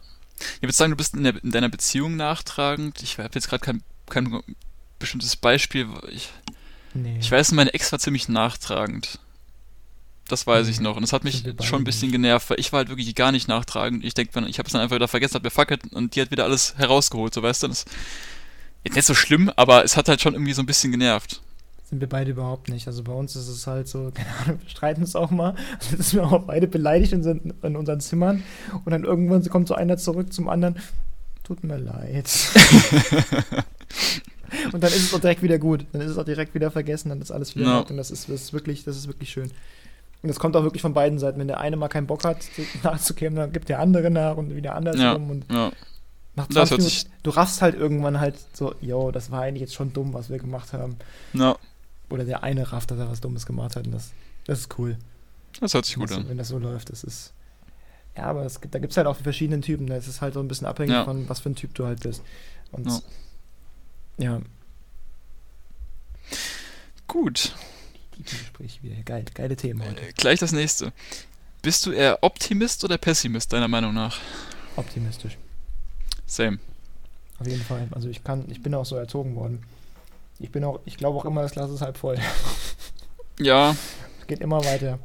[0.58, 3.02] Ich würde sagen, du bist in, der, in deiner Beziehung nachtragend.
[3.02, 4.42] Ich habe jetzt gerade kein, kein
[5.00, 5.88] bestimmtes Beispiel.
[6.12, 6.30] Ich,
[6.96, 7.18] Nee.
[7.20, 9.18] ich weiß, meine Ex war ziemlich nachtragend.
[10.28, 10.96] Das weiß ich noch.
[10.96, 13.48] Und das hat mich schon ein bisschen genervt, weil ich war halt wirklich gar nicht
[13.48, 14.06] nachtragend.
[14.06, 16.30] Ich denke, ich habe es dann einfach wieder vergessen, hab mir fucket und die hat
[16.32, 17.68] wieder alles herausgeholt, so weißt du.
[17.70, 17.86] Das
[18.84, 21.42] ist nicht so schlimm, aber es hat halt schon irgendwie so ein bisschen genervt.
[21.90, 22.88] Sind wir beide überhaupt nicht.
[22.88, 25.56] Also bei uns ist es halt so, keine Ahnung, wir streiten uns auch mal.
[25.92, 28.44] Dann sind wir auch beide beleidigt in, unseren- in unseren Zimmern.
[28.86, 30.76] Und dann irgendwann kommt so einer zurück zum anderen.
[31.44, 32.30] Tut mir leid.
[34.72, 35.86] Und dann ist es auch direkt wieder gut.
[35.92, 37.80] Dann ist es auch direkt wieder vergessen, dann ist alles wieder Ja.
[37.82, 37.90] weg.
[37.90, 39.52] Und das ist, das ist wirklich, das ist wirklich schön.
[40.22, 41.40] Und das kommt auch wirklich von beiden Seiten.
[41.40, 42.38] Wenn der eine mal keinen Bock hat,
[42.84, 45.30] nachzukämen, dann gibt der andere nach und wieder Ja, andersrum.
[45.32, 45.72] Und ja.
[46.36, 49.62] Nach Das 20 hört Minuten, du raffst halt irgendwann halt so, yo, das war eigentlich
[49.62, 50.98] jetzt schon dumm, was wir gemacht haben.
[51.34, 51.58] Ja,
[52.10, 53.86] Oder der eine rafft, dass er was Dummes gemacht hat.
[53.86, 54.12] Und das,
[54.46, 54.98] das ist cool.
[55.60, 56.30] das hört sich gut das, an.
[56.30, 56.90] wenn das so läuft.
[56.90, 57.34] Das ist.
[58.16, 59.88] Ja, aber es gibt, da gibt es halt auch die verschiedenen Typen.
[59.88, 61.06] Das ist halt so ein bisschen abhängig Ja.
[61.06, 62.22] von, was für ein Typ du halt bist.
[62.72, 63.02] Und Ja.
[64.18, 64.42] ja,
[67.08, 67.54] Gut.
[68.18, 69.02] die Gespräche wieder.
[69.04, 70.02] Geil, geile Themen heute.
[70.02, 70.94] Äh, gleich das nächste.
[71.62, 74.20] Bist du eher Optimist oder Pessimist, deiner Meinung nach?
[74.76, 75.38] Optimistisch.
[76.34, 76.60] Same.
[77.40, 77.88] Auf jeden Fall.
[77.92, 79.64] Also ich kann, ich bin auch so erzogen worden.
[80.40, 82.18] Ich bin auch, ich glaube auch immer, das Glas ist halb voll.
[83.40, 83.76] Ja,
[84.22, 85.00] Es geht immer weiter.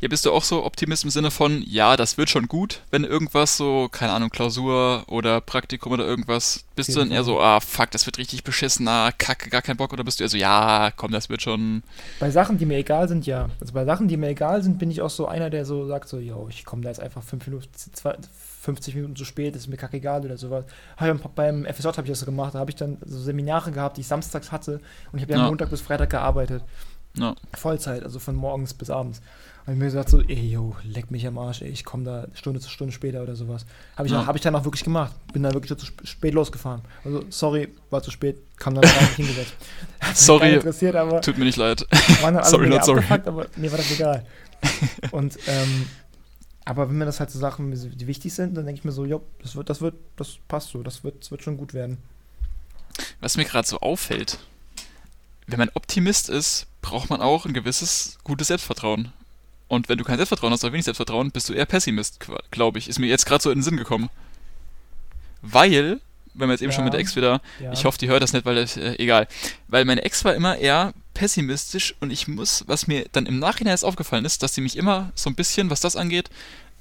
[0.00, 3.04] Ja, bist du auch so Optimist im Sinne von, ja, das wird schon gut, wenn
[3.04, 7.60] irgendwas so, keine Ahnung, Klausur oder Praktikum oder irgendwas, bist du dann eher so, ah,
[7.60, 10.38] fuck, das wird richtig beschissen, ah, kacke, gar keinen Bock, oder bist du eher so,
[10.38, 11.82] ja, komm, das wird schon.
[12.18, 13.50] Bei Sachen, die mir egal sind, ja.
[13.60, 16.08] Also bei Sachen, die mir egal sind, bin ich auch so einer, der so sagt,
[16.08, 18.16] so, yo, ich komme da jetzt einfach fünf Minuten, zwei,
[18.60, 20.66] 50 Minuten zu spät, ist mir kackegal oder sowas.
[21.34, 24.02] Beim FSJ habe ich das so gemacht, da habe ich dann so Seminare gehabt, die
[24.02, 24.80] ich samstags hatte
[25.12, 26.62] und ich habe ja, ja Montag bis Freitag gearbeitet.
[27.16, 27.34] Ja.
[27.54, 29.20] Vollzeit, also von morgens bis abends.
[29.66, 32.26] Und ich mir gesagt so, ey, yo, leck mich am Arsch, ey, ich komme da
[32.34, 33.64] Stunde zu Stunde später oder sowas.
[33.96, 34.26] Habe ich, ja.
[34.26, 35.12] hab ich dann auch wirklich gemacht.
[35.32, 36.82] Bin dann wirklich zu spät losgefahren.
[37.04, 39.54] Also, sorry, war zu spät, kam dann gar nicht hingesetzt.
[40.14, 41.86] sorry, interessiert, aber tut mir nicht leid.
[42.44, 43.04] sorry, not sorry.
[43.08, 44.24] Aber mir war das egal.
[45.10, 45.86] Und, ähm,
[46.70, 49.04] aber wenn mir das halt so Sachen, die wichtig sind, dann denke ich mir so,
[49.04, 51.98] jo, das wird, das wird, das passt so, das wird, das wird schon gut werden.
[53.20, 54.38] Was mir gerade so auffällt,
[55.48, 59.12] wenn man Optimist ist, braucht man auch ein gewisses gutes Selbstvertrauen.
[59.66, 62.20] Und wenn du kein Selbstvertrauen hast oder wenig Selbstvertrauen, bist du eher Pessimist,
[62.52, 62.88] glaube ich.
[62.88, 64.08] Ist mir jetzt gerade so in den Sinn gekommen.
[65.42, 66.00] Weil,
[66.34, 67.72] wenn wir jetzt eben ja, schon mit der Ex wieder, ja.
[67.72, 69.26] ich hoffe, die hört das nicht, weil das, äh, egal.
[69.68, 73.72] Weil meine Ex war immer eher pessimistisch und ich muss, was mir dann im Nachhinein
[73.72, 76.30] jetzt aufgefallen ist, dass sie mich immer so ein bisschen, was das angeht,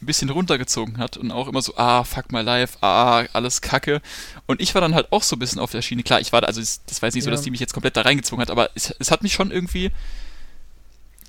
[0.02, 4.02] ein bisschen runtergezogen hat und auch immer so, ah, fuck my life, ah, alles kacke.
[4.46, 6.04] Und ich war dann halt auch so ein bisschen auf der Schiene.
[6.04, 7.32] Klar, ich war, also das war jetzt nicht ja.
[7.32, 9.52] so, dass die mich jetzt komplett da reingezogen hat, aber es, es hat mich schon
[9.52, 9.92] irgendwie,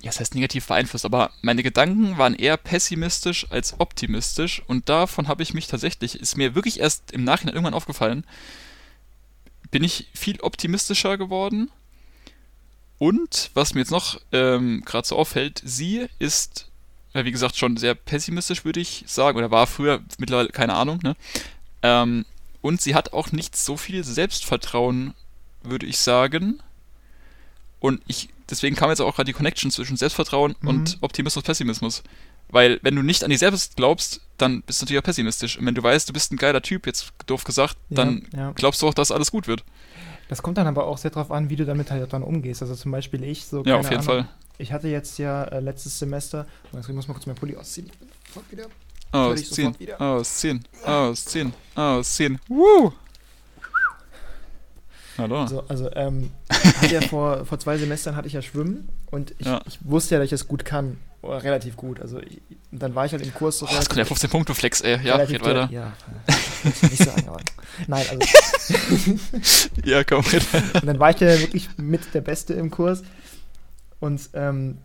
[0.01, 5.27] ja, das heißt negativ beeinflusst, aber meine Gedanken waren eher pessimistisch als optimistisch und davon
[5.27, 8.25] habe ich mich tatsächlich, ist mir wirklich erst im Nachhinein irgendwann aufgefallen,
[9.69, 11.69] bin ich viel optimistischer geworden.
[12.97, 16.71] Und was mir jetzt noch ähm, gerade so auffällt, sie ist
[17.13, 19.37] ja, wie gesagt, schon sehr pessimistisch, würde ich sagen.
[19.37, 21.15] Oder war früher, mittlerweile keine Ahnung, ne?
[21.83, 22.25] Ähm,
[22.61, 25.13] und sie hat auch nicht so viel Selbstvertrauen,
[25.63, 26.61] würde ich sagen.
[27.81, 30.67] Und ich, deswegen kam jetzt auch gerade die Connection zwischen Selbstvertrauen mhm.
[30.67, 32.03] und Optimismus, Pessimismus.
[32.47, 35.57] Weil, wenn du nicht an dich selbst glaubst, dann bist du natürlich auch pessimistisch.
[35.57, 38.81] Und wenn du weißt, du bist ein geiler Typ, jetzt doof gesagt, dann ja, glaubst
[38.81, 39.63] du auch, dass alles gut wird.
[40.29, 42.61] Das kommt dann aber auch sehr darauf an, wie du damit halt dann umgehst.
[42.61, 43.63] Also zum Beispiel ich so.
[43.65, 44.29] Ja, auf jeden Ahnung, Fall
[44.61, 47.89] ich hatte jetzt ja äh, letztes Semester, ich muss mal kurz meinen Pulli ausziehen.
[48.27, 48.67] Sofort wieder.
[49.11, 52.39] Ausziehen, ausziehen, ausziehen, ausziehen.
[52.47, 52.93] Woo!
[55.17, 55.41] Hallo.
[55.41, 56.31] Also, also ähm,
[56.91, 59.61] ja vor, vor zwei Semestern hatte ich ja Schwimmen und ich, ja.
[59.67, 60.97] ich wusste ja, dass ich das gut kann.
[61.21, 61.99] Oder relativ gut.
[61.99, 62.41] Also ich,
[62.71, 63.67] dann war ich halt im Kurs so.
[63.67, 64.99] Oh, das kommt ja 15 Punkte Flex, ey.
[65.03, 65.69] Ja, geht weiter.
[65.71, 65.93] Ja,
[66.63, 67.39] nicht sagen, aber.
[67.87, 69.19] Nein, also.
[69.85, 70.43] ja, komm, red.
[70.73, 73.03] Und dann war ich ja wirklich mit der Beste im Kurs.
[73.99, 74.79] Und ähm,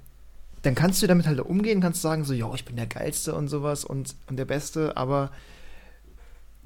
[0.63, 3.49] dann kannst du damit halt umgehen, kannst sagen so, ja, ich bin der Geilste und
[3.49, 5.31] sowas und, und der Beste, aber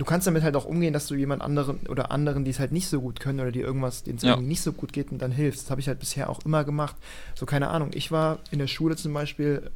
[0.01, 2.73] du kannst damit halt auch umgehen, dass du jemand anderen oder anderen, die es halt
[2.73, 4.31] nicht so gut können oder die irgendwas, denen es ja.
[4.31, 5.65] irgendwie nicht so gut geht und dann hilfst.
[5.65, 6.97] Das habe ich halt bisher auch immer gemacht.
[7.35, 9.71] So, keine Ahnung, ich war in der Schule zum Beispiel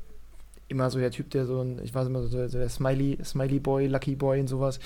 [0.69, 3.87] immer so der Typ, der so ein, ich war immer so der Smiley, Smiley Boy,
[3.87, 4.81] Lucky Boy und sowas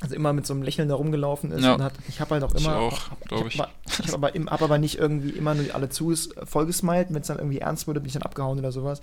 [0.00, 1.64] also immer mit so einem Lächeln da rumgelaufen ist.
[1.64, 1.74] Ja.
[1.74, 2.88] Und hat, ich habe halt auch immer.
[2.88, 3.54] Ich auch, glaube ich.
[3.54, 6.14] Ich habe hab aber, hab aber nicht irgendwie immer nur alle zu
[6.44, 9.00] vollgesmiled, wenn es dann irgendwie ernst wurde, bin ich dann abgehauen oder sowas.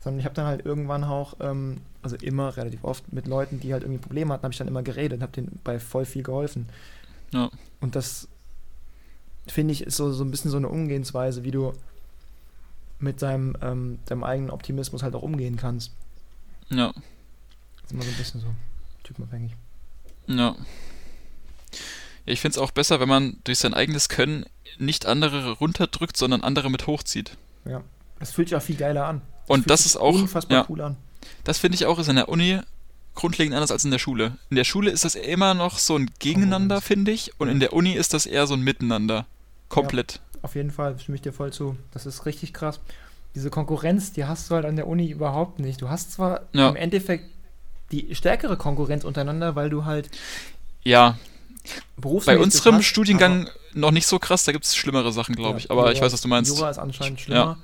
[0.00, 3.72] Sondern ich habe dann halt irgendwann auch, ähm, also immer relativ oft mit Leuten, die
[3.72, 6.22] halt irgendwie Probleme hatten, habe ich dann immer geredet und habe denen bei voll viel
[6.22, 6.68] geholfen.
[7.32, 7.50] Ja.
[7.80, 8.28] Und das
[9.46, 11.72] finde ich ist so, so ein bisschen so eine Umgehensweise, wie du
[13.00, 15.92] mit deinem, ähm, deinem eigenen Optimismus halt auch umgehen kannst.
[16.70, 16.92] Ja.
[16.92, 18.48] Das ist immer so ein bisschen so
[19.04, 19.52] typenabhängig.
[20.26, 20.54] Ja.
[22.26, 24.44] Ja, ich finde es auch besser, wenn man durch sein eigenes Können
[24.78, 27.36] nicht andere runterdrückt, sondern andere mit hochzieht.
[27.64, 27.82] Ja,
[28.18, 29.22] das fühlt sich auch viel geiler an.
[29.48, 30.14] Und das ist auch.
[30.14, 30.96] Unfassbar ja, cool an.
[31.44, 32.60] Das finde ich auch ist in der Uni
[33.14, 34.38] grundlegend anders als in der Schule.
[34.48, 37.32] In der Schule ist das immer noch so ein Gegeneinander, finde ich.
[37.38, 39.26] Und in der Uni ist das eher so ein Miteinander.
[39.68, 40.20] Komplett.
[40.34, 41.76] Ja, auf jeden Fall, stimme ich dir voll zu.
[41.92, 42.78] Das ist richtig krass.
[43.34, 45.82] Diese Konkurrenz, die hast du halt an der Uni überhaupt nicht.
[45.82, 46.68] Du hast zwar ja.
[46.68, 47.28] im Endeffekt
[47.90, 50.10] die stärkere Konkurrenz untereinander, weil du halt.
[50.84, 51.18] Ja.
[51.96, 55.64] Bei unserem hast, Studiengang noch nicht so krass, da gibt es schlimmere Sachen, glaube ja,
[55.64, 55.70] ich.
[55.70, 56.56] Aber Jura, ich weiß, was du meinst.
[56.56, 57.58] Jura ist anscheinend schlimmer.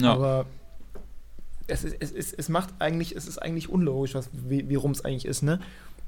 [0.00, 0.06] Ja.
[0.06, 0.12] ja.
[0.12, 0.46] Aber
[1.68, 4.92] es, ist, es, ist, es macht eigentlich, es ist eigentlich unlogisch, was, wie, wie rum
[4.92, 5.60] es eigentlich ist, ne?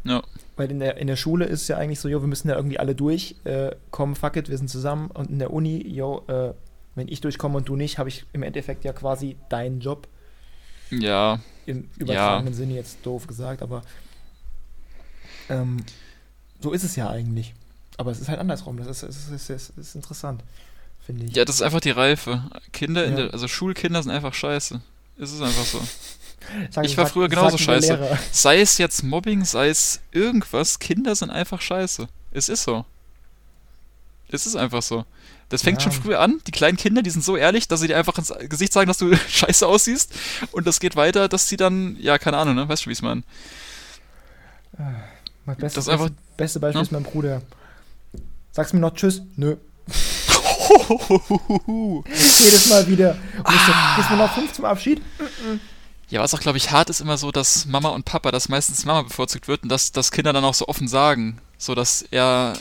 [0.04, 0.22] Ja.
[0.56, 2.78] Weil in der, in der Schule ist ja eigentlich so, jo, wir müssen ja irgendwie
[2.78, 5.10] alle durch, äh, komm, fuck it, wir sind zusammen.
[5.10, 6.54] Und in der Uni, jo, äh,
[6.94, 10.08] wenn ich durchkomme und du nicht, habe ich im Endeffekt ja quasi deinen Job.
[10.90, 11.40] Ja.
[11.66, 12.56] Im übertragenen ja.
[12.56, 13.82] Sinne jetzt doof gesagt, aber
[15.48, 15.84] ähm,
[16.60, 17.54] so ist es ja eigentlich.
[17.96, 18.76] Aber es ist halt andersrum.
[18.76, 20.42] Das ist, ist, ist, ist, ist interessant,
[21.04, 21.36] finde ich.
[21.36, 22.44] Ja, das ist einfach die Reife.
[22.72, 23.16] Kinder, ja.
[23.16, 24.80] der, also Schulkinder sind einfach scheiße.
[25.18, 25.80] Es ist einfach so.
[26.70, 28.18] Sag, ich war sag, früher genauso scheiße.
[28.32, 32.08] Sei es jetzt Mobbing, sei es irgendwas, Kinder sind einfach scheiße.
[32.32, 32.84] Es ist so.
[34.30, 35.04] Es ist einfach so.
[35.50, 35.90] Das fängt Ja.
[35.90, 36.40] schon früh an.
[36.46, 38.98] Die kleinen Kinder, die sind so ehrlich, dass sie dir einfach ins Gesicht sagen, dass
[38.98, 40.12] du scheiße aussiehst.
[40.52, 42.68] Und das geht weiter, dass sie dann, ja, keine Ahnung, ne?
[42.68, 43.22] Weißt du, wie ich es meine?
[45.44, 46.82] Mein bestes, Das ist einfach- beste, beste Beispiel Ja.
[46.82, 47.42] ist mein Bruder.
[48.52, 49.22] Sagst du mir noch Tschüss?
[49.36, 49.56] Nö.
[52.04, 53.16] Jedes Mal wieder.
[53.36, 54.06] Und Ah.
[54.10, 55.00] mir noch fünf zum Abschied?
[56.10, 58.84] Ja, was auch, glaube ich, hart ist immer so, dass Mama und Papa, dass meistens
[58.84, 61.38] Mama bevorzugt wird und dass, dass Kinder dann auch so offen sagen.
[61.58, 62.54] So, dass er,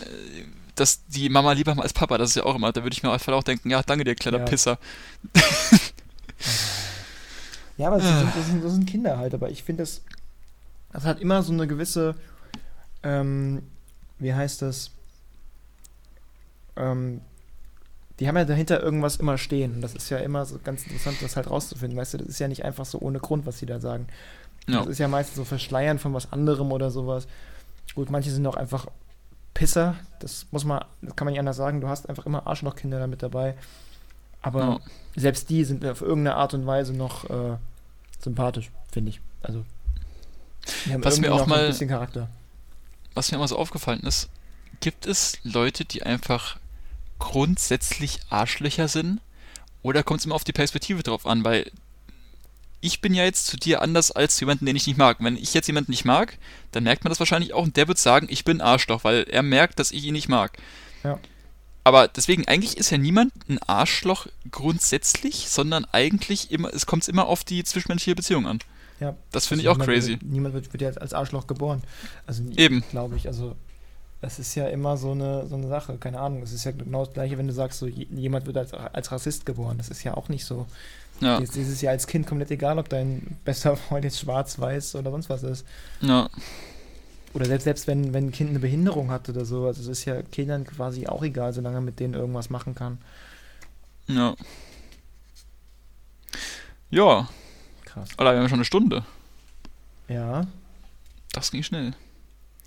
[0.76, 3.04] dass die Mama lieber mal als Papa, das ist ja auch immer, da würde ich
[3.04, 4.46] mir auf jeden Fall auch denken, ja, danke dir, kleiner Ja.
[4.46, 4.78] Pisser.
[7.78, 9.34] Ja, aber das sind, das, sind, das sind Kinder halt.
[9.34, 10.02] Aber ich finde, das,
[10.92, 12.16] das hat immer so eine gewisse,
[13.04, 13.62] ähm,
[14.20, 14.92] wie heißt das?
[16.76, 17.22] Ähm,
[18.20, 19.76] die haben ja dahinter irgendwas immer stehen.
[19.76, 21.98] Und das ist ja immer so ganz interessant, das halt rauszufinden.
[21.98, 24.08] Weißt du, das ist ja nicht einfach so ohne Grund, was sie da sagen.
[24.68, 24.80] Ja.
[24.80, 27.28] Das ist ja meistens so Verschleiern von was anderem oder sowas.
[27.96, 28.88] Gut, manche sind auch einfach
[29.54, 29.96] Pisser.
[30.20, 31.80] Das muss man, das kann man nicht anders sagen.
[31.82, 33.56] Du hast einfach immer Arschlochkinder da mit dabei.
[34.42, 34.80] Aber Ja.
[35.16, 37.58] selbst die sind auf irgendeine Art und Weise noch äh,
[38.20, 39.22] sympathisch, finde ich.
[39.42, 39.64] Also,
[40.86, 42.30] die haben Was mir auch mal- ein bisschen Charakter.
[43.14, 44.30] was mir immer so aufgefallen ist,
[44.80, 46.58] gibt es Leute, die einfach
[47.20, 49.20] grundsätzlich Arschlöcher sind?
[49.82, 51.44] Oder kommt es immer auf die Perspektive drauf an?
[51.44, 51.72] Weil
[52.82, 55.18] ich bin ja jetzt zu dir anders als zu jemanden, den ich nicht mag.
[55.20, 56.38] Wenn ich jetzt jemanden nicht mag,
[56.72, 59.44] dann merkt man das wahrscheinlich auch und der wird sagen, ich bin Arschloch, weil er
[59.44, 60.58] merkt, dass ich ihn nicht mag.
[61.04, 61.20] Ja.
[61.84, 67.28] Aber deswegen, eigentlich ist ja niemand ein Arschloch grundsätzlich, sondern eigentlich immer, es kommt immer
[67.28, 68.60] auf die zwischenmenschliche Beziehung an.
[69.00, 69.16] Ja.
[69.32, 70.12] Das finde ich auch crazy.
[70.12, 71.82] Wird, niemand wird, wird ja als Arschloch geboren.
[72.26, 72.84] Also, Eben.
[72.90, 73.28] glaube ich.
[73.28, 73.56] Also,
[74.22, 75.98] das ist ja immer so eine, so eine Sache.
[75.98, 76.42] Keine Ahnung.
[76.42, 79.12] Es ist ja genau das Gleiche, wenn du sagst, so, je- jemand wird als, als
[79.12, 79.78] Rassist geboren.
[79.78, 80.66] Das ist ja auch nicht so.
[81.20, 84.96] Ja, Es ist ja als Kind komplett egal, ob dein bester Freund jetzt schwarz, weiß
[84.96, 85.66] oder sonst was ist.
[86.02, 86.30] ja,
[87.34, 89.66] Oder selbst, selbst wenn, wenn ein Kind eine Behinderung hat oder so.
[89.66, 92.98] Also, es ist ja Kindern quasi auch egal, solange er mit denen irgendwas machen kann.
[94.08, 94.36] ja.
[96.90, 97.28] Ja,
[97.86, 98.10] Krass.
[98.18, 99.04] Alter, wir haben schon eine Stunde.
[100.08, 100.48] Ja.
[101.34, 101.94] Das ging schnell.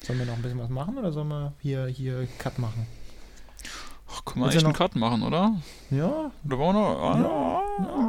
[0.04, 2.86] Sollen wir noch ein bisschen was machen oder sollen wir hier, hier Cut machen?
[4.12, 5.54] Ach, können wir Willst echt einen Cut machen, oder?
[5.90, 6.98] Ja, wollen wir noch?
[7.00, 7.22] Ah, Ja,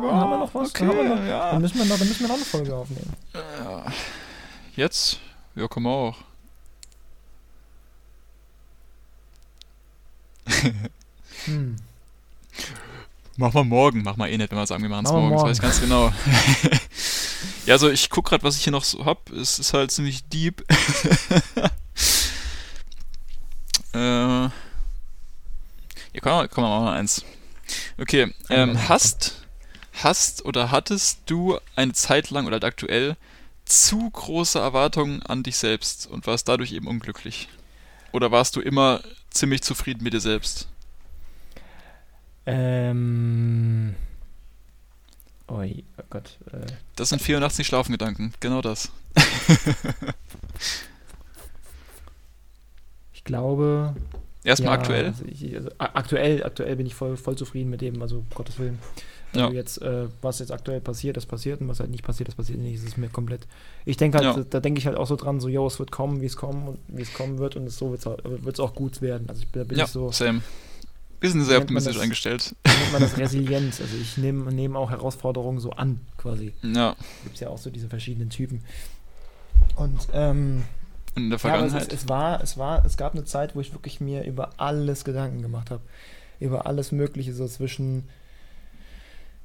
[0.07, 0.69] ja, haben wir noch was?
[0.69, 1.51] Okay, Haben wir noch- ja.
[1.51, 3.13] dann müssen, wir noch, dann müssen wir noch eine Folge aufnehmen.
[3.33, 3.85] ja.
[4.75, 5.19] Jetzt?
[5.55, 6.15] Ja, können wir auch.
[11.45, 11.75] Hm.
[13.37, 14.03] Machen wir morgen.
[14.03, 15.47] Machen wir eh nicht, wenn wir sagen, wir machen es Machen wir morgen.
[15.47, 15.67] Das morgen.
[15.69, 16.11] weiß ich ganz genau.
[17.65, 19.29] ja, also ich guck gerade, was ich hier noch so hab.
[19.31, 20.63] Es ist halt ziemlich deep.
[23.93, 24.49] äh,
[26.13, 27.23] ja, komm, komm, machen wir mal eins.
[27.97, 29.45] Okay, ähm, hast,
[29.93, 33.15] hast oder hattest du eine Zeit lang oder halt aktuell
[33.65, 37.47] zu große Erwartungen an dich selbst und warst dadurch eben unglücklich?
[38.11, 40.67] Oder warst du immer ziemlich zufrieden mit dir selbst?
[42.45, 43.95] Ähm.
[45.47, 46.37] Oi, oh Gott.
[46.51, 46.65] Äh,
[46.95, 48.91] Das sind 84 Schlafengedanken, genau das.
[53.31, 53.95] ich glaube.
[54.43, 55.05] Erstmal ja, aktuell.
[55.05, 58.57] Also ich, also, aktuell, aktuell bin ich voll, voll zufrieden mit dem, also um Gottes
[58.57, 58.79] Willen.
[59.33, 59.51] Also Ja.
[59.53, 62.57] jetzt, äh, was jetzt aktuell passiert, das passiert und was halt nicht passiert, das passiert
[62.59, 62.79] nicht.
[62.79, 63.47] Das ist mir komplett.
[63.85, 64.33] Ich denke halt, Ja.
[64.33, 66.35] da, da denke ich halt auch so dran, so, yo, es wird kommen, wie es
[66.35, 68.01] kommen und wie es kommen wird und es so wird
[68.53, 69.29] es auch gut werden.
[69.29, 70.41] Also ich, da bin Ja, ich so, same.
[71.21, 72.01] Wir sind sehr optimistisch das?
[72.03, 72.55] eingestellt.
[72.65, 73.79] nennt man das Resilienz.
[73.79, 76.51] Also ich nehme nehm auch Herausforderungen so an, quasi.
[76.63, 78.63] Ja, Gibt es ja auch so diese verschiedenen Typen.
[79.75, 80.63] Und ähm,
[81.15, 81.93] in der Ja, aber es, Vergangenheit.
[81.93, 85.41] es war, es war, es gab eine Zeit, wo ich wirklich mir über alles Gedanken
[85.41, 85.81] gemacht habe.
[86.39, 88.09] Über alles Mögliche, so zwischen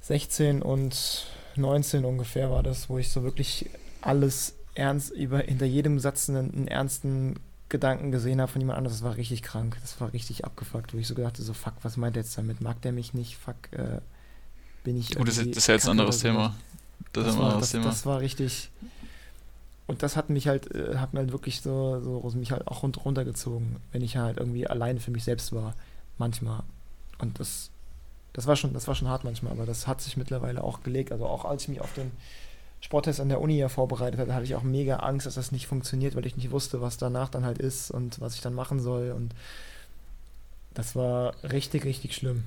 [0.00, 3.68] 16 und 19 ungefähr war das, wo ich so wirklich
[4.02, 7.38] alles ernst, über hinter jedem Satz einen, einen ernsten
[7.68, 8.94] Gedanken gesehen habe von jemand anderem.
[8.94, 9.76] Das war richtig krank.
[9.80, 12.36] Das war richtig abgefuckt, wo ich so gedacht habe, so fuck, was meint er jetzt
[12.38, 12.60] damit?
[12.60, 13.36] Mag der mich nicht?
[13.36, 14.00] Fuck, äh,
[14.84, 16.20] bin ich Gut, das, das ist ja jetzt ein anderes?
[16.20, 16.54] Thema.
[17.12, 17.84] Das, ist Das ein war, anderes das, Thema.
[17.86, 18.70] das war richtig.
[19.86, 22.82] Und das hat mich halt, äh, hat mir halt wirklich so, so mich halt auch
[22.82, 25.74] runtergezogen, wenn ich halt irgendwie alleine für mich selbst war,
[26.18, 26.62] manchmal.
[27.18, 27.70] Und das,
[28.32, 31.12] das war schon, das war schon hart manchmal, aber das hat sich mittlerweile auch gelegt.
[31.12, 32.10] Also auch als ich mich auf den
[32.80, 35.66] Sporttest an der Uni ja vorbereitet hatte, hatte ich auch mega Angst, dass das nicht
[35.66, 38.80] funktioniert, weil ich nicht wusste, was danach dann halt ist und was ich dann machen
[38.80, 39.12] soll.
[39.12, 39.34] Und
[40.74, 42.44] das war richtig, richtig schlimm.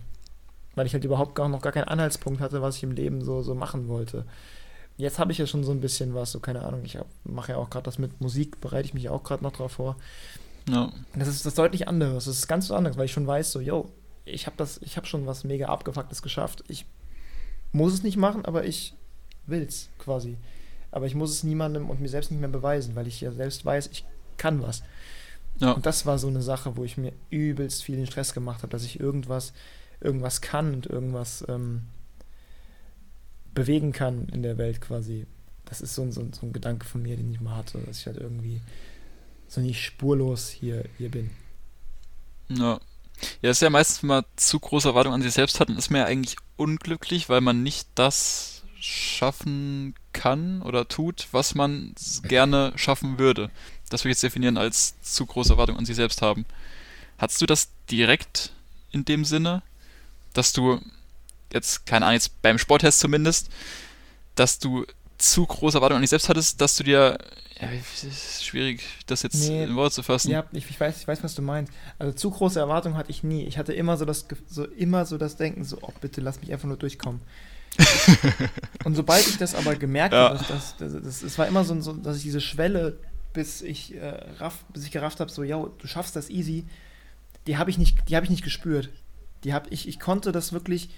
[0.75, 3.41] Weil ich halt überhaupt gar noch gar keinen Anhaltspunkt hatte, was ich im Leben so,
[3.41, 4.25] so machen wollte.
[4.99, 6.81] Jetzt habe ich ja schon so ein bisschen was, so keine Ahnung.
[6.83, 9.71] Ich mache ja auch gerade das mit Musik, bereite ich mich auch gerade noch drauf
[9.71, 9.95] vor.
[11.13, 12.25] Und das ist das deutlich anderes.
[12.25, 13.89] Das ist ganz anderes, weil ich schon weiß, so, yo,
[14.25, 16.65] ich habe das, ich habe schon was mega abgefucktes geschafft.
[16.67, 16.85] Ich
[17.71, 18.93] muss es nicht machen, aber ich
[19.47, 20.37] will's quasi.
[20.91, 23.63] Aber ich muss es niemandem und mir selbst nicht mehr beweisen, weil ich ja selbst
[23.63, 24.03] weiß, ich
[24.35, 24.83] kann was.
[25.59, 25.71] Ja.
[25.71, 28.71] Und das war so eine Sache, wo ich mir übelst viel den Stress gemacht habe,
[28.71, 29.53] dass ich irgendwas,
[30.01, 31.83] irgendwas kann und irgendwas ähm,
[33.59, 35.25] bewegen kann in der Welt quasi.
[35.65, 37.77] Das ist so ein, so, ein, so ein Gedanke von mir, den ich mal hatte,
[37.79, 38.61] dass ich halt irgendwie
[39.49, 41.29] so nicht spurlos hier, hier bin.
[42.47, 42.79] Ja.
[43.41, 45.91] Ja, ist ja meistens, wenn man zu große Erwartungen an sich selbst hat, dann ist
[45.91, 51.93] man ja eigentlich unglücklich, weil man nicht das schaffen kann oder tut, was man
[52.23, 53.51] gerne schaffen würde.
[53.89, 56.45] Das würde ich jetzt definieren als zu große Erwartungen an sich selbst haben.
[57.17, 58.53] Hattest du das direkt
[58.91, 59.63] in dem Sinne,
[60.33, 60.79] dass du
[61.53, 63.49] jetzt, keine Ahnung, jetzt beim Sporttest zumindest,
[64.35, 64.85] dass du
[65.17, 67.17] zu große Erwartungen an dich selbst hattest, dass du dir,
[67.59, 70.31] ja, es ist schwierig, das jetzt nee, in Worte zu fassen.
[70.31, 71.73] Ja, ich, ich, weiß, ich weiß, was du meinst.
[71.99, 73.43] Also zu große Erwartungen hatte ich nie.
[73.43, 76.53] Ich hatte immer so das, so immer so das Denken, so, oh bitte lass mich
[76.53, 77.21] einfach nur durchkommen.
[78.85, 80.29] und sobald ich das aber gemerkt ja.
[80.29, 82.97] habe, dass, das, das, das, war immer so, so, dass ich diese Schwelle,
[83.33, 84.07] bis ich, äh,
[84.39, 86.65] raff, bis ich gerafft habe, so, ja, du schaffst das easy,
[87.45, 88.89] die habe ich nicht, die habe ich nicht gespürt.
[89.43, 90.89] Die habe ich, ich konnte das wirklich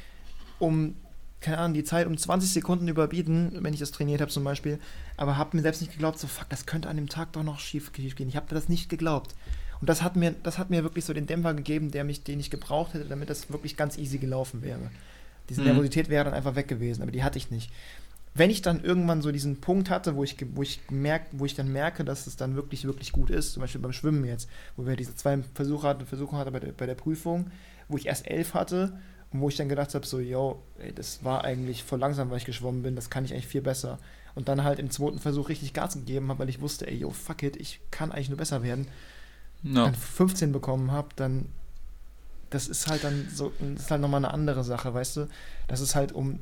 [0.62, 0.96] um,
[1.40, 4.80] keine Ahnung, die Zeit um 20 Sekunden überbieten, wenn ich das trainiert habe zum Beispiel,
[5.18, 7.60] aber habe mir selbst nicht geglaubt, so, fuck, das könnte an dem Tag doch noch
[7.60, 8.30] schief, schief gehen.
[8.30, 9.34] Ich habe das nicht geglaubt.
[9.82, 12.40] Und das hat mir, das hat mir wirklich so den Dämpfer gegeben, der mich, den
[12.40, 14.92] ich gebraucht hätte, damit das wirklich ganz easy gelaufen wäre.
[15.50, 15.68] Diese mhm.
[15.68, 17.72] Nervosität wäre dann einfach weg gewesen, aber die hatte ich nicht.
[18.34, 21.56] Wenn ich dann irgendwann so diesen Punkt hatte, wo ich, wo ich, merk, wo ich
[21.56, 24.48] dann merke, dass es dann wirklich, wirklich gut ist, zum Beispiel beim Schwimmen jetzt,
[24.78, 27.50] wo wir diese zwei Versuche hatten, Versuche hatten bei der, bei der Prüfung,
[27.90, 29.00] wo ich erst elf hatte
[29.32, 32.46] wo ich dann gedacht habe, so, yo, ey, das war eigentlich voll langsam, weil ich
[32.46, 33.98] geschwommen bin, das kann ich eigentlich viel besser.
[34.36, 37.12] Und dann halt im zweiten Versuch richtig Gas gegeben habe, weil ich wusste, ey, yo,
[37.12, 38.88] fuck it, ich kann eigentlich nur besser werden.
[39.64, 39.86] No.
[39.86, 41.46] Dann 15 bekommen habe, dann
[42.52, 45.28] das ist halt dann so, das ist halt nochmal eine andere Sache, weißt du?
[45.68, 46.42] Dass es halt um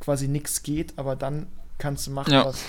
[0.00, 1.46] quasi nichts geht, aber dann
[1.78, 2.46] kannst du machen, ja.
[2.46, 2.60] was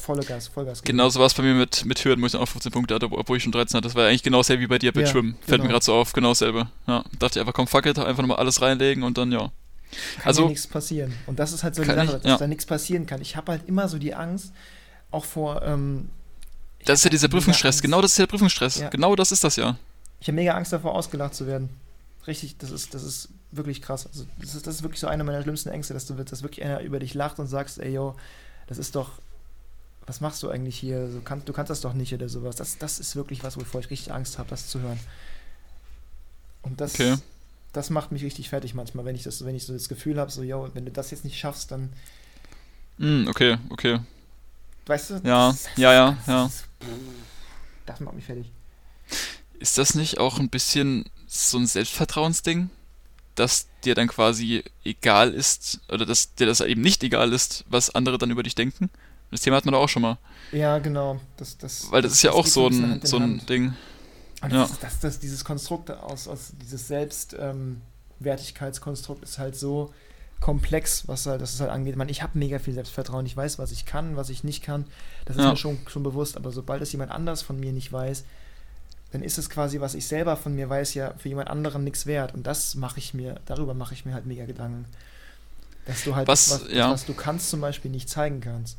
[0.00, 0.86] volle Gas, Vollgas geht.
[0.86, 3.10] Genauso war es bei mir mit, mit Hürden, wo ich dann auch 15 Punkte hatte,
[3.10, 3.88] obwohl ich schon 13 hatte.
[3.88, 5.34] Das war eigentlich genau dasselbe wie bei dir mit ja, Schwimmen.
[5.34, 5.64] Fällt genau.
[5.64, 6.68] mir gerade so auf, genau dasselbe.
[6.86, 9.50] Ja, dachte ich einfach, komm, fuck it, einfach nochmal alles reinlegen und dann, ja.
[10.16, 11.12] Kann also, nichts passieren.
[11.26, 12.36] Und das ist halt so die Sache, dass ja.
[12.36, 13.20] da nichts passieren kann.
[13.20, 14.52] Ich habe halt immer so die Angst,
[15.10, 15.62] auch vor.
[15.62, 16.08] Ähm,
[16.84, 18.84] das ist ja dieser Prüfungsstress, genau das ist der Prüfungsstress.
[18.90, 19.76] Genau das ist das ja.
[20.20, 21.70] Ich habe mega Angst davor, ausgelacht zu werden
[22.26, 24.06] richtig, das ist, das ist wirklich krass.
[24.06, 26.64] Also das ist, das ist wirklich so eine meiner schlimmsten Ängste, dass du dass wirklich
[26.64, 28.16] einer über dich lacht und sagst, ey yo,
[28.66, 29.12] das ist doch,
[30.10, 31.06] was machst du eigentlich hier?
[31.06, 32.56] Du kannst, du kannst das doch nicht oder sowas.
[32.56, 34.98] Das, das ist wirklich was, wovor ich richtig Angst habe, das zu hören.
[36.62, 37.14] Und das, okay.
[37.72, 40.32] das macht mich richtig fertig manchmal, wenn ich das, wenn ich so das Gefühl habe,
[40.32, 41.92] so, yo, wenn du das jetzt nicht schaffst, dann.
[42.98, 44.00] Mm, okay, okay.
[44.86, 45.14] Weißt du?
[45.22, 46.50] Ja, das, ja, ja, ja.
[47.86, 48.50] Das macht mich fertig.
[49.60, 52.68] Ist das nicht auch ein bisschen so ein Selbstvertrauensding,
[53.36, 57.94] dass dir dann quasi egal ist, oder dass dir das eben nicht egal ist, was
[57.94, 58.90] andere dann über dich denken.
[59.30, 60.18] Das Thema hat man da auch schon mal.
[60.52, 61.18] Ja, genau.
[61.36, 63.72] Das, das, Weil das, das ist ja auch so ein, so ein Ding.
[64.42, 64.62] Und ja.
[64.62, 69.92] das, das, das, dieses Konstrukt aus, aus dieses Selbstwertigkeitskonstrukt ähm, ist halt so
[70.40, 71.92] komplex, was halt, das halt angeht.
[71.92, 73.26] Ich, meine, ich habe mega viel Selbstvertrauen.
[73.26, 74.86] Ich weiß, was ich kann, was ich nicht kann.
[75.26, 75.50] Das ist ja.
[75.50, 76.36] mir schon, schon bewusst.
[76.36, 78.24] Aber sobald es jemand anders von mir nicht weiß,
[79.12, 82.06] dann ist es quasi, was ich selber von mir weiß, ja für jemand anderen nichts
[82.06, 82.34] wert.
[82.34, 84.86] Und das mache ich mir, darüber mache ich mir halt mega Gedanken.
[85.86, 86.90] Dass du halt was, das, was, ja.
[86.90, 88.78] was du kannst zum Beispiel nicht zeigen kannst.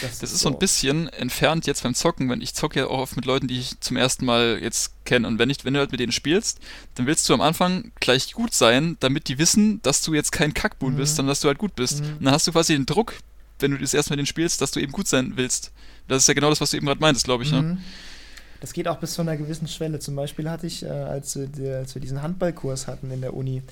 [0.00, 3.00] Das, das ist so ein bisschen entfernt jetzt beim Zocken, wenn ich zocke ja auch
[3.00, 5.28] oft mit Leuten, die ich zum ersten Mal jetzt kenne.
[5.28, 6.58] Und wenn, ich, wenn du halt mit denen spielst,
[6.94, 10.54] dann willst du am Anfang gleich gut sein, damit die wissen, dass du jetzt kein
[10.54, 10.98] Kackbuhn mhm.
[10.98, 12.02] bist, sondern dass du halt gut bist.
[12.02, 12.16] Mhm.
[12.18, 13.14] Und dann hast du quasi den Druck,
[13.58, 15.70] wenn du das erstmal mit denen spielst, dass du eben gut sein willst.
[16.08, 17.52] Das ist ja genau das, was du eben gerade meintest, glaube ich.
[17.52, 17.62] Ne?
[17.62, 17.68] Mhm.
[17.68, 17.78] Ne?
[18.60, 19.98] Das geht auch bis zu einer gewissen Schwelle.
[19.98, 23.62] Zum Beispiel hatte ich, äh, als, wir, als wir diesen Handballkurs hatten in der Uni,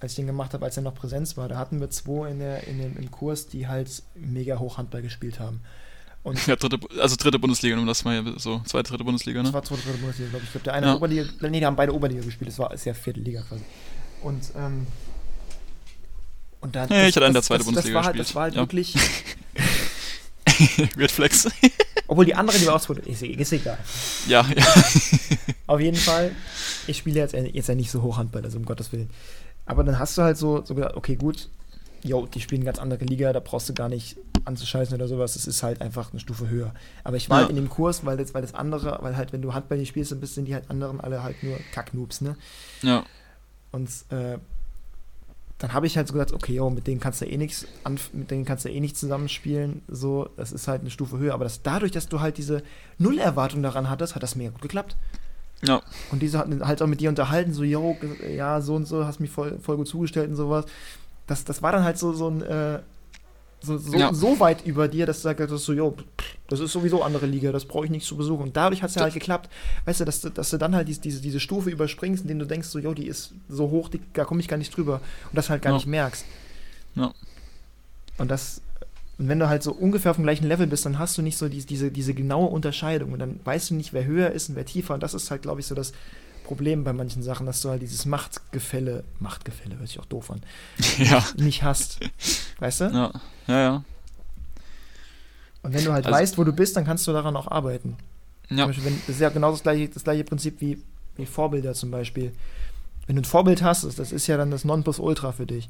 [0.00, 2.38] als ich den gemacht habe, als er noch Präsenz war, da hatten wir zwei in
[2.38, 5.60] der, in dem, im Kurs, die halt mega hoch Handball gespielt haben.
[6.22, 9.44] Und ja, dritte, also dritte Bundesliga, um das mal so, zweite, dritte Bundesliga, ne?
[9.44, 10.48] Das war zweite, dritte Bundesliga, glaube ich.
[10.48, 10.96] Ich glaube, der eine ja.
[10.96, 13.62] Oberliga, nee, die haben beide Oberliga gespielt, das war ist ja vierte Liga quasi.
[14.22, 14.86] Und, ähm,
[16.60, 16.88] und dann.
[16.88, 18.28] Ja, das, ich hatte einen der zweite Bundesliga das war halt, gespielt.
[18.28, 18.94] Das war halt wirklich.
[20.96, 21.48] Weird Flex.
[22.06, 23.78] Obwohl die andere, die war auch so, ist, ist egal.
[24.26, 24.64] Ja, ja.
[25.66, 26.32] Auf jeden Fall,
[26.86, 29.10] ich spiele jetzt, jetzt ja nicht so hoch Handball, also um Gottes Willen.
[29.66, 31.48] Aber dann hast du halt so, so gedacht, okay, gut,
[32.02, 35.34] jo, die spielen eine ganz andere Liga, da brauchst du gar nicht anzuscheißen oder sowas,
[35.34, 36.74] das ist halt einfach eine Stufe höher.
[37.02, 37.40] Aber ich war ja.
[37.42, 39.88] halt in dem Kurs, weil das, weil das andere, weil halt, wenn du Handball nicht
[39.88, 42.36] spielst, dann sind die halt anderen alle halt nur Kacknoobs, ne?
[42.82, 43.04] Ja.
[43.72, 44.38] Und äh,
[45.58, 47.66] dann habe ich halt so gesagt, okay, yo, mit denen kannst du eh nichts,
[48.12, 51.32] mit denen kannst du eh nicht zusammenspielen, so, das ist halt eine Stufe höher.
[51.32, 52.62] Aber das, dadurch, dass du halt diese
[52.98, 54.96] Nullerwartung daran hattest, hat das mega gut geklappt.
[55.66, 55.82] Ja.
[56.10, 57.96] Und diese hatten halt auch mit dir unterhalten, so, yo,
[58.34, 60.66] ja, so und so, hast mich voll, voll gut zugestellt und sowas.
[61.26, 62.80] Das, das war dann halt so, so ein, äh,
[63.60, 64.12] so, so, ja.
[64.12, 65.96] so, weit über dir, dass du sagst, so, yo,
[66.48, 68.42] Das ist sowieso andere Liga, das brauche ich nicht zu besuchen.
[68.42, 69.48] Und dadurch hat es ja halt geklappt,
[69.86, 72.38] weißt du, dass, du, dass du dann halt diese, diese, diese Stufe überspringst, in dem
[72.38, 75.00] du denkst, so, jo, die ist so hoch, die, da komme ich gar nicht drüber.
[75.30, 75.76] Und das halt gar Ja.
[75.76, 76.26] nicht merkst.
[76.96, 77.12] Ja.
[78.18, 78.60] Und das,
[79.18, 81.36] und wenn du halt so ungefähr auf dem gleichen Level bist, dann hast du nicht
[81.38, 83.12] so die, diese, diese genaue Unterscheidung.
[83.12, 84.94] Und dann weißt du nicht, wer höher ist und wer tiefer.
[84.94, 85.92] Und das ist halt, glaube ich, so das
[86.44, 90.42] Problem bei manchen Sachen, dass du halt dieses Machtgefälle, Machtgefälle hört sich auch doof an,
[90.98, 91.24] ja.
[91.36, 92.00] nicht hast.
[92.58, 92.84] Weißt du?
[92.86, 93.12] Ja.
[93.46, 93.84] Ja, ja.
[95.62, 97.96] Und wenn du halt Also- weißt, wo du bist, dann kannst du daran auch arbeiten.
[98.48, 98.66] Zum Ja.
[98.66, 100.82] Beispiel, wenn, das ist ja genau das gleiche, das gleiche Prinzip wie,
[101.16, 102.32] wie Vorbilder zum Beispiel.
[103.06, 105.68] Wenn du ein Vorbild hast, das ist ja dann das Nonplusultra für dich.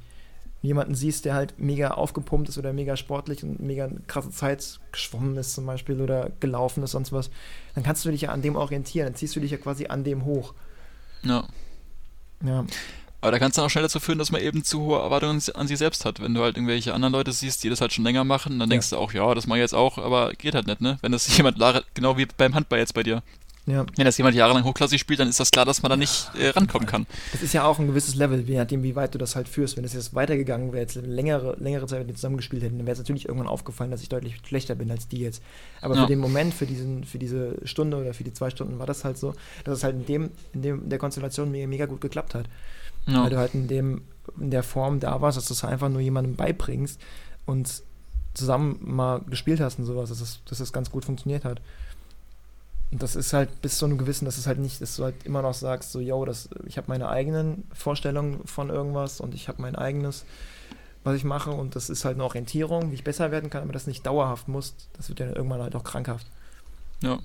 [0.64, 4.80] Du jemanden siehst, der halt mega aufgepumpt ist oder mega sportlich und mega krasse Zeit
[4.92, 7.28] geschwommen ist zum Beispiel oder gelaufen ist, sonst was,
[7.74, 9.04] dann kannst du dich ja an dem orientieren.
[9.08, 10.54] Dann ziehst du dich ja quasi an dem hoch.
[11.22, 11.44] ja.
[12.42, 12.64] Ja,
[13.20, 15.42] Aber da kann es dann auch schnell dazu führen, dass man eben zu hohe Erwartungen
[15.54, 16.20] an sich selbst hat.
[16.22, 18.72] Wenn du halt irgendwelche anderen Leute siehst, die das halt schon länger machen, dann Ja.
[18.74, 20.96] denkst du auch, ja, das mache ich jetzt auch, aber geht halt nicht, ne?
[21.02, 21.58] Wenn das jemand,
[21.92, 23.22] genau wie beim Handball jetzt bei dir,
[23.66, 23.86] ja.
[23.96, 26.48] wenn das jemand jahrelang hochklassig spielt, dann ist das klar, dass man da nicht äh,
[26.50, 27.06] rankommen kann.
[27.32, 29.76] Das ist ja auch ein gewisses Level, je nachdem, wie weit du das halt führst.
[29.76, 32.92] Wenn es jetzt weitergegangen wäre, jetzt längere, längere Zeit mit denen zusammengespielt hätten, dann wäre
[32.92, 35.42] es natürlich irgendwann aufgefallen, dass ich deutlich schlechter bin als die jetzt.
[35.80, 36.02] Aber Ja.
[36.02, 39.04] für den Moment, für, diesen, für diese Stunde oder für die zwei Stunden war das
[39.04, 39.34] halt so,
[39.64, 42.46] dass es halt in dem, in dem der Konstellation mega, mega gut geklappt hat.
[43.06, 43.22] Ja.
[43.24, 44.02] Weil du halt in dem,
[44.40, 47.00] in der Form da warst, dass du es einfach nur jemandem beibringst
[47.46, 47.82] und
[48.34, 51.60] zusammen mal gespielt hast und sowas, dass es, dass es ganz gut funktioniert hat.
[52.94, 55.24] Und das ist halt bis zu einem gewissen, dass es halt nicht, dass du halt
[55.24, 59.48] immer noch sagst, so, yo, das, ich habe meine eigenen Vorstellungen von irgendwas und ich
[59.48, 60.24] habe mein eigenes,
[61.02, 63.72] was ich mache und das ist halt eine Orientierung, wie ich besser werden kann, aber
[63.72, 66.28] das nicht dauerhaft muss, das wird ja irgendwann halt auch krankhaft.
[67.02, 67.18] Ja.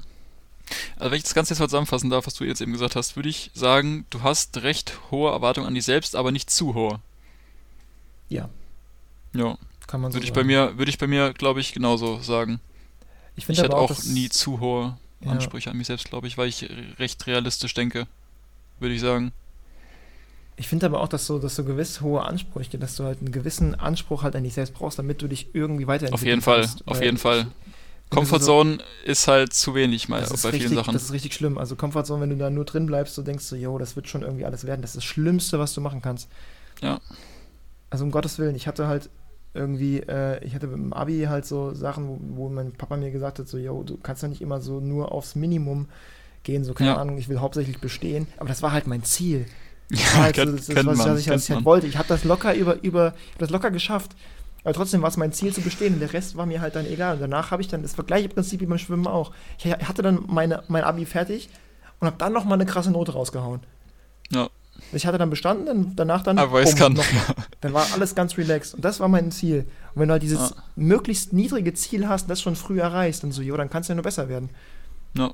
[0.97, 3.15] Also wenn ich das Ganze jetzt mal zusammenfassen darf, was du jetzt eben gesagt hast,
[3.15, 6.99] würde ich sagen, du hast recht hohe Erwartungen an dich selbst, aber nicht zu hohe.
[8.27, 8.49] Ja,
[9.33, 9.55] Ja.
[9.85, 10.41] kann man so Würde ich sagen.
[10.41, 12.59] bei mir, würde ich bei mir, glaube ich, genauso sagen.
[13.35, 15.31] ich Ich finde hatte aber auch dass- nie zu hohe Ja.
[15.31, 18.07] Ansprüche an mich selbst, glaube ich, weil ich recht realistisch denke,
[18.79, 19.31] würde ich sagen.
[20.55, 23.31] Ich finde aber auch, dass so, dass so gewiss hohe Ansprüche, dass du halt einen
[23.31, 26.61] gewissen Anspruch halt an dich selbst brauchst, damit du dich irgendwie weiterentwickeln Auf jeden Fall,
[26.61, 26.87] kannst.
[26.87, 27.39] auf Weil jeden Fall.
[27.41, 27.69] ich-
[28.09, 30.93] Comfort Zone ist halt zu wenig mal bei richtig, vielen Sachen.
[30.93, 31.59] das ist richtig schlimm.
[31.59, 34.23] Also Comfortzone, wenn du da nur drin bleibst, du denkst so, yo, das wird schon
[34.23, 34.81] irgendwie alles werden.
[34.81, 36.27] Das ist das Schlimmste, was du machen kannst.
[36.81, 36.99] Ja.
[37.91, 39.09] Also um Gottes Willen, ich hatte halt
[39.53, 43.39] irgendwie, äh, ich hatte im Abi halt so Sachen, wo, wo mein Papa mir gesagt
[43.39, 45.87] hat, so, yo, du kannst ja nicht immer so nur aufs Minimum
[46.43, 46.97] gehen, so keine Ja.
[46.97, 48.27] Ahnung, ich will hauptsächlich bestehen.
[48.37, 49.45] Aber das war halt mein Ziel.
[49.91, 51.87] Das war Ja, halt so, das, das, was, man, was ich, was ich halt wollte.
[51.87, 54.15] Ich habe das locker über, über, das locker geschafft.
[54.63, 56.85] Aber trotzdem war es mein Ziel zu bestehen und der Rest war mir halt dann
[56.85, 57.15] egal.
[57.15, 59.31] Und danach habe ich dann das gleiche Prinzip wie beim Schwimmen auch.
[59.57, 61.49] Ich hatte dann meine, mein Abi fertig
[61.99, 63.61] und habe dann noch mal eine krasse Note rausgehauen.
[64.31, 64.49] Ja.
[64.91, 66.39] Ich hatte dann bestanden, dann, danach dann.
[66.39, 66.93] Aber es kann.
[66.93, 67.05] mal.
[67.61, 68.73] Dann war alles ganz relaxed.
[68.73, 69.65] Und das war mein Ziel.
[69.93, 70.55] Und wenn du halt dieses Ja.
[70.75, 73.91] möglichst niedrige Ziel hast und das schon früh erreichst, dann so, jo, dann kannst du
[73.91, 74.49] ja nur besser werden.
[75.15, 75.31] Ja.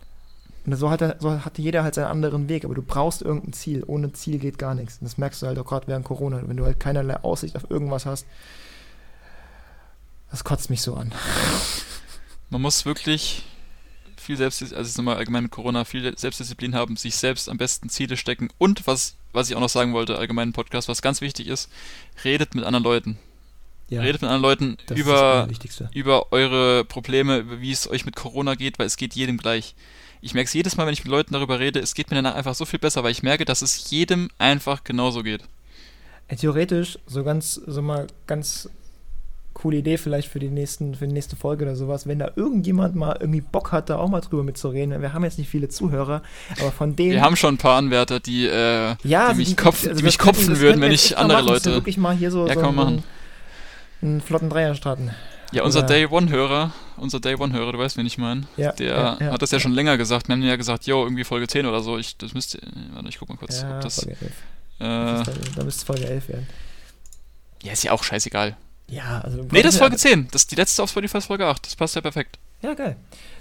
[0.66, 3.84] Und so hatte, so hatte jeder halt seinen anderen Weg, aber du brauchst irgendein Ziel.
[3.86, 4.98] Ohne Ziel geht gar nichts.
[5.00, 6.42] Und das merkst du halt auch gerade während Corona.
[6.46, 8.26] Wenn du halt keinerlei Aussicht auf irgendwas hast,
[10.32, 11.14] das kotzt mich so an.
[12.50, 13.44] Man muss wirklich
[14.18, 17.90] viel Selbstdisziplin, also jetzt nochmal allgemein mit Corona, viel Selbstdisziplin haben, sich selbst am besten
[17.90, 21.22] Ziele stecken und was, was ich auch noch sagen wollte, allgemein im Podcast, was ganz
[21.22, 21.70] wichtig ist,
[22.24, 23.18] redet mit anderen Leuten.
[23.90, 25.48] Ja, Redet mit anderen Leuten über,
[25.94, 29.76] über eure Probleme, über wie es euch mit Corona geht, weil es geht jedem gleich.
[30.22, 32.34] Ich merke es jedes Mal, wenn ich mit Leuten darüber rede, es geht mir danach
[32.34, 35.44] einfach so viel besser, weil ich merke, dass es jedem einfach genauso geht.
[36.28, 38.70] Ey, theoretisch, so ganz, so mal ganz
[39.56, 42.94] coole Idee vielleicht für die nächsten, für die nächste Folge oder sowas, wenn da irgendjemand
[42.96, 45.02] mal irgendwie Bock hat, da auch mal drüber mitzureden.
[45.02, 46.22] Wir haben jetzt nicht viele Zuhörer,
[46.60, 47.14] aber von denen.
[47.14, 50.04] Wir haben schon ein paar Anwärter, die, äh, ja, die also mich, kopf, also die
[50.04, 51.72] mich könnten- kopfen würden, wenn ich andere machen, Leute.
[51.72, 53.04] wirklich mal hier so, Ja, so kann man einen,
[54.02, 55.10] einen flotten Dreier starten.
[55.52, 58.44] Ja, unser Oder- Day One-Hörer, unser Day One-Hörer, du weißt, wen ich meine.
[58.58, 60.28] Ja, Der ja, hat das ja schon länger gesagt.
[60.28, 61.98] Wir haben ja gesagt, yo, irgendwie Folge 10 oder so.
[61.98, 62.60] Ich, das müsste,
[62.94, 64.32] warte, ich guck mal kurz, ob das, Folge 11.
[64.80, 66.48] äh, da müsste Folge 11 werden.
[67.64, 68.58] ja, ist ja auch scheißegal.
[68.88, 69.46] Ja, also.
[69.52, 70.28] Nee, das ist Folge 10.
[70.32, 71.66] Das, die letzte auf Spotify ist Folge 8.
[71.66, 72.38] Das passt ja perfekt.
[72.62, 72.96] Ja, geil.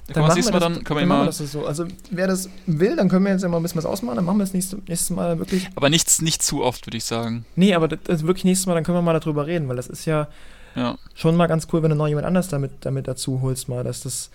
[0.07, 1.67] Da können wir das dann, können wir dann machen wir das so.
[1.67, 4.17] Also, wer das will, dann können wir jetzt ja mal ein bisschen was ausmachen.
[4.17, 5.69] Dann machen wir das nächste, nächstes Mal wirklich.
[5.77, 7.45] aber nichts, nicht zu oft, würde ich sagen.
[7.57, 9.87] Nee, aber das, das wirklich nächstes Mal, dann können wir mal darüber reden, weil das
[9.87, 10.29] ist ja
[10.75, 13.83] Ja, schon mal ganz cool, wenn du noch jemand anders damit, damit dazu holst, mal.
[13.85, 14.31] Dass das,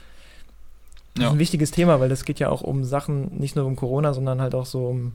[1.15, 1.27] das Ja.
[1.29, 4.13] ist ein wichtiges Thema, weil das geht ja auch um Sachen, nicht nur um Corona,
[4.13, 5.13] sondern halt auch so um,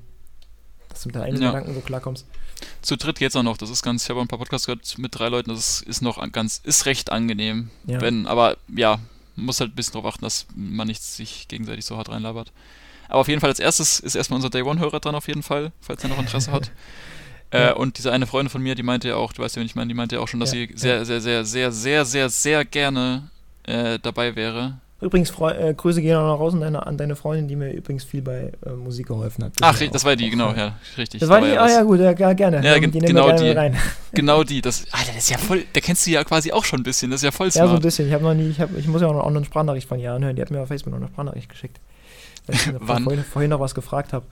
[0.95, 1.49] dass du mit deinen eigenen Ja.
[1.51, 2.27] Gedanken so klarkommst.
[2.83, 3.57] zu dritt geht's auch noch.
[3.57, 5.51] Das ist ganz, ich habe ein paar Podcasts gehört mit drei Leuten.
[5.51, 7.71] Das ist noch an- ganz, ist recht angenehm.
[7.87, 8.01] Ja.
[8.01, 8.99] Wenn, aber ja,
[9.37, 12.53] man muss halt ein bisschen darauf achten, dass man nicht sich gegenseitig so hart reinlabert.
[13.09, 15.73] Aber auf jeden Fall als erstes ist erstmal unser Day One-Hörer dran, auf jeden Fall,
[15.81, 16.71] falls er noch Interesse hat.
[17.53, 17.71] Ja.
[17.71, 19.66] Äh, und diese eine Freundin von mir, die meinte ja auch, du weißt ja, wen
[19.66, 22.05] ich meine, die meinte ja auch schon, dass Ja, sie sehr, sehr, sehr, sehr, sehr,
[22.05, 23.31] sehr, sehr gerne
[23.62, 24.81] äh, dabei wäre.
[25.05, 28.05] Übrigens, äh, Grüße gehen auch noch raus an deine, an deine Freundin, die mir übrigens
[28.05, 29.52] viel bei äh, Musik geholfen hat.
[29.60, 31.20] Ach, das war die, genau, ja, richtig.
[31.20, 32.64] Das war die, ja ah ja gut, ja, ja, gerne.
[32.64, 33.76] Ja, die genau gerne die.
[34.16, 36.81] Genau die, das, Alter, das ist ja voll, da kennst du ja quasi auch schon
[36.81, 37.82] ein bisschen, das ist ja voll Ja, so ein smart.
[37.82, 38.06] bisschen.
[38.09, 40.12] Ich habe noch nie, ich, hab, ich muss ja auch noch eine Sprachnachricht von ihr
[40.12, 40.36] anhören.
[40.36, 41.81] Die hat mir auf Facebook noch eine Sprachnachricht geschickt.
[42.47, 43.05] Weil ich Wann?
[43.05, 44.24] Vorhin, vorhin noch was gefragt habe.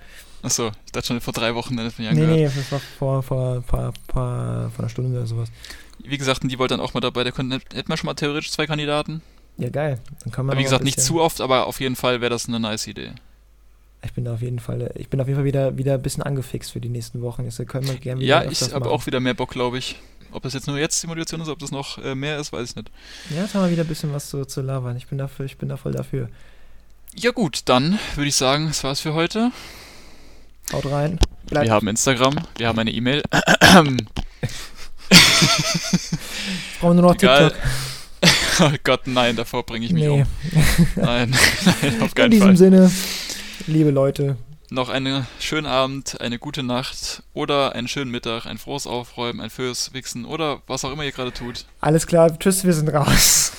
[0.42, 2.36] Achso, ich dachte schon vor drei Wochen, dann hat mich Nee, angehört.
[2.36, 5.50] nee, das war vor, vor, vor, vor, vor einer Stunde oder sowas.
[6.04, 7.48] Wie gesagt, die wollte dann auch mal dabei, da hätten
[7.88, 9.22] wir schon mal theoretisch zwei Kandidaten.
[9.58, 9.98] Ja, geil.
[10.24, 12.48] Dann kann man Aber wie gesagt, nicht zu oft, aber auf jeden Fall wäre das
[12.48, 13.12] eine nice Idee.
[14.04, 16.24] Ich bin da auf jeden Fall, ich bin auf jeden Fall wieder, wieder ein bisschen
[16.24, 17.44] angefixt für die nächsten Wochen.
[17.44, 19.96] Jetzt können wir gerne Ja, ich habe auch wieder mehr Bock, glaube ich.
[20.32, 22.76] Ob das jetzt nur jetzt Simulation ist, ob das noch äh, mehr ist, weiß ich
[22.76, 22.90] nicht.
[23.30, 24.96] Ja, jetzt haben wir wieder ein bisschen was zu, zu labern.
[24.96, 26.28] Ich bin dafür, ich bin da voll dafür.
[27.14, 29.52] Ja gut, dann würde ich sagen, das war's für heute.
[30.72, 31.18] Haut rein.
[31.46, 33.22] Bleibt, Wir haben Instagram, wir haben eine E-Mail.
[36.80, 37.50] brauchen nur noch Egal.
[37.50, 37.68] TikTok.
[38.60, 40.08] oh Gott, nein, davor bringe ich mich Nee.
[40.22, 40.26] um.
[40.96, 41.30] Nein,
[41.82, 42.56] nein, auf In keinen diesem Fall.
[42.56, 42.90] Sinne,
[43.66, 44.36] liebe Leute,
[44.70, 49.50] Noch einen schönen Abend, eine gute Nacht oder einen schönen Mittag, ein frohes Aufräumen, ein
[49.50, 51.66] fürs Wichsen oder was auch immer ihr gerade tut.
[51.80, 52.38] alles klar.
[52.38, 53.52] Tschüss, wir sind raus.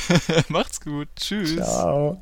[0.48, 1.08] Macht's gut.
[1.16, 1.56] Tschüss.
[1.56, 2.20] Ciao.